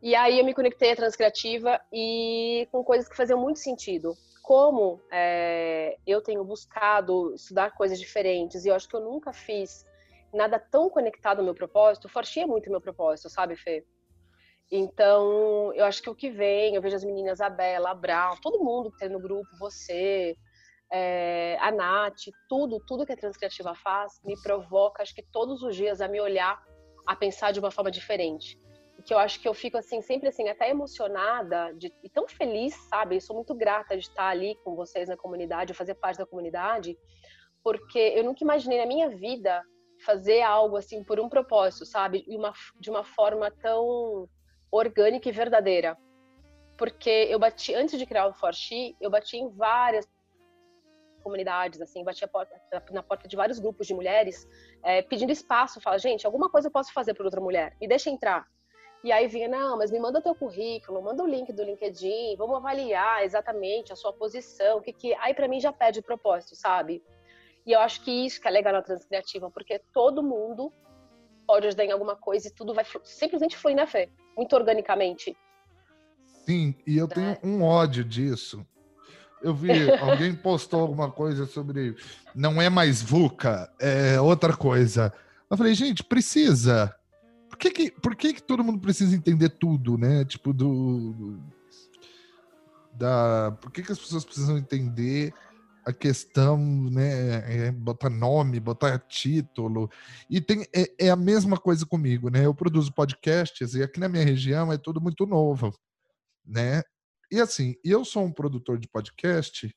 E 0.00 0.14
aí 0.14 0.38
eu 0.38 0.44
me 0.44 0.54
conectei 0.54 0.92
à 0.92 0.96
Transcriativa 0.96 1.80
e 1.92 2.68
com 2.70 2.84
coisas 2.84 3.08
que 3.08 3.16
faziam 3.16 3.40
muito 3.40 3.58
sentido. 3.58 4.14
Como 4.40 5.00
é, 5.10 5.96
eu 6.06 6.20
tenho 6.20 6.44
buscado 6.44 7.34
estudar 7.34 7.72
coisas 7.72 7.98
diferentes 7.98 8.64
e 8.64 8.68
eu 8.68 8.74
acho 8.76 8.88
que 8.88 8.94
eu 8.94 9.00
nunca 9.00 9.32
fiz 9.32 9.84
nada 10.32 10.58
tão 10.58 10.88
conectado 10.90 11.38
ao 11.38 11.44
meu 11.44 11.54
propósito, 11.54 12.08
forchia 12.08 12.44
é 12.44 12.46
muito 12.46 12.70
meu 12.70 12.80
propósito, 12.80 13.28
sabe, 13.30 13.56
Fê? 13.56 13.84
Então, 14.70 15.72
eu 15.74 15.84
acho 15.84 16.02
que 16.02 16.10
o 16.10 16.14
que 16.14 16.28
vem, 16.28 16.74
eu 16.74 16.82
vejo 16.82 16.96
as 16.96 17.04
meninas, 17.04 17.40
a 17.40 17.48
Bela, 17.48 17.90
a 17.90 17.94
Brown, 17.94 18.36
todo 18.42 18.62
mundo 18.62 18.90
que 18.90 18.98
tem 18.98 19.08
no 19.08 19.20
grupo, 19.20 19.48
você, 19.58 20.36
é, 20.90 21.56
a 21.60 21.70
Nath, 21.70 22.24
tudo, 22.48 22.80
tudo 22.86 23.06
que 23.06 23.12
a 23.12 23.16
Transcriativa 23.16 23.74
faz 23.74 24.20
me 24.24 24.40
provoca, 24.42 25.02
acho 25.02 25.14
que 25.14 25.22
todos 25.22 25.62
os 25.62 25.76
dias 25.76 26.00
a 26.00 26.08
me 26.08 26.20
olhar, 26.20 26.60
a 27.06 27.14
pensar 27.14 27.52
de 27.52 27.60
uma 27.60 27.70
forma 27.70 27.90
diferente. 27.90 28.58
Que 29.04 29.14
eu 29.14 29.18
acho 29.18 29.40
que 29.40 29.46
eu 29.46 29.54
fico 29.54 29.78
assim, 29.78 30.02
sempre 30.02 30.28
assim, 30.28 30.48
até 30.48 30.68
emocionada 30.68 31.72
de, 31.74 31.92
e 32.02 32.10
tão 32.10 32.26
feliz, 32.26 32.74
sabe? 32.88 33.16
Eu 33.16 33.20
sou 33.20 33.36
muito 33.36 33.54
grata 33.54 33.96
de 33.96 34.02
estar 34.02 34.26
ali 34.26 34.56
com 34.64 34.74
vocês 34.74 35.08
na 35.08 35.16
comunidade, 35.16 35.74
fazer 35.74 35.94
parte 35.94 36.18
da 36.18 36.26
comunidade, 36.26 36.98
porque 37.62 37.98
eu 37.98 38.24
nunca 38.24 38.42
imaginei 38.42 38.80
na 38.80 38.86
minha 38.86 39.08
vida 39.08 39.62
fazer 40.06 40.40
algo 40.42 40.76
assim 40.76 41.02
por 41.02 41.18
um 41.18 41.28
propósito, 41.28 41.84
sabe? 41.84 42.22
De 42.22 42.36
uma, 42.36 42.52
de 42.78 42.88
uma 42.88 43.02
forma 43.02 43.50
tão 43.50 44.28
orgânica 44.70 45.28
e 45.28 45.32
verdadeira. 45.32 45.98
Porque 46.78 47.10
eu 47.28 47.38
bati, 47.38 47.74
antes 47.74 47.98
de 47.98 48.06
criar 48.06 48.28
o 48.28 48.34
Forchi, 48.34 48.96
eu 49.00 49.10
bati 49.10 49.36
em 49.36 49.48
várias 49.50 50.06
comunidades, 51.24 51.80
assim, 51.80 52.04
bati 52.04 52.24
porta, 52.28 52.54
na 52.92 53.02
porta 53.02 53.26
de 53.26 53.34
vários 53.34 53.58
grupos 53.58 53.86
de 53.86 53.94
mulheres, 53.94 54.46
é, 54.84 55.02
pedindo 55.02 55.32
espaço, 55.32 55.80
fala, 55.80 55.98
gente, 55.98 56.24
alguma 56.24 56.48
coisa 56.48 56.68
eu 56.68 56.72
posso 56.72 56.92
fazer 56.92 57.14
por 57.14 57.24
outra 57.24 57.40
mulher, 57.40 57.76
me 57.80 57.88
deixa 57.88 58.08
entrar. 58.08 58.46
E 59.02 59.10
aí 59.10 59.26
vinha, 59.26 59.48
não, 59.48 59.76
mas 59.76 59.90
me 59.90 59.98
manda 59.98 60.22
teu 60.22 60.34
currículo, 60.34 61.02
manda 61.02 61.24
o 61.24 61.26
link 61.26 61.52
do 61.52 61.64
LinkedIn, 61.64 62.36
vamos 62.36 62.56
avaliar 62.56 63.24
exatamente 63.24 63.92
a 63.92 63.96
sua 63.96 64.12
posição, 64.12 64.78
o 64.78 64.80
que 64.80 64.92
que... 64.92 65.14
Aí 65.14 65.34
para 65.34 65.48
mim 65.48 65.58
já 65.58 65.72
perde 65.72 66.00
propósito, 66.00 66.54
sabe? 66.54 67.02
E 67.66 67.72
eu 67.72 67.80
acho 67.80 68.00
que 68.02 68.10
isso 68.10 68.40
que 68.40 68.46
é 68.46 68.50
legal 68.50 68.72
na 68.72 68.82
Transcriativa, 68.82 69.50
porque 69.50 69.80
todo 69.92 70.22
mundo 70.22 70.72
pode 71.46 71.66
ajudar 71.66 71.84
em 71.84 71.92
alguma 71.92 72.14
coisa 72.14 72.48
e 72.48 72.50
tudo 72.50 72.72
vai 72.72 72.84
simplesmente 73.02 73.56
fluir 73.56 73.76
na 73.76 73.86
fé, 73.86 74.08
muito 74.36 74.54
organicamente. 74.54 75.36
Sim, 76.44 76.74
e 76.86 76.96
eu 76.96 77.08
tenho 77.08 77.30
é. 77.30 77.40
um 77.42 77.62
ódio 77.62 78.04
disso. 78.04 78.64
Eu 79.42 79.52
vi, 79.52 79.70
alguém 80.00 80.34
postou 80.34 80.80
alguma 80.80 81.10
coisa 81.10 81.44
sobre 81.44 81.96
não 82.34 82.62
é 82.62 82.70
mais 82.70 83.02
VUCA, 83.02 83.72
é 83.80 84.20
outra 84.20 84.56
coisa. 84.56 85.12
Eu 85.50 85.56
falei, 85.56 85.74
gente, 85.74 86.04
precisa. 86.04 86.94
Por 87.48 87.58
que, 87.58 87.70
que, 87.70 87.90
por 87.90 88.14
que, 88.14 88.34
que 88.34 88.42
todo 88.42 88.62
mundo 88.62 88.80
precisa 88.80 89.16
entender 89.16 89.48
tudo, 89.50 89.98
né? 89.98 90.24
Tipo, 90.24 90.52
do. 90.52 91.12
do 91.12 91.56
da, 92.92 93.54
por 93.60 93.70
que, 93.70 93.82
que 93.82 93.92
as 93.92 93.98
pessoas 93.98 94.24
precisam 94.24 94.56
entender 94.56 95.34
a 95.86 95.92
questão, 95.92 96.58
né, 96.90 97.68
é 97.68 97.70
botar 97.70 98.10
nome, 98.10 98.58
botar 98.58 98.98
título, 98.98 99.88
e 100.28 100.40
tem, 100.40 100.66
é, 100.74 101.06
é, 101.06 101.10
a 101.10 101.16
mesma 101.16 101.56
coisa 101.56 101.86
comigo, 101.86 102.28
né, 102.28 102.44
eu 102.44 102.52
produzo 102.52 102.92
podcasts 102.92 103.74
e 103.74 103.84
aqui 103.84 104.00
na 104.00 104.08
minha 104.08 104.24
região 104.24 104.72
é 104.72 104.76
tudo 104.76 105.00
muito 105.00 105.24
novo, 105.24 105.72
né, 106.44 106.82
e 107.30 107.40
assim, 107.40 107.76
eu 107.84 108.04
sou 108.04 108.24
um 108.24 108.32
produtor 108.32 108.78
de 108.78 108.88
podcast 108.88 109.72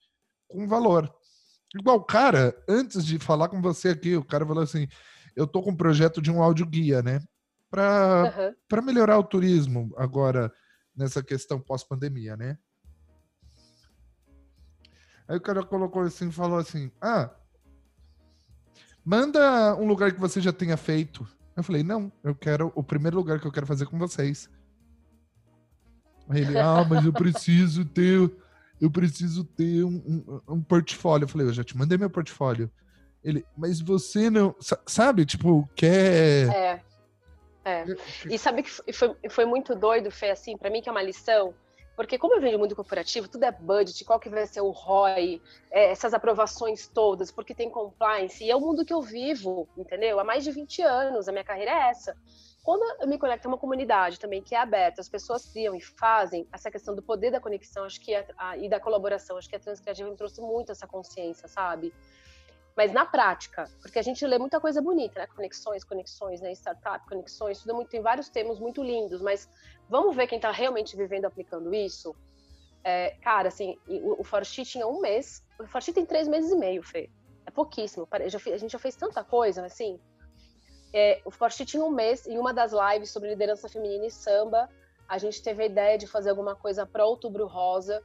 com 0.47 0.67
valor, 0.67 1.13
igual 1.79 1.97
o 1.97 2.03
cara, 2.03 2.59
antes 2.67 3.05
de 3.05 3.19
falar 3.19 3.47
com 3.47 3.61
você 3.61 3.89
aqui, 3.89 4.15
o 4.15 4.25
cara 4.25 4.43
falou 4.47 4.63
assim, 4.63 4.87
eu 5.35 5.45
tô 5.45 5.61
com 5.61 5.69
um 5.69 5.77
projeto 5.77 6.19
de 6.23 6.31
um 6.31 6.41
áudio 6.41 6.65
guia, 6.65 7.03
né, 7.03 7.19
para 7.69 8.55
uhum. 8.71 8.83
melhorar 8.83 9.19
o 9.19 9.23
turismo 9.23 9.93
agora, 9.95 10.51
nessa 10.95 11.21
questão 11.21 11.61
pós-pandemia, 11.61 12.35
né, 12.35 12.57
Aí 15.29 15.37
o 15.37 15.41
cara 15.41 15.63
colocou 15.63 16.01
assim, 16.01 16.31
falou 16.31 16.57
assim: 16.57 16.91
Ah, 16.99 17.29
manda 19.05 19.75
um 19.75 19.87
lugar 19.87 20.11
que 20.11 20.19
você 20.19 20.41
já 20.41 20.51
tenha 20.51 20.75
feito. 20.75 21.25
Eu 21.55 21.61
falei: 21.63 21.83
Não, 21.83 22.11
eu 22.23 22.33
quero 22.33 22.71
o 22.75 22.83
primeiro 22.83 23.17
lugar 23.17 23.39
que 23.39 23.45
eu 23.45 23.51
quero 23.51 23.67
fazer 23.67 23.85
com 23.85 23.99
vocês. 23.99 24.49
Aí 26.27 26.41
ele: 26.41 26.57
Ah, 26.57 26.83
mas 26.83 27.05
eu 27.05 27.13
preciso 27.13 27.85
ter, 27.85 28.31
eu 28.81 28.89
preciso 28.89 29.43
ter 29.43 29.83
um, 29.83 30.41
um, 30.47 30.55
um 30.55 30.63
portfólio. 30.63 31.25
Eu 31.25 31.29
falei: 31.29 31.45
Eu 31.45 31.53
já 31.53 31.63
te 31.63 31.77
mandei 31.77 31.95
meu 31.95 32.09
portfólio. 32.09 32.71
Ele, 33.23 33.45
mas 33.55 33.79
você 33.79 34.31
não, 34.31 34.55
sabe, 34.87 35.27
tipo, 35.27 35.69
quer. 35.75 36.49
É. 36.49 36.81
É. 37.65 37.85
E 38.27 38.39
sabe 38.39 38.63
que 38.63 38.71
foi, 38.91 39.15
foi 39.29 39.45
muito 39.45 39.75
doido, 39.75 40.09
foi 40.09 40.31
assim, 40.31 40.57
para 40.57 40.71
mim 40.71 40.81
que 40.81 40.89
é 40.89 40.91
uma 40.91 41.03
lição 41.03 41.53
porque 41.99 42.17
como 42.17 42.33
eu 42.33 42.39
vejo 42.39 42.57
muito 42.57 42.77
corporativo, 42.77 43.27
tudo 43.27 43.43
é 43.43 43.51
budget, 43.51 44.05
qual 44.05 44.21
que 44.21 44.29
vai 44.29 44.47
ser 44.47 44.61
o 44.61 44.69
ROI, 44.69 45.41
é, 45.69 45.91
essas 45.91 46.13
aprovações 46.13 46.87
todas, 46.87 47.29
porque 47.29 47.53
tem 47.53 47.69
compliance, 47.69 48.41
e 48.41 48.49
é 48.49 48.55
o 48.55 48.61
mundo 48.61 48.85
que 48.85 48.93
eu 48.93 49.01
vivo, 49.01 49.67
entendeu? 49.75 50.17
Há 50.17 50.23
mais 50.23 50.45
de 50.45 50.51
20 50.51 50.81
anos, 50.81 51.27
a 51.27 51.33
minha 51.33 51.43
carreira 51.43 51.71
é 51.71 51.89
essa. 51.89 52.15
Quando 52.63 53.01
eu 53.01 53.05
me 53.05 53.17
conecto 53.17 53.49
a 53.49 53.51
uma 53.51 53.57
comunidade 53.57 54.17
também 54.17 54.41
que 54.41 54.55
é 54.55 54.59
aberta, 54.59 55.01
as 55.01 55.09
pessoas 55.09 55.45
criam 55.45 55.75
e 55.75 55.81
fazem, 55.81 56.47
essa 56.53 56.71
questão 56.71 56.95
do 56.95 57.01
poder 57.01 57.31
da 57.31 57.41
conexão 57.41 57.83
acho 57.83 57.99
que 57.99 58.13
é, 58.13 58.25
a, 58.37 58.55
e 58.55 58.69
da 58.69 58.79
colaboração, 58.79 59.35
acho 59.35 59.49
que 59.49 59.57
a 59.57 59.59
Transcriativa 59.59 60.09
me 60.09 60.15
trouxe 60.15 60.39
muito 60.39 60.71
essa 60.71 60.87
consciência, 60.87 61.49
sabe? 61.49 61.93
Mas 62.75 62.93
na 62.93 63.05
prática, 63.05 63.65
porque 63.81 63.99
a 63.99 64.01
gente 64.01 64.25
lê 64.25 64.37
muita 64.37 64.59
coisa 64.59 64.81
bonita, 64.81 65.19
né? 65.19 65.27
Conexões, 65.27 65.83
conexões, 65.83 66.41
né? 66.41 66.51
Startup, 66.53 67.05
conexões, 67.07 67.59
tudo 67.59 67.75
muito, 67.75 67.89
tem 67.89 68.01
vários 68.01 68.29
termos 68.29 68.59
muito 68.59 68.83
lindos, 68.83 69.21
mas 69.21 69.49
vamos 69.89 70.15
ver 70.15 70.27
quem 70.27 70.37
está 70.37 70.51
realmente 70.51 70.95
vivendo 70.95 71.25
aplicando 71.25 71.73
isso? 71.73 72.15
É, 72.83 73.11
cara, 73.21 73.49
assim, 73.49 73.77
o, 73.87 74.21
o 74.21 74.41
tinha 74.63 74.87
um 74.87 75.01
mês, 75.01 75.43
o 75.59 75.67
Forti 75.67 75.91
tem 75.91 76.05
três 76.05 76.27
meses 76.27 76.51
e 76.51 76.55
meio, 76.55 76.81
Fê. 76.81 77.09
É 77.45 77.51
pouquíssimo. 77.51 78.07
a 78.11 78.57
gente 78.57 78.71
já 78.71 78.79
fez 78.79 78.95
tanta 78.95 79.23
coisa, 79.23 79.65
assim. 79.65 79.99
É, 80.93 81.21
o 81.25 81.31
Forti 81.31 81.65
tinha 81.65 81.83
um 81.83 81.91
mês, 81.91 82.25
em 82.25 82.37
uma 82.37 82.53
das 82.53 82.71
lives 82.71 83.11
sobre 83.11 83.29
liderança 83.29 83.67
feminina 83.67 84.05
e 84.05 84.11
samba, 84.11 84.69
a 85.07 85.17
gente 85.17 85.41
teve 85.41 85.63
a 85.63 85.65
ideia 85.65 85.97
de 85.97 86.07
fazer 86.07 86.29
alguma 86.29 86.55
coisa 86.55 86.85
para 86.85 87.05
Outubro 87.05 87.47
Rosa, 87.47 88.03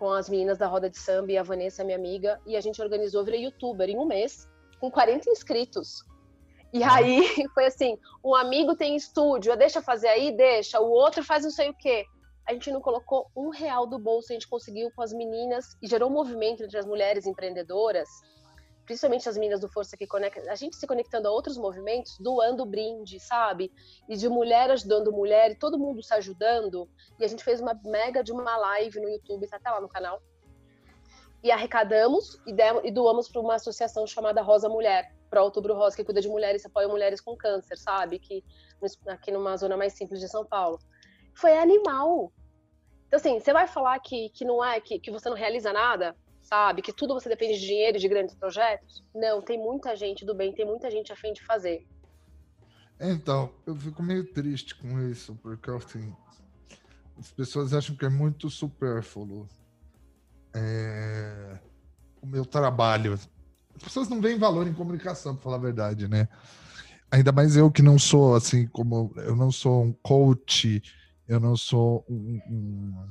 com 0.00 0.10
as 0.10 0.30
meninas 0.30 0.56
da 0.56 0.66
roda 0.66 0.88
de 0.88 0.96
samba 0.96 1.30
e 1.30 1.36
a 1.36 1.42
Vanessa, 1.42 1.84
minha 1.84 1.98
amiga, 1.98 2.40
e 2.46 2.56
a 2.56 2.60
gente 2.62 2.80
organizou, 2.80 3.22
virei 3.22 3.44
youtuber 3.44 3.86
em 3.86 3.98
um 3.98 4.06
mês, 4.06 4.48
com 4.80 4.90
40 4.90 5.28
inscritos. 5.28 6.02
E 6.72 6.82
aí 6.82 7.22
foi 7.52 7.66
assim: 7.66 7.98
um 8.24 8.34
amigo 8.34 8.74
tem 8.74 8.96
estúdio, 8.96 9.54
deixa 9.58 9.82
fazer 9.82 10.08
aí, 10.08 10.32
deixa, 10.34 10.80
o 10.80 10.90
outro 10.90 11.22
faz 11.22 11.44
não 11.44 11.50
sei 11.50 11.68
o 11.68 11.74
quê. 11.74 12.06
A 12.48 12.54
gente 12.54 12.72
não 12.72 12.80
colocou 12.80 13.30
um 13.36 13.50
real 13.50 13.86
do 13.86 13.98
bolso, 13.98 14.32
a 14.32 14.32
gente 14.32 14.48
conseguiu 14.48 14.90
com 14.96 15.02
as 15.02 15.12
meninas 15.12 15.76
e 15.82 15.86
gerou 15.86 16.08
um 16.08 16.12
movimento 16.12 16.64
entre 16.64 16.78
as 16.78 16.86
mulheres 16.86 17.26
empreendedoras 17.26 18.08
principalmente 18.90 19.28
as 19.28 19.36
meninas 19.36 19.60
do 19.60 19.68
Força 19.68 19.96
que 19.96 20.04
conecta, 20.04 20.50
a 20.50 20.56
gente 20.56 20.74
se 20.74 20.84
conectando 20.84 21.28
a 21.28 21.30
outros 21.30 21.56
movimentos, 21.56 22.18
doando 22.18 22.66
brinde, 22.66 23.20
sabe? 23.20 23.72
E 24.08 24.16
de 24.16 24.28
mulher 24.28 24.68
ajudando 24.68 25.12
mulher, 25.12 25.52
e 25.52 25.54
todo 25.54 25.78
mundo 25.78 26.02
se 26.02 26.12
ajudando. 26.12 26.90
E 27.16 27.24
a 27.24 27.28
gente 27.28 27.44
fez 27.44 27.60
uma 27.60 27.72
mega 27.84 28.24
de 28.24 28.32
uma 28.32 28.56
live 28.56 28.98
no 28.98 29.08
YouTube, 29.08 29.46
tá 29.46 29.58
até 29.58 29.70
lá 29.70 29.80
no 29.80 29.88
canal. 29.88 30.20
E 31.40 31.52
arrecadamos 31.52 32.36
e, 32.44 32.52
demos, 32.52 32.84
e 32.84 32.90
doamos 32.90 33.28
para 33.28 33.40
uma 33.40 33.54
associação 33.54 34.04
chamada 34.08 34.42
Rosa 34.42 34.68
Mulher, 34.68 35.14
para 35.30 35.44
Outubro 35.44 35.72
Rosa, 35.74 35.94
que 35.94 36.02
cuida 36.02 36.20
de 36.20 36.28
mulheres, 36.28 36.66
apoia 36.66 36.88
mulheres 36.88 37.20
com 37.20 37.36
câncer, 37.36 37.78
sabe? 37.78 38.18
Que 38.18 38.42
aqui 39.06 39.30
numa 39.30 39.56
zona 39.56 39.76
mais 39.76 39.92
simples 39.92 40.18
de 40.18 40.28
São 40.28 40.44
Paulo. 40.44 40.80
Foi 41.32 41.56
animal. 41.56 42.32
Então, 43.06 43.18
assim, 43.20 43.38
você 43.38 43.52
vai 43.52 43.68
falar 43.68 44.00
que, 44.00 44.30
que 44.30 44.44
não 44.44 44.64
é, 44.64 44.80
que, 44.80 44.98
que 44.98 45.12
você 45.12 45.28
não 45.28 45.36
realiza 45.36 45.72
nada? 45.72 46.16
Sabe? 46.50 46.82
Que 46.82 46.92
tudo 46.92 47.14
você 47.14 47.28
depende 47.28 47.58
de 47.58 47.66
dinheiro 47.66 47.96
e 47.96 48.00
de 48.00 48.08
grandes 48.08 48.34
projetos? 48.34 49.04
Não, 49.14 49.40
tem 49.40 49.58
muita 49.58 49.96
gente 49.96 50.24
do 50.24 50.34
bem, 50.34 50.52
tem 50.52 50.66
muita 50.66 50.90
gente 50.90 51.12
a 51.12 51.16
fim 51.16 51.32
de 51.32 51.42
fazer. 51.42 51.86
Então, 53.00 53.54
eu 53.66 53.74
fico 53.76 54.02
meio 54.02 54.30
triste 54.32 54.74
com 54.74 55.00
isso, 55.08 55.34
porque 55.36 55.70
assim, 55.70 56.14
as 57.18 57.30
pessoas 57.32 57.72
acham 57.72 57.96
que 57.96 58.04
é 58.04 58.10
muito 58.10 58.50
supérfluo 58.50 59.48
é, 60.54 61.58
o 62.20 62.26
meu 62.26 62.44
trabalho. 62.44 63.14
As 63.14 63.82
pessoas 63.82 64.08
não 64.08 64.20
veem 64.20 64.36
valor 64.36 64.66
em 64.66 64.74
comunicação, 64.74 65.34
para 65.34 65.44
falar 65.44 65.56
a 65.56 65.60
verdade, 65.60 66.08
né? 66.08 66.28
ainda 67.10 67.32
mais 67.32 67.56
eu 67.56 67.70
que 67.70 67.82
não 67.82 67.98
sou 67.98 68.36
assim 68.36 68.66
como 68.68 69.12
eu 69.16 69.34
não 69.34 69.50
sou 69.50 69.82
um 69.82 69.92
coach, 69.92 70.82
eu 71.26 71.40
não 71.40 71.56
sou 71.56 72.04
um, 72.08 72.40
um 72.48 73.06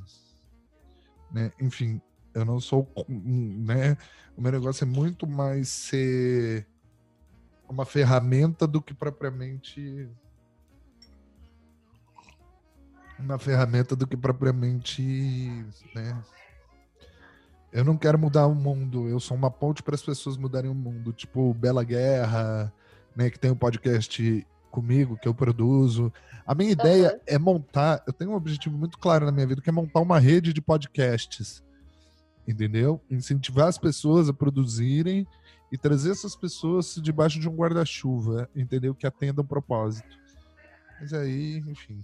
né? 1.32 1.52
enfim, 1.60 2.02
eu 2.40 2.46
não 2.46 2.60
sou 2.60 2.88
né? 3.08 3.98
O 4.36 4.42
meu 4.42 4.52
negócio 4.52 4.84
é 4.84 4.88
muito 4.88 5.28
mais 5.28 5.70
ser 5.70 6.66
uma 7.68 7.86
ferramenta 7.86 8.66
do 8.66 8.82
que 8.82 8.94
propriamente 8.94 10.10
uma 13.20 13.38
ferramenta 13.38 13.96
do 13.96 14.08
que 14.08 14.16
propriamente, 14.16 15.04
né? 15.94 16.18
Eu 17.72 17.84
não 17.84 17.98
quero 17.98 18.18
mudar 18.18 18.48
o 18.48 18.56
mundo, 18.56 19.08
eu 19.08 19.20
sou 19.20 19.38
uma 19.38 19.52
ponte 19.52 19.84
para 19.84 19.94
as 19.94 20.02
pessoas 20.02 20.38
mudarem 20.38 20.72
o 20.72 20.76
mundo, 20.76 21.14
tipo 21.14 21.54
Bela 21.54 21.84
Guerra, 21.84 22.74
né, 23.16 23.30
que 23.30 23.38
tem 23.38 23.52
um 23.52 23.56
podcast 23.56 24.48
comigo 24.72 25.18
que 25.18 25.28
eu 25.28 25.36
produzo. 25.36 26.12
A 26.48 26.56
minha 26.56 26.72
ideia 26.72 27.14
uhum. 27.14 27.20
é 27.28 27.38
montar, 27.38 28.04
eu 28.08 28.14
tenho 28.14 28.32
um 28.32 28.36
objetivo 28.36 28.76
muito 28.76 28.98
claro 28.98 29.26
na 29.26 29.32
minha 29.32 29.46
vida, 29.46 29.62
que 29.62 29.70
é 29.70 29.74
montar 29.74 30.00
uma 30.00 30.18
rede 30.18 30.52
de 30.52 30.62
podcasts. 30.62 31.62
Entendeu? 32.50 33.00
Incentivar 33.12 33.68
as 33.68 33.78
pessoas 33.78 34.28
a 34.28 34.34
produzirem 34.34 35.28
e 35.72 35.78
trazer 35.78 36.10
essas 36.10 36.36
pessoas 36.36 36.96
debaixo 36.96 37.40
de 37.40 37.48
um 37.48 37.56
guarda-chuva, 37.56 38.50
entendeu? 38.56 38.96
Que 38.96 39.06
atendam 39.06 39.44
um 39.44 39.48
propósito. 39.48 40.18
Mas 41.00 41.14
aí, 41.14 41.58
enfim. 41.68 42.02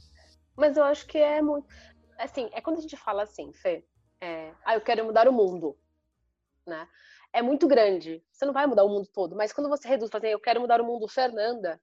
Mas 0.55 0.77
eu 0.77 0.83
acho 0.83 1.07
que 1.07 1.17
é 1.17 1.41
muito. 1.41 1.67
Assim, 2.19 2.47
é 2.53 2.61
quando 2.61 2.77
a 2.77 2.81
gente 2.81 2.95
fala 2.95 3.23
assim, 3.23 3.51
Fê, 3.53 3.83
é, 4.21 4.53
ah, 4.63 4.75
eu 4.75 4.81
quero 4.81 5.03
mudar 5.03 5.27
o 5.27 5.33
mundo, 5.33 5.75
né? 6.63 6.87
É 7.33 7.41
muito 7.41 7.67
grande. 7.67 8.23
Você 8.31 8.45
não 8.45 8.53
vai 8.53 8.67
mudar 8.67 8.83
o 8.83 8.89
mundo 8.89 9.07
todo, 9.11 9.35
mas 9.35 9.51
quando 9.51 9.67
você 9.67 9.87
reduz, 9.87 10.11
fazer, 10.11 10.29
eu 10.29 10.39
quero 10.39 10.61
mudar 10.61 10.79
o 10.79 10.85
mundo, 10.85 11.07
Fernanda, 11.07 11.81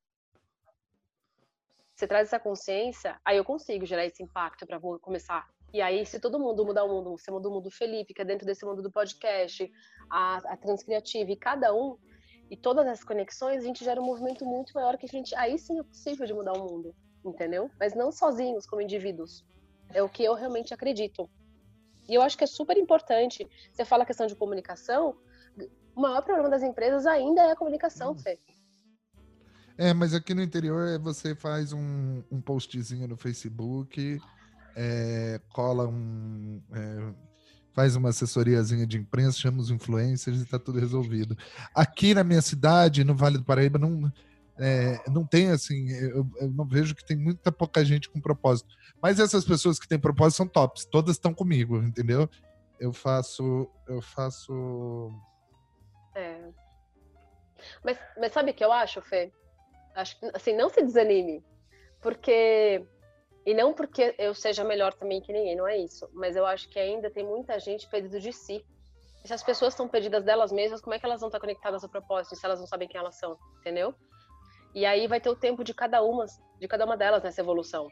você 1.96 2.06
traz 2.06 2.28
essa 2.28 2.38
consciência, 2.38 3.20
aí 3.24 3.38
eu 3.38 3.44
consigo 3.44 3.84
gerar 3.84 4.06
esse 4.06 4.22
impacto 4.22 4.64
para 4.64 4.78
começar. 5.00 5.48
E 5.72 5.80
aí, 5.80 6.04
se 6.04 6.20
todo 6.20 6.38
mundo 6.38 6.64
mudar 6.64 6.84
o 6.84 6.88
mundo, 6.88 7.16
você 7.16 7.30
muda 7.30 7.48
o 7.48 7.52
mundo 7.52 7.70
Felipe, 7.70 8.12
que 8.12 8.20
é 8.20 8.24
dentro 8.24 8.46
desse 8.46 8.64
mundo 8.64 8.82
do 8.82 8.90
podcast, 8.90 9.72
a, 10.10 10.36
a 10.52 10.56
Transcriativa, 10.56 11.30
e 11.30 11.36
cada 11.36 11.74
um, 11.74 11.96
e 12.50 12.56
todas 12.56 12.86
as 12.86 13.02
conexões, 13.02 13.62
a 13.62 13.66
gente 13.66 13.82
gera 13.82 14.00
um 14.00 14.04
movimento 14.04 14.44
muito 14.44 14.74
maior 14.74 14.98
que 14.98 15.06
a 15.06 15.08
gente. 15.08 15.34
Aí 15.34 15.58
sim 15.58 15.78
é 15.78 15.82
possível 15.82 16.26
de 16.26 16.34
mudar 16.34 16.52
o 16.52 16.68
mundo, 16.68 16.94
entendeu? 17.24 17.70
Mas 17.80 17.94
não 17.94 18.12
sozinhos, 18.12 18.66
como 18.66 18.82
indivíduos. 18.82 19.42
É 19.94 20.02
o 20.02 20.08
que 20.08 20.22
eu 20.22 20.34
realmente 20.34 20.74
acredito. 20.74 21.28
E 22.06 22.14
eu 22.14 22.20
acho 22.20 22.36
que 22.36 22.44
é 22.44 22.46
super 22.46 22.76
importante. 22.76 23.48
Você 23.72 23.84
fala 23.84 24.02
a 24.02 24.06
questão 24.06 24.26
de 24.26 24.36
comunicação, 24.36 25.16
o 25.96 26.00
maior 26.00 26.22
problema 26.22 26.50
das 26.50 26.62
empresas 26.62 27.06
ainda 27.06 27.42
é 27.42 27.52
a 27.52 27.56
comunicação, 27.56 28.12
hum. 28.12 28.18
Fê. 28.18 28.38
É, 29.78 29.94
mas 29.94 30.12
aqui 30.12 30.34
no 30.34 30.42
interior 30.42 30.98
você 30.98 31.34
faz 31.34 31.72
um, 31.72 32.22
um 32.30 32.40
postzinho 32.42 33.08
no 33.08 33.16
Facebook, 33.16 34.20
é, 34.76 35.40
cola 35.48 35.86
um. 35.88 36.62
É, 36.72 37.14
faz 37.72 37.96
uma 37.96 38.10
assessoriazinha 38.10 38.86
de 38.86 38.98
imprensa, 38.98 39.38
chama 39.38 39.60
os 39.60 39.70
influencers 39.70 40.40
e 40.40 40.42
está 40.44 40.58
tudo 40.58 40.78
resolvido. 40.78 41.36
Aqui 41.74 42.14
na 42.14 42.22
minha 42.22 42.42
cidade, 42.42 43.04
no 43.04 43.14
Vale 43.14 43.38
do 43.38 43.44
Paraíba, 43.44 43.78
não, 43.78 44.12
é, 44.58 45.00
não 45.08 45.26
tem 45.26 45.50
assim, 45.50 45.90
eu, 45.90 46.26
eu, 46.36 46.50
não 46.50 46.66
vejo 46.66 46.94
que 46.94 47.04
tem 47.04 47.16
muita 47.16 47.50
pouca 47.50 47.84
gente 47.84 48.10
com 48.10 48.20
propósito. 48.20 48.68
Mas 49.02 49.18
essas 49.18 49.44
pessoas 49.44 49.78
que 49.78 49.88
têm 49.88 49.98
propósito 49.98 50.36
são 50.36 50.46
tops, 50.46 50.84
todas 50.84 51.16
estão 51.16 51.32
comigo, 51.32 51.78
entendeu? 51.78 52.28
Eu 52.78 52.92
faço. 52.92 53.70
Eu 53.86 54.02
faço. 54.02 55.10
É. 56.14 56.48
Mas, 57.84 57.98
mas 58.18 58.32
sabe 58.32 58.50
o 58.50 58.54
que 58.54 58.64
eu 58.64 58.72
acho, 58.72 59.00
Fê? 59.00 59.32
Acho 59.94 60.16
assim, 60.34 60.54
não 60.56 60.68
se 60.68 60.82
desanime. 60.82 61.44
Porque. 62.00 62.84
E 63.44 63.54
não 63.54 63.72
porque 63.72 64.14
eu 64.18 64.34
seja 64.34 64.62
melhor 64.62 64.94
também 64.94 65.20
que 65.20 65.32
ninguém, 65.32 65.56
não 65.56 65.66
é 65.66 65.76
isso. 65.76 66.08
Mas 66.12 66.36
eu 66.36 66.46
acho 66.46 66.68
que 66.68 66.78
ainda 66.78 67.10
tem 67.10 67.24
muita 67.24 67.58
gente 67.58 67.88
perdida 67.88 68.20
de 68.20 68.32
si. 68.32 68.64
E 69.24 69.28
se 69.28 69.34
as 69.34 69.42
pessoas 69.42 69.72
estão 69.72 69.88
perdidas 69.88 70.24
delas 70.24 70.52
mesmas, 70.52 70.80
como 70.80 70.94
é 70.94 70.98
que 70.98 71.04
elas 71.04 71.20
vão 71.20 71.28
estar 71.28 71.40
conectadas 71.40 71.82
ao 71.82 71.90
propósito 71.90 72.36
se 72.36 72.44
elas 72.44 72.60
não 72.60 72.66
sabem 72.66 72.88
quem 72.88 73.00
elas 73.00 73.16
são? 73.16 73.36
Entendeu? 73.60 73.94
E 74.74 74.86
aí 74.86 75.06
vai 75.06 75.20
ter 75.20 75.28
o 75.28 75.36
tempo 75.36 75.64
de 75.64 75.74
cada 75.74 76.02
uma, 76.02 76.24
de 76.58 76.68
cada 76.68 76.84
uma 76.84 76.96
delas 76.96 77.22
nessa 77.22 77.40
evolução. 77.40 77.88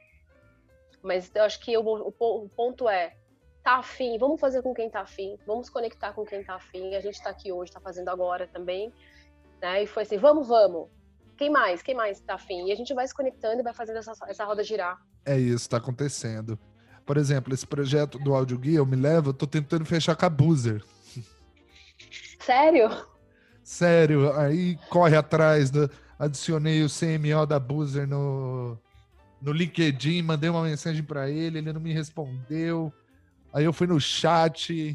Mas 1.02 1.30
eu 1.34 1.42
acho 1.42 1.60
que 1.60 1.76
o, 1.76 1.82
o, 1.82 2.14
o 2.18 2.48
ponto 2.48 2.88
é 2.88 3.16
tá 3.62 3.76
afim, 3.76 4.16
vamos 4.18 4.40
fazer 4.40 4.62
com 4.62 4.72
quem 4.72 4.88
tá 4.88 5.00
afim, 5.00 5.36
vamos 5.46 5.68
conectar 5.68 6.12
com 6.12 6.24
quem 6.24 6.42
tá 6.44 6.54
afim. 6.54 6.94
A 6.94 7.00
gente 7.00 7.22
tá 7.22 7.30
aqui 7.30 7.52
hoje, 7.52 7.72
tá 7.72 7.80
fazendo 7.80 8.08
agora 8.08 8.46
também. 8.46 8.92
Né? 9.60 9.82
E 9.82 9.86
foi 9.86 10.04
assim, 10.04 10.16
vamos, 10.16 10.48
vamos 10.48 10.88
quem 11.40 11.48
mais? 11.48 11.80
Quem 11.80 11.94
mais 11.94 12.20
tá 12.20 12.34
afim? 12.34 12.66
E 12.66 12.72
a 12.72 12.74
gente 12.74 12.92
vai 12.92 13.08
se 13.08 13.14
conectando 13.14 13.60
e 13.60 13.62
vai 13.62 13.72
fazendo 13.72 13.96
essa, 13.96 14.12
essa 14.28 14.44
roda 14.44 14.62
girar. 14.62 15.00
É 15.24 15.38
isso, 15.38 15.64
está 15.64 15.78
acontecendo. 15.78 16.58
Por 17.06 17.16
exemplo, 17.16 17.54
esse 17.54 17.66
projeto 17.66 18.18
do 18.18 18.34
áudio 18.34 18.58
guia, 18.58 18.76
eu 18.76 18.84
me 18.84 18.94
levo, 18.94 19.30
eu 19.30 19.32
tô 19.32 19.46
tentando 19.46 19.86
fechar 19.86 20.14
com 20.14 20.26
a 20.26 20.28
Boozer. 20.28 20.84
Sério? 22.40 22.90
Sério, 23.64 24.30
aí 24.38 24.76
corre 24.90 25.16
atrás, 25.16 25.70
do, 25.70 25.90
adicionei 26.18 26.84
o 26.84 26.88
CMO 26.90 27.46
da 27.46 27.58
Boozer 27.58 28.06
no, 28.06 28.78
no 29.40 29.50
LinkedIn, 29.50 30.20
mandei 30.20 30.50
uma 30.50 30.62
mensagem 30.62 31.02
para 31.02 31.30
ele, 31.30 31.56
ele 31.56 31.72
não 31.72 31.80
me 31.80 31.94
respondeu. 31.94 32.92
Aí 33.50 33.64
eu 33.64 33.72
fui 33.72 33.86
no 33.86 33.98
chat, 33.98 34.94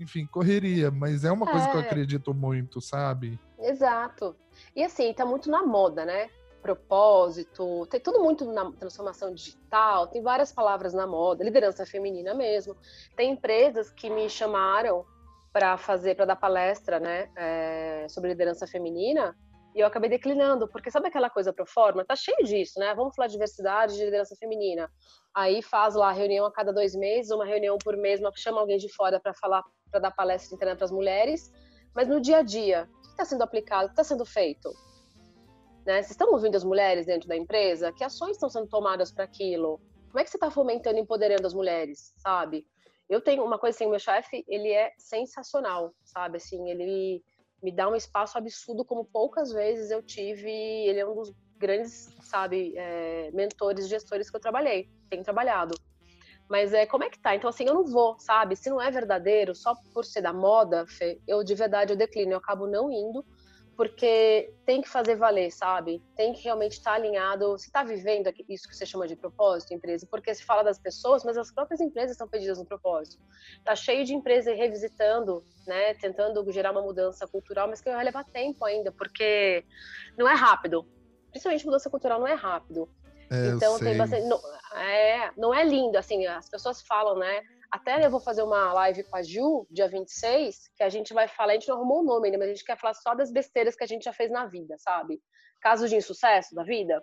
enfim, 0.00 0.26
correria, 0.26 0.90
mas 0.90 1.24
é 1.24 1.30
uma 1.30 1.48
é. 1.48 1.52
coisa 1.52 1.68
que 1.68 1.76
eu 1.76 1.80
é. 1.82 1.84
acredito 1.84 2.34
muito, 2.34 2.80
sabe? 2.80 3.38
Exato. 3.70 4.36
E 4.74 4.82
assim, 4.82 5.12
tá 5.14 5.24
muito 5.24 5.50
na 5.50 5.64
moda, 5.64 6.04
né? 6.04 6.28
Propósito, 6.60 7.86
tem 7.86 8.00
tudo 8.00 8.20
muito 8.20 8.44
na 8.52 8.70
transformação 8.72 9.32
digital, 9.32 10.08
tem 10.08 10.20
várias 10.20 10.52
palavras 10.52 10.92
na 10.92 11.06
moda, 11.06 11.42
liderança 11.42 11.86
feminina 11.86 12.34
mesmo. 12.34 12.76
Tem 13.16 13.30
empresas 13.30 13.90
que 13.90 14.10
me 14.10 14.28
chamaram 14.28 15.06
para 15.52 15.78
fazer, 15.78 16.16
para 16.16 16.26
dar 16.26 16.36
palestra, 16.36 17.00
né, 17.00 17.28
é, 17.34 18.06
sobre 18.08 18.30
liderança 18.30 18.66
feminina, 18.66 19.34
e 19.74 19.80
eu 19.80 19.86
acabei 19.86 20.10
declinando, 20.10 20.68
porque 20.68 20.90
sabe 20.90 21.08
aquela 21.08 21.30
coisa 21.30 21.52
pro 21.52 21.64
forma? 21.64 22.04
Tá 22.04 22.16
cheio 22.16 22.44
disso, 22.44 22.78
né? 22.78 22.92
Vamos 22.94 23.14
falar 23.14 23.28
de 23.28 23.34
diversidade, 23.34 23.94
de 23.94 24.04
liderança 24.04 24.34
feminina. 24.36 24.90
Aí 25.32 25.62
faz 25.62 25.94
lá 25.94 26.10
reunião 26.10 26.44
a 26.44 26.52
cada 26.52 26.72
dois 26.72 26.94
meses, 26.94 27.30
uma 27.30 27.44
reunião 27.44 27.78
por 27.78 27.96
mês, 27.96 28.20
chama 28.36 28.60
alguém 28.60 28.78
de 28.78 28.92
fora 28.92 29.20
para 29.20 29.32
falar, 29.32 29.62
para 29.90 30.00
dar 30.00 30.10
palestra 30.10 30.56
interna 30.56 30.74
para 30.74 30.84
as 30.84 30.90
mulheres. 30.90 31.52
Mas 31.94 32.08
no 32.08 32.20
dia 32.20 32.38
a 32.38 32.42
dia, 32.42 32.88
está 33.10 33.24
sendo 33.24 33.42
aplicado, 33.42 33.84
o 33.84 33.88
que 33.88 33.92
está 33.92 34.04
sendo 34.04 34.24
feito? 34.24 34.72
Né? 35.86 35.96
Vocês 36.02 36.12
estão 36.12 36.32
ouvindo 36.32 36.56
as 36.56 36.64
mulheres 36.64 37.06
dentro 37.06 37.28
da 37.28 37.36
empresa? 37.36 37.92
Que 37.92 38.04
ações 38.04 38.32
estão 38.32 38.48
sendo 38.48 38.68
tomadas 38.68 39.10
para 39.12 39.24
aquilo? 39.24 39.80
Como 40.08 40.18
é 40.18 40.24
que 40.24 40.30
você 40.30 40.36
está 40.36 40.50
fomentando 40.50 40.98
e 40.98 41.00
empoderando 41.00 41.46
as 41.46 41.54
mulheres, 41.54 42.12
sabe? 42.16 42.66
Eu 43.08 43.20
tenho 43.20 43.44
uma 43.44 43.58
coisa 43.58 43.76
assim, 43.76 43.88
meu 43.88 43.98
chefe, 43.98 44.44
ele 44.48 44.70
é 44.70 44.92
sensacional, 44.98 45.92
sabe? 46.04 46.36
Assim, 46.36 46.70
ele 46.70 47.22
me 47.62 47.72
dá 47.72 47.88
um 47.88 47.96
espaço 47.96 48.38
absurdo 48.38 48.84
como 48.84 49.04
poucas 49.04 49.52
vezes 49.52 49.90
eu 49.90 50.02
tive. 50.02 50.50
Ele 50.50 51.00
é 51.00 51.06
um 51.06 51.14
dos 51.14 51.32
grandes, 51.58 52.08
sabe, 52.22 52.74
é, 52.76 53.30
mentores, 53.32 53.88
gestores 53.88 54.30
que 54.30 54.36
eu 54.36 54.40
trabalhei, 54.40 54.88
tenho 55.08 55.22
trabalhado. 55.22 55.74
Mas 56.50 56.74
é, 56.74 56.84
como 56.84 57.04
é 57.04 57.08
que 57.08 57.18
tá? 57.20 57.32
Então, 57.32 57.48
assim, 57.48 57.64
eu 57.64 57.74
não 57.74 57.86
vou, 57.86 58.18
sabe? 58.18 58.56
Se 58.56 58.68
não 58.68 58.82
é 58.82 58.90
verdadeiro, 58.90 59.54
só 59.54 59.72
por 59.94 60.04
ser 60.04 60.20
da 60.20 60.32
moda, 60.32 60.84
Fê, 60.84 61.20
eu 61.26 61.44
de 61.44 61.54
verdade 61.54 61.92
eu 61.92 61.96
declino, 61.96 62.32
eu 62.32 62.38
acabo 62.38 62.66
não 62.66 62.90
indo, 62.90 63.24
porque 63.76 64.52
tem 64.66 64.82
que 64.82 64.88
fazer 64.88 65.14
valer, 65.14 65.52
sabe? 65.52 66.02
Tem 66.16 66.32
que 66.32 66.42
realmente 66.42 66.72
estar 66.72 66.90
tá 66.90 66.96
alinhado. 66.96 67.52
Você 67.52 67.68
está 67.68 67.84
vivendo 67.84 68.32
isso 68.48 68.68
que 68.68 68.74
você 68.74 68.84
chama 68.84 69.06
de 69.06 69.14
propósito, 69.14 69.72
empresa? 69.72 70.08
Porque 70.10 70.34
se 70.34 70.44
fala 70.44 70.64
das 70.64 70.78
pessoas, 70.78 71.22
mas 71.22 71.38
as 71.38 71.52
próprias 71.52 71.80
empresas 71.80 72.10
estão 72.10 72.26
perdidas 72.26 72.58
no 72.58 72.66
propósito. 72.66 73.22
Tá 73.64 73.76
cheio 73.76 74.04
de 74.04 74.12
empresas 74.12 74.56
revisitando, 74.56 75.44
né? 75.68 75.94
Tentando 75.94 76.44
gerar 76.50 76.72
uma 76.72 76.82
mudança 76.82 77.28
cultural, 77.28 77.68
mas 77.68 77.80
que 77.80 77.88
vai 77.88 78.04
levar 78.04 78.24
tempo 78.24 78.64
ainda, 78.64 78.90
porque 78.90 79.64
não 80.18 80.28
é 80.28 80.34
rápido. 80.34 80.84
Principalmente 81.30 81.64
mudança 81.64 81.88
cultural 81.88 82.18
não 82.18 82.26
é 82.26 82.34
rápido. 82.34 82.88
É, 83.30 83.48
então 83.48 83.78
tem 83.78 83.96
bastante. 83.96 84.26
Não 84.26 84.40
é, 84.76 85.30
não 85.36 85.54
é 85.54 85.64
lindo, 85.64 85.96
assim, 85.96 86.26
as 86.26 86.48
pessoas 86.48 86.82
falam, 86.82 87.16
né? 87.16 87.42
Até 87.70 88.04
eu 88.04 88.10
vou 88.10 88.18
fazer 88.18 88.42
uma 88.42 88.72
live 88.72 89.04
com 89.04 89.16
a 89.16 89.22
Ju, 89.22 89.66
dia 89.70 89.88
26, 89.88 90.70
que 90.76 90.82
a 90.82 90.88
gente 90.88 91.14
vai 91.14 91.28
falar, 91.28 91.52
a 91.52 91.54
gente 91.54 91.68
não 91.68 91.76
arrumou 91.76 92.00
o 92.00 92.04
nome 92.04 92.26
ainda, 92.26 92.38
mas 92.38 92.48
a 92.48 92.52
gente 92.52 92.64
quer 92.64 92.76
falar 92.76 92.94
só 92.94 93.14
das 93.14 93.30
besteiras 93.30 93.76
que 93.76 93.84
a 93.84 93.86
gente 93.86 94.04
já 94.04 94.12
fez 94.12 94.30
na 94.30 94.46
vida, 94.46 94.74
sabe? 94.78 95.20
Casos 95.60 95.88
de 95.88 95.96
insucesso 95.96 96.54
da 96.54 96.64
vida. 96.64 97.00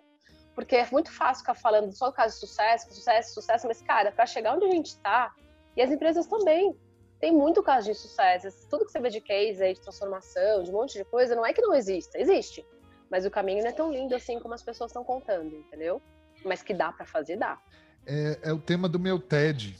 Porque 0.54 0.76
é 0.76 0.86
muito 0.92 1.10
fácil 1.10 1.42
ficar 1.42 1.54
falando 1.54 1.90
só 1.96 2.12
caso 2.12 2.34
de 2.34 2.40
sucesso, 2.40 2.92
sucesso, 2.92 3.32
sucesso, 3.32 3.66
mas, 3.66 3.80
cara, 3.80 4.12
para 4.12 4.26
chegar 4.26 4.54
onde 4.54 4.66
a 4.66 4.70
gente 4.70 4.88
está, 4.88 5.32
e 5.74 5.80
as 5.80 5.90
empresas 5.90 6.26
também, 6.26 6.76
tem 7.20 7.32
muito 7.32 7.62
caso 7.62 7.86
de 7.86 7.92
insucesso. 7.92 8.68
Tudo 8.68 8.84
que 8.84 8.92
você 8.92 9.00
vê 9.00 9.08
de 9.08 9.20
case 9.20 9.62
aí, 9.62 9.72
de 9.72 9.80
transformação, 9.80 10.62
de 10.62 10.70
um 10.70 10.74
monte 10.74 10.98
de 10.98 11.04
coisa, 11.04 11.34
não 11.34 11.46
é 11.46 11.52
que 11.52 11.62
não 11.62 11.74
exista, 11.74 12.18
existe. 12.20 12.66
Mas 13.10 13.24
o 13.24 13.30
caminho 13.30 13.62
não 13.62 13.70
é 13.70 13.72
tão 13.72 13.90
lindo 13.90 14.14
assim 14.14 14.38
como 14.38 14.52
as 14.52 14.62
pessoas 14.62 14.90
estão 14.90 15.02
contando, 15.02 15.56
entendeu? 15.56 16.02
Mas 16.44 16.62
que 16.62 16.74
dá 16.74 16.92
para 16.92 17.04
fazer, 17.04 17.36
dá. 17.36 17.58
É, 18.06 18.38
é 18.42 18.52
o 18.52 18.58
tema 18.58 18.88
do 18.88 18.98
meu 18.98 19.18
TED. 19.18 19.76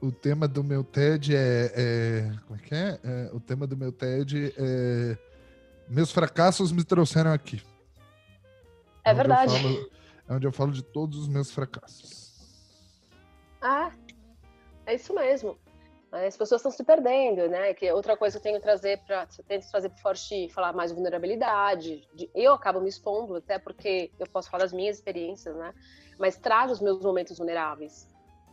o 0.00 0.12
tema 0.12 0.46
do 0.46 0.62
meu 0.62 0.84
TED 0.84 1.34
é, 1.34 1.72
é, 1.74 2.30
Como 2.46 2.58
é 2.58 2.62
que 2.62 2.74
é? 2.74 3.00
é? 3.02 3.30
O 3.32 3.40
tema 3.40 3.66
do 3.66 3.76
meu 3.76 3.90
TED 3.90 4.54
é 4.56 5.16
Meus 5.88 6.10
fracassos 6.10 6.72
me 6.72 6.82
trouxeram 6.82 7.32
aqui. 7.32 7.62
É, 9.04 9.10
é 9.10 9.14
verdade. 9.14 9.54
Falo, 9.54 9.90
é 10.28 10.34
onde 10.34 10.46
eu 10.46 10.52
falo 10.52 10.72
de 10.72 10.82
todos 10.82 11.18
os 11.18 11.28
meus 11.28 11.50
fracassos. 11.50 12.32
Ah, 13.60 13.92
é 14.86 14.94
isso 14.94 15.14
mesmo. 15.14 15.58
As 16.14 16.36
pessoas 16.36 16.60
estão 16.60 16.70
se 16.70 16.84
perdendo, 16.84 17.48
né? 17.48 17.74
Que 17.74 17.90
outra 17.92 18.16
coisa 18.16 18.38
que 18.38 18.38
eu 18.38 18.42
tenho 18.42 18.56
que 18.56 18.62
trazer 18.62 18.98
para 19.04 19.26
tento 19.48 19.68
trazer 19.70 19.88
para 19.88 19.98
Forte 19.98 20.48
falar 20.50 20.72
mais 20.72 20.90
de 20.90 20.94
vulnerabilidade. 20.94 22.08
De, 22.14 22.30
eu 22.34 22.52
acabo 22.52 22.80
me 22.80 22.88
expondo 22.88 23.36
até 23.36 23.58
porque 23.58 24.10
eu 24.18 24.26
posso 24.28 24.50
falar 24.50 24.62
das 24.64 24.72
minhas 24.72 24.96
experiências, 24.96 25.56
né? 25.56 25.74
Mas 26.18 26.36
trago 26.36 26.72
os 26.72 26.80
meus 26.80 27.00
momentos 27.00 27.36
vulneráveis, 27.36 28.08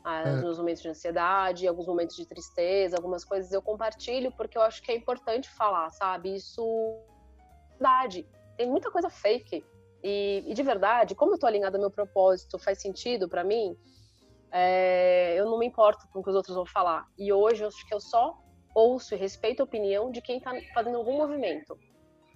é. 0.06 0.34
os 0.34 0.42
meus 0.42 0.58
momentos 0.58 0.82
de 0.82 0.90
ansiedade, 0.90 1.68
alguns 1.68 1.86
momentos 1.86 2.16
de 2.16 2.26
tristeza, 2.26 2.98
algumas 2.98 3.24
coisas 3.24 3.52
eu 3.52 3.62
compartilho 3.62 4.32
porque 4.32 4.58
eu 4.58 4.62
acho 4.64 4.82
que 4.82 4.92
é 4.92 4.96
importante 4.96 5.48
falar, 5.50 5.90
sabe? 5.92 6.36
Isso 6.36 6.64
verdade. 7.82 8.28
Tem 8.56 8.70
muita 8.70 8.92
coisa 8.92 9.10
fake. 9.10 9.66
E, 10.04 10.44
e 10.48 10.54
de 10.54 10.64
verdade, 10.64 11.16
como 11.16 11.34
eu 11.34 11.40
tô 11.40 11.48
alinhada 11.48 11.78
ao 11.78 11.82
meu 11.82 11.92
propósito, 11.92 12.58
faz 12.58 12.80
sentido 12.80 13.28
para 13.28 13.44
mim, 13.44 13.76
é, 14.52 15.40
eu 15.40 15.46
não 15.46 15.58
me 15.58 15.66
importo 15.66 16.08
com 16.10 16.20
o 16.20 16.24
que 16.24 16.30
os 16.30 16.36
outros 16.36 16.56
vão 16.56 16.66
falar. 16.66 17.08
E 17.18 17.32
hoje 17.32 17.64
eu 17.64 17.70
acho 17.70 17.88
que 17.88 17.94
eu 17.94 18.02
só 18.02 18.38
ouço 18.76 19.16
e 19.16 19.18
respeito 19.18 19.62
a 19.62 19.64
opinião 19.64 20.12
de 20.12 20.22
quem 20.22 20.38
está 20.38 20.54
fazendo 20.74 20.98
algum 20.98 21.18
movimento. 21.18 21.78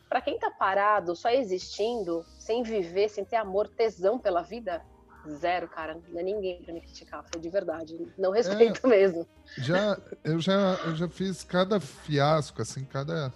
Para 0.08 0.22
quem 0.22 0.36
está 0.36 0.50
parado, 0.52 1.16
só 1.16 1.30
existindo, 1.30 2.24
sem 2.40 2.64
viver, 2.64 3.10
sem 3.10 3.26
ter 3.26 3.36
amor, 3.36 3.68
tesão 3.68 4.18
pela 4.20 4.42
vida, 4.44 4.82
zero, 5.28 5.68
cara. 5.68 6.00
Não 6.10 6.20
é 6.20 6.24
ninguém 6.24 6.62
para 6.64 6.74
me 6.74 6.82
criticar, 6.82 7.26
foi 7.32 7.42
de 7.42 7.50
verdade. 7.50 7.98
Não 8.18 8.32
respeito 8.32 8.86
é, 8.86 8.90
mesmo. 8.90 9.28
Já, 9.58 9.98
eu 10.24 10.40
já, 10.40 10.80
eu 10.86 10.96
já 10.96 11.10
fiz 11.10 11.44
cada 11.44 11.80
fiasco, 11.80 12.62
assim, 12.62 12.86
cada 12.86 13.34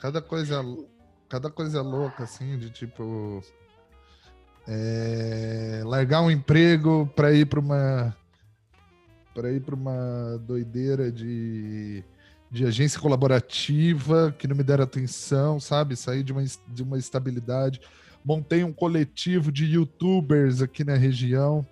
cada 0.00 0.22
coisa, 0.22 0.62
cada 1.28 1.50
coisa 1.50 1.82
louca, 1.82 2.24
assim, 2.24 2.58
de 2.58 2.70
tipo 2.70 3.42
é, 4.70 5.80
largar 5.84 6.20
um 6.20 6.30
emprego 6.30 7.10
para 7.16 7.32
ir 7.32 7.46
para 7.46 7.58
uma 7.58 8.14
para 9.34 9.50
ir 9.50 9.60
para 9.60 9.74
uma 9.74 10.36
doideira 10.42 11.10
de, 11.10 12.04
de 12.50 12.66
agência 12.66 13.00
colaborativa 13.00 14.34
que 14.36 14.48
não 14.48 14.56
me 14.56 14.64
deram 14.64 14.82
atenção, 14.82 15.60
sabe? 15.60 15.94
Sair 15.94 16.24
de 16.24 16.32
uma, 16.32 16.44
de 16.66 16.82
uma 16.82 16.98
estabilidade. 16.98 17.80
Montei 18.24 18.64
um 18.64 18.72
coletivo 18.72 19.52
de 19.52 19.64
youtubers 19.64 20.60
aqui 20.60 20.82
na 20.82 20.96
região. 20.96 21.64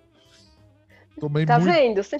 Tomei 1.19 1.45
tá 1.45 1.59
muito, 1.59 1.73
vendo? 1.73 2.01
Você... 2.01 2.17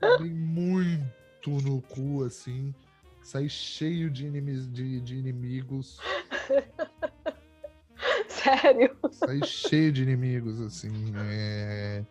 Tomei 0.00 0.32
muito 0.32 1.50
no 1.62 1.82
cu, 1.82 2.24
assim. 2.24 2.74
Saí 3.22 3.50
cheio 3.50 4.08
de, 4.08 4.26
inimigos, 4.26 4.72
de, 4.72 5.00
de 5.02 5.16
inimigos. 5.16 5.98
Sério? 8.28 8.96
Saí 9.10 9.44
cheio 9.44 9.92
de 9.92 10.02
inimigos, 10.02 10.60
assim. 10.60 11.12
É... 11.16 12.04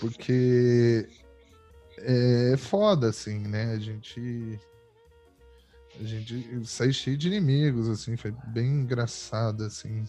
Porque 0.00 1.08
é 1.98 2.56
foda, 2.56 3.08
assim, 3.08 3.38
né? 3.38 3.72
A 3.72 3.78
gente. 3.78 4.58
A 6.00 6.04
gente 6.04 6.66
sai 6.66 6.92
cheio 6.92 7.16
de 7.16 7.28
inimigos, 7.28 7.88
assim, 7.88 8.16
foi 8.16 8.34
bem 8.48 8.66
engraçado, 8.66 9.64
assim. 9.64 10.04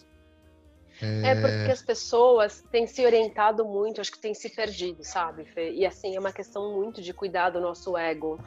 É... 1.01 1.29
é... 1.29 1.35
porque 1.35 1.71
as 1.71 1.81
pessoas 1.81 2.63
têm 2.71 2.87
se 2.87 3.05
orientado 3.05 3.63
muito, 3.65 4.01
acho 4.01 4.11
que 4.11 4.19
têm 4.19 4.33
se 4.33 4.49
perdido, 4.49 5.03
sabe, 5.03 5.45
Fê? 5.45 5.71
E 5.71 5.85
assim, 5.85 6.15
é 6.15 6.19
uma 6.19 6.31
questão 6.31 6.73
muito 6.73 7.01
de 7.01 7.13
cuidar 7.13 7.51
do 7.51 7.61
nosso 7.61 7.95
ego. 7.97 8.39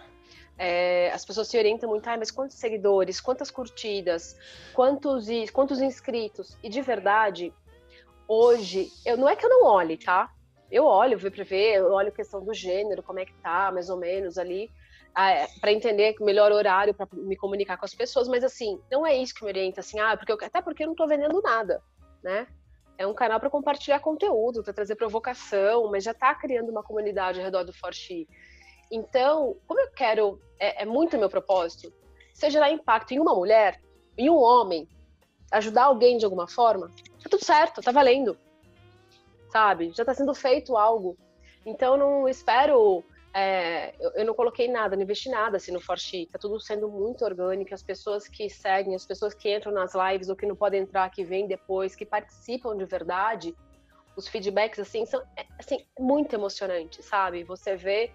É, 0.58 1.10
as 1.12 1.24
pessoas 1.24 1.46
se 1.46 1.56
orientam 1.56 1.88
muito, 1.88 2.06
ah, 2.08 2.16
mas 2.16 2.30
quantos 2.30 2.56
seguidores, 2.56 3.20
quantas 3.20 3.50
curtidas, 3.50 4.36
quantos, 4.74 5.26
quantos 5.52 5.80
inscritos. 5.80 6.58
E 6.62 6.68
de 6.68 6.82
verdade, 6.82 7.54
hoje, 8.26 8.90
eu 9.06 9.16
não 9.16 9.28
é 9.28 9.36
que 9.36 9.46
eu 9.46 9.50
não 9.50 9.64
olhe, 9.64 9.96
tá? 9.96 10.32
Eu 10.70 10.84
olho, 10.84 11.18
vou 11.18 11.30
para 11.30 11.44
ver, 11.44 11.76
eu 11.76 11.92
olho 11.92 12.08
a 12.08 12.12
questão 12.12 12.44
do 12.44 12.52
gênero, 12.52 13.02
como 13.02 13.20
é 13.20 13.24
que 13.24 13.32
tá, 13.34 13.70
mais 13.72 13.88
ou 13.88 13.96
menos 13.96 14.36
ali, 14.36 14.70
ah, 15.14 15.30
é, 15.30 15.48
para 15.60 15.72
entender 15.72 16.14
melhor 16.20 16.52
horário 16.52 16.92
para 16.92 17.08
me 17.12 17.36
comunicar 17.36 17.76
com 17.76 17.84
as 17.84 17.94
pessoas, 17.94 18.28
mas 18.28 18.44
assim, 18.44 18.80
não 18.90 19.06
é 19.06 19.16
isso 19.16 19.34
que 19.34 19.42
me 19.42 19.50
orienta, 19.50 19.80
assim, 19.80 19.98
ah, 19.98 20.16
porque 20.16 20.30
eu, 20.30 20.38
até 20.40 20.60
porque 20.60 20.82
eu 20.82 20.88
não 20.88 20.94
tô 20.94 21.06
vendendo 21.06 21.40
nada, 21.40 21.82
né? 22.22 22.46
É 22.98 23.06
um 23.06 23.14
canal 23.14 23.38
para 23.38 23.48
compartilhar 23.48 24.00
conteúdo, 24.00 24.62
para 24.62 24.72
trazer 24.72 24.96
provocação, 24.96 25.90
mas 25.90 26.04
já 26.04 26.10
está 26.10 26.34
criando 26.34 26.70
uma 26.70 26.82
comunidade 26.82 27.38
ao 27.38 27.44
redor 27.44 27.62
do 27.62 27.72
Forte. 27.72 28.28
Então, 28.90 29.56
como 29.66 29.80
eu 29.80 29.90
quero, 29.90 30.40
é, 30.58 30.82
é 30.82 30.86
muito 30.86 31.18
meu 31.18 31.28
propósito, 31.28 31.92
se 32.32 32.48
gerar 32.50 32.70
impacto 32.70 33.12
em 33.12 33.18
uma 33.18 33.34
mulher, 33.34 33.80
em 34.16 34.30
um 34.30 34.36
homem, 34.36 34.88
ajudar 35.50 35.84
alguém 35.84 36.18
de 36.18 36.24
alguma 36.24 36.48
forma, 36.48 36.88
tá 37.22 37.28
tudo 37.30 37.44
certo, 37.44 37.82
tá 37.82 37.90
valendo. 37.90 38.38
Sabe? 39.50 39.92
Já 39.94 40.04
tá 40.04 40.14
sendo 40.14 40.34
feito 40.34 40.76
algo. 40.76 41.16
Então, 41.64 41.96
não 41.96 42.28
espero. 42.28 43.02
É, 43.34 43.94
eu, 44.00 44.10
eu, 44.16 44.24
não 44.24 44.34
coloquei 44.34 44.68
nada, 44.68 44.96
não 44.96 45.02
investi 45.02 45.28
nada 45.28 45.58
assim 45.58 45.72
no 45.72 45.80
Forte. 45.80 46.26
Tá 46.26 46.38
tudo 46.38 46.60
sendo 46.60 46.88
muito 46.88 47.24
orgânico. 47.24 47.74
As 47.74 47.82
pessoas 47.82 48.26
que 48.28 48.48
seguem, 48.48 48.94
as 48.94 49.06
pessoas 49.06 49.34
que 49.34 49.54
entram 49.54 49.72
nas 49.72 49.92
lives 49.94 50.28
ou 50.28 50.36
que 50.36 50.46
não 50.46 50.56
podem 50.56 50.82
entrar, 50.82 51.10
que 51.10 51.24
vêm 51.24 51.46
depois, 51.46 51.94
que 51.94 52.06
participam 52.06 52.76
de 52.76 52.84
verdade, 52.84 53.54
os 54.16 54.26
feedbacks 54.26 54.80
assim 54.80 55.06
são 55.06 55.22
é, 55.36 55.46
assim 55.58 55.84
muito 55.98 56.34
emocionantes, 56.34 57.04
sabe? 57.04 57.44
Você 57.44 57.76
vê 57.76 58.12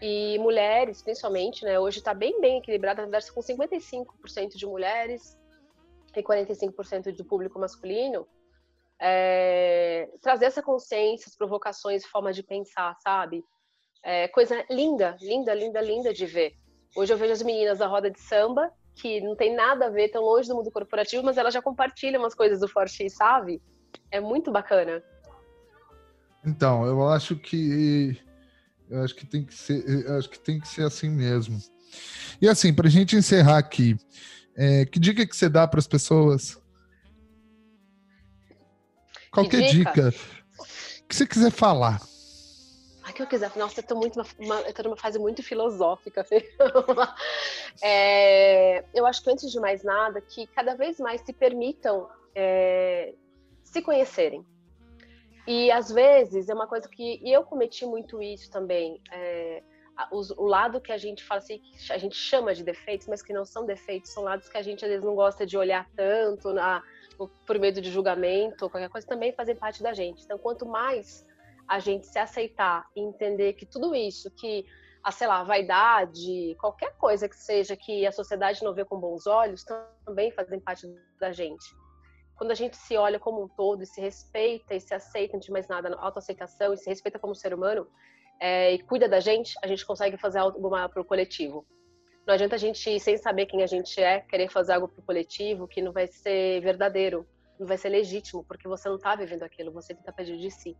e 0.00 0.38
mulheres, 0.38 1.02
principalmente, 1.02 1.64
né? 1.64 1.78
Hoje 1.78 1.98
está 1.98 2.14
bem, 2.14 2.40
bem 2.40 2.58
equilibrada, 2.58 3.02
verdade, 3.02 3.32
com 3.32 3.40
55% 3.40 4.56
de 4.56 4.66
mulheres 4.66 5.36
e 6.16 6.22
45% 6.22 7.14
do 7.16 7.24
público 7.24 7.58
masculino. 7.58 8.26
É, 9.00 10.08
trazer 10.20 10.46
essa 10.46 10.62
consciência, 10.62 11.28
as 11.28 11.36
provocações, 11.36 12.04
forma 12.04 12.32
de 12.32 12.42
pensar, 12.42 12.96
sabe? 13.00 13.44
É, 14.02 14.28
coisa 14.28 14.64
linda, 14.70 15.16
linda, 15.20 15.54
linda, 15.54 15.80
linda 15.80 16.12
de 16.12 16.26
ver. 16.26 16.54
Hoje 16.96 17.12
eu 17.12 17.18
vejo 17.18 17.32
as 17.32 17.42
meninas 17.42 17.78
da 17.78 17.86
roda 17.86 18.10
de 18.10 18.20
samba, 18.20 18.72
que 18.94 19.20
não 19.20 19.36
tem 19.36 19.54
nada 19.54 19.86
a 19.86 19.90
ver, 19.90 20.08
tão 20.10 20.22
longe 20.22 20.48
do 20.48 20.54
mundo 20.56 20.70
corporativo, 20.70 21.22
mas 21.22 21.36
elas 21.36 21.54
já 21.54 21.62
compartilham 21.62 22.20
umas 22.20 22.34
coisas 22.34 22.60
do 22.60 22.68
Forte, 22.68 23.08
sabe? 23.10 23.62
É 24.10 24.20
muito 24.20 24.50
bacana. 24.50 25.02
Então, 26.44 26.86
eu 26.86 27.06
acho 27.08 27.36
que 27.36 28.18
eu 28.90 29.02
acho 29.02 29.14
que 29.14 29.26
tem 29.26 29.44
que 29.44 29.54
ser, 29.54 30.10
acho 30.12 30.28
que 30.28 30.38
tem 30.38 30.60
que 30.60 30.68
ser 30.68 30.82
assim 30.82 31.10
mesmo. 31.10 31.58
E 32.40 32.48
assim, 32.48 32.72
para 32.72 32.86
a 32.86 32.90
gente 32.90 33.16
encerrar 33.16 33.58
aqui, 33.58 33.96
é, 34.56 34.84
que 34.84 34.98
dica 34.98 35.26
que 35.26 35.36
você 35.36 35.48
dá 35.48 35.66
para 35.66 35.80
as 35.80 35.86
pessoas? 35.86 36.60
Qualquer 39.30 39.62
que 39.62 39.72
dica? 39.72 40.10
dica 40.10 40.38
que 41.08 41.16
você 41.16 41.26
quiser 41.26 41.50
falar. 41.50 42.00
Ah, 43.02 43.12
que 43.12 43.22
eu 43.22 43.26
quiser. 43.26 43.50
Nossa, 43.56 43.80
eu 43.80 43.84
tô 43.84 43.94
muito 43.94 44.20
uma, 44.38 44.60
eu 44.60 44.74
tô 44.74 44.82
numa 44.82 44.96
fase 44.96 45.18
muito 45.18 45.42
filosófica. 45.42 46.26
é, 47.82 48.84
eu 48.94 49.06
acho 49.06 49.22
que 49.22 49.30
antes 49.30 49.50
de 49.50 49.58
mais 49.58 49.82
nada, 49.82 50.20
que 50.20 50.46
cada 50.48 50.74
vez 50.76 50.98
mais 50.98 51.22
se 51.22 51.32
permitam 51.32 52.06
é, 52.34 53.14
se 53.64 53.80
conhecerem 53.80 54.44
e 55.48 55.70
às 55.70 55.90
vezes 55.90 56.50
é 56.50 56.54
uma 56.54 56.66
coisa 56.66 56.86
que 56.86 57.18
eu 57.24 57.42
cometi 57.42 57.86
muito 57.86 58.22
isso 58.22 58.50
também. 58.50 59.00
É, 59.10 59.62
o, 60.12 60.20
o, 60.42 60.46
lado 60.46 60.78
que 60.78 60.92
a 60.92 60.98
gente 60.98 61.24
fala 61.24 61.38
assim, 61.38 61.58
que 61.58 61.90
a 61.90 61.96
gente 61.96 62.14
chama 62.14 62.54
de 62.54 62.62
defeitos, 62.62 63.06
mas 63.08 63.22
que 63.22 63.32
não 63.32 63.46
são 63.46 63.64
defeitos, 63.64 64.10
são 64.10 64.24
lados 64.24 64.46
que 64.46 64.58
a 64.58 64.62
gente 64.62 64.84
às 64.84 64.90
vezes 64.90 65.02
não 65.02 65.14
gosta 65.14 65.46
de 65.46 65.56
olhar 65.56 65.88
tanto 65.96 66.52
na, 66.52 66.82
por 67.46 67.58
medo 67.58 67.80
de 67.80 67.90
julgamento 67.90 68.68
qualquer 68.68 68.90
coisa, 68.90 69.06
também 69.06 69.32
fazem 69.32 69.56
parte 69.56 69.82
da 69.82 69.94
gente. 69.94 70.22
Então, 70.22 70.36
quanto 70.36 70.66
mais 70.66 71.26
a 71.66 71.78
gente 71.78 72.06
se 72.06 72.18
aceitar 72.18 72.86
e 72.94 73.00
entender 73.00 73.54
que 73.54 73.64
tudo 73.64 73.94
isso, 73.94 74.30
que 74.30 74.66
a, 75.02 75.10
sei 75.10 75.28
lá, 75.28 75.44
vaidade, 75.44 76.54
qualquer 76.60 76.94
coisa 76.98 77.26
que 77.26 77.36
seja 77.36 77.74
que 77.74 78.06
a 78.06 78.12
sociedade 78.12 78.62
não 78.62 78.74
vê 78.74 78.84
com 78.84 79.00
bons 79.00 79.26
olhos, 79.26 79.64
também 80.04 80.30
fazem 80.30 80.60
parte 80.60 80.86
da 81.18 81.32
gente 81.32 81.74
quando 82.38 82.52
a 82.52 82.54
gente 82.54 82.76
se 82.76 82.96
olha 82.96 83.18
como 83.18 83.42
um 83.42 83.48
todo 83.48 83.82
e 83.82 83.86
se 83.86 84.00
respeita 84.00 84.72
e 84.72 84.80
se 84.80 84.94
aceita, 84.94 85.36
antes 85.36 85.46
de 85.46 85.52
mais 85.52 85.66
nada, 85.66 85.94
autoaceitação 85.96 86.72
e 86.72 86.76
se 86.76 86.88
respeita 86.88 87.18
como 87.18 87.34
ser 87.34 87.52
humano 87.52 87.88
é, 88.40 88.72
e 88.72 88.78
cuida 88.78 89.08
da 89.08 89.18
gente, 89.18 89.54
a 89.60 89.66
gente 89.66 89.84
consegue 89.84 90.16
fazer 90.16 90.38
algo 90.38 90.70
para 90.70 91.02
o 91.02 91.04
coletivo. 91.04 91.66
Não 92.24 92.34
adianta 92.34 92.54
a 92.54 92.58
gente, 92.58 93.00
sem 93.00 93.16
saber 93.16 93.46
quem 93.46 93.62
a 93.62 93.66
gente 93.66 94.00
é, 94.00 94.20
querer 94.20 94.48
fazer 94.50 94.74
algo 94.74 94.86
para 94.86 95.00
o 95.00 95.04
coletivo 95.04 95.66
que 95.66 95.82
não 95.82 95.92
vai 95.92 96.06
ser 96.06 96.60
verdadeiro, 96.60 97.26
não 97.58 97.66
vai 97.66 97.76
ser 97.76 97.88
legítimo, 97.88 98.44
porque 98.44 98.68
você 98.68 98.88
não 98.88 98.96
está 98.96 99.16
vivendo 99.16 99.42
aquilo, 99.42 99.72
você 99.72 99.92
tenta 99.92 100.12
pedir 100.12 100.38
de 100.38 100.50
si. 100.50 100.76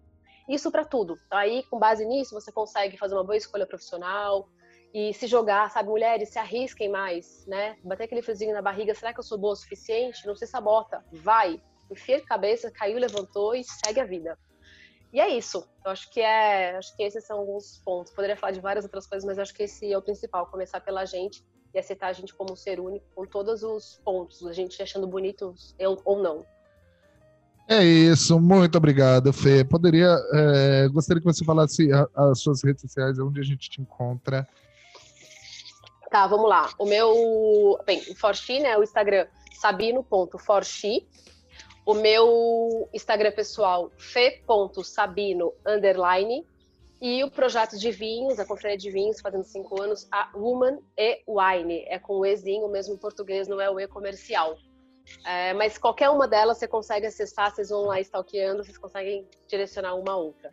Isso 0.49 0.71
para 0.71 0.85
tudo. 0.85 1.19
Aí, 1.29 1.65
com 1.65 1.79
base 1.79 2.07
nisso, 2.07 2.35
você 2.35 2.53
consegue 2.53 2.97
fazer 2.97 3.15
uma 3.15 3.25
boa 3.25 3.37
escolha 3.37 3.67
profissional, 3.67 4.49
e 4.93 5.13
se 5.13 5.27
jogar, 5.27 5.71
sabe? 5.71 5.89
Mulheres, 5.89 6.31
se 6.31 6.39
arrisquem 6.39 6.89
mais, 6.89 7.45
né? 7.47 7.77
Bater 7.85 8.05
aquele 8.05 8.23
friozinho 8.23 8.55
na 8.55 8.63
barriga, 8.63 8.95
será 8.95 9.13
que 9.13 9.21
eu 9.21 9.25
sou 9.25 9.39
boa 9.39 9.53
o 9.53 9.57
suficiente? 9.57 10.27
Não 10.27 10.35
se 10.35 10.47
sabota, 10.47 11.05
vai. 11.13 11.61
Enfia 11.91 12.19
a 12.19 12.25
cabeça, 12.25 12.71
caiu, 12.71 12.99
levantou 12.99 13.55
e 13.55 13.63
segue 13.65 14.01
a 14.01 14.05
vida. 14.05 14.39
e 15.13 15.21
é 15.21 15.29
isso. 15.29 15.67
Eu 15.85 15.91
acho 15.91 16.11
que 16.11 16.21
é, 16.21 16.77
acho 16.77 16.95
que 16.97 17.03
esses 17.03 17.27
são 17.27 17.39
alguns 17.39 17.79
pontos. 17.85 18.13
Poderia 18.13 18.37
falar 18.37 18.53
de 18.53 18.61
várias 18.61 18.85
outras 18.85 19.07
coisas, 19.07 19.27
mas 19.27 19.39
acho 19.39 19.55
que 19.55 19.63
esse 19.63 19.91
é 19.93 19.97
o 19.97 20.03
principal, 20.03 20.47
começar 20.47 20.81
pela 20.81 21.05
gente 21.05 21.45
e 21.75 21.79
aceitar 21.79 22.09
a 22.09 22.13
gente 22.13 22.35
como 22.35 22.57
ser 22.57 22.81
único, 22.81 23.07
com 23.15 23.27
todos 23.27 23.63
os 23.63 24.01
pontos, 24.05 24.47
a 24.47 24.53
gente 24.53 24.83
achando 24.83 25.07
bonitos 25.07 25.75
ou 26.05 26.23
não. 26.23 26.47
É 27.71 27.85
isso, 27.85 28.41
muito 28.41 28.79
obrigado, 28.79 29.31
Fê. 29.31 29.63
Poderia, 29.63 30.17
é, 30.33 30.89
gostaria 30.89 31.21
que 31.21 31.27
você 31.27 31.45
falasse 31.45 31.91
as 32.15 32.41
suas 32.41 32.65
redes 32.65 32.81
sociais, 32.81 33.19
onde 33.19 33.41
a 33.41 33.45
gente 33.45 33.69
te 33.69 33.83
encontra. 33.83 34.49
Tá, 36.11 36.27
vamos 36.27 36.49
lá. 36.49 36.71
O 36.79 36.87
meu, 36.87 37.79
bem, 37.85 38.01
o 38.11 38.15
Forchi, 38.15 38.61
né, 38.61 38.77
o 38.79 38.83
Instagram 38.83 39.27
sabino.forchi. 39.61 41.07
O 41.85 41.95
meu 41.95 42.89
Instagram 42.93 43.33
pessoal, 43.33 43.91
fe.sabino, 43.97 45.53
underline. 45.67 46.47
E 47.01 47.23
o 47.23 47.31
projeto 47.31 47.79
de 47.79 47.91
vinhos, 47.91 48.39
a 48.39 48.45
Confraria 48.45 48.77
de 48.77 48.91
Vinhos, 48.91 49.21
fazendo 49.21 49.45
cinco 49.45 49.81
anos, 49.81 50.09
a 50.11 50.31
Woman 50.35 50.79
e 50.97 51.23
Wine. 51.27 51.85
É 51.87 51.99
com 51.99 52.15
o 52.15 52.27
Ezinho, 52.27 52.69
mesmo 52.69 52.95
em 52.95 52.99
português, 52.99 53.47
não 53.47 53.61
é 53.61 53.71
o 53.71 53.79
E 53.79 53.87
comercial. 53.87 54.57
É, 55.25 55.55
mas 55.55 55.79
qualquer 55.79 56.11
uma 56.11 56.27
delas 56.27 56.59
você 56.59 56.69
consegue 56.69 57.07
acessar, 57.07 57.55
vocês 57.55 57.71
vão 57.71 57.83
lá 57.83 58.01
stalkeando, 58.01 58.65
vocês 58.65 58.77
conseguem 58.77 59.27
direcionar 59.47 59.95
uma 59.95 60.13
a 60.13 60.17
outra. 60.17 60.53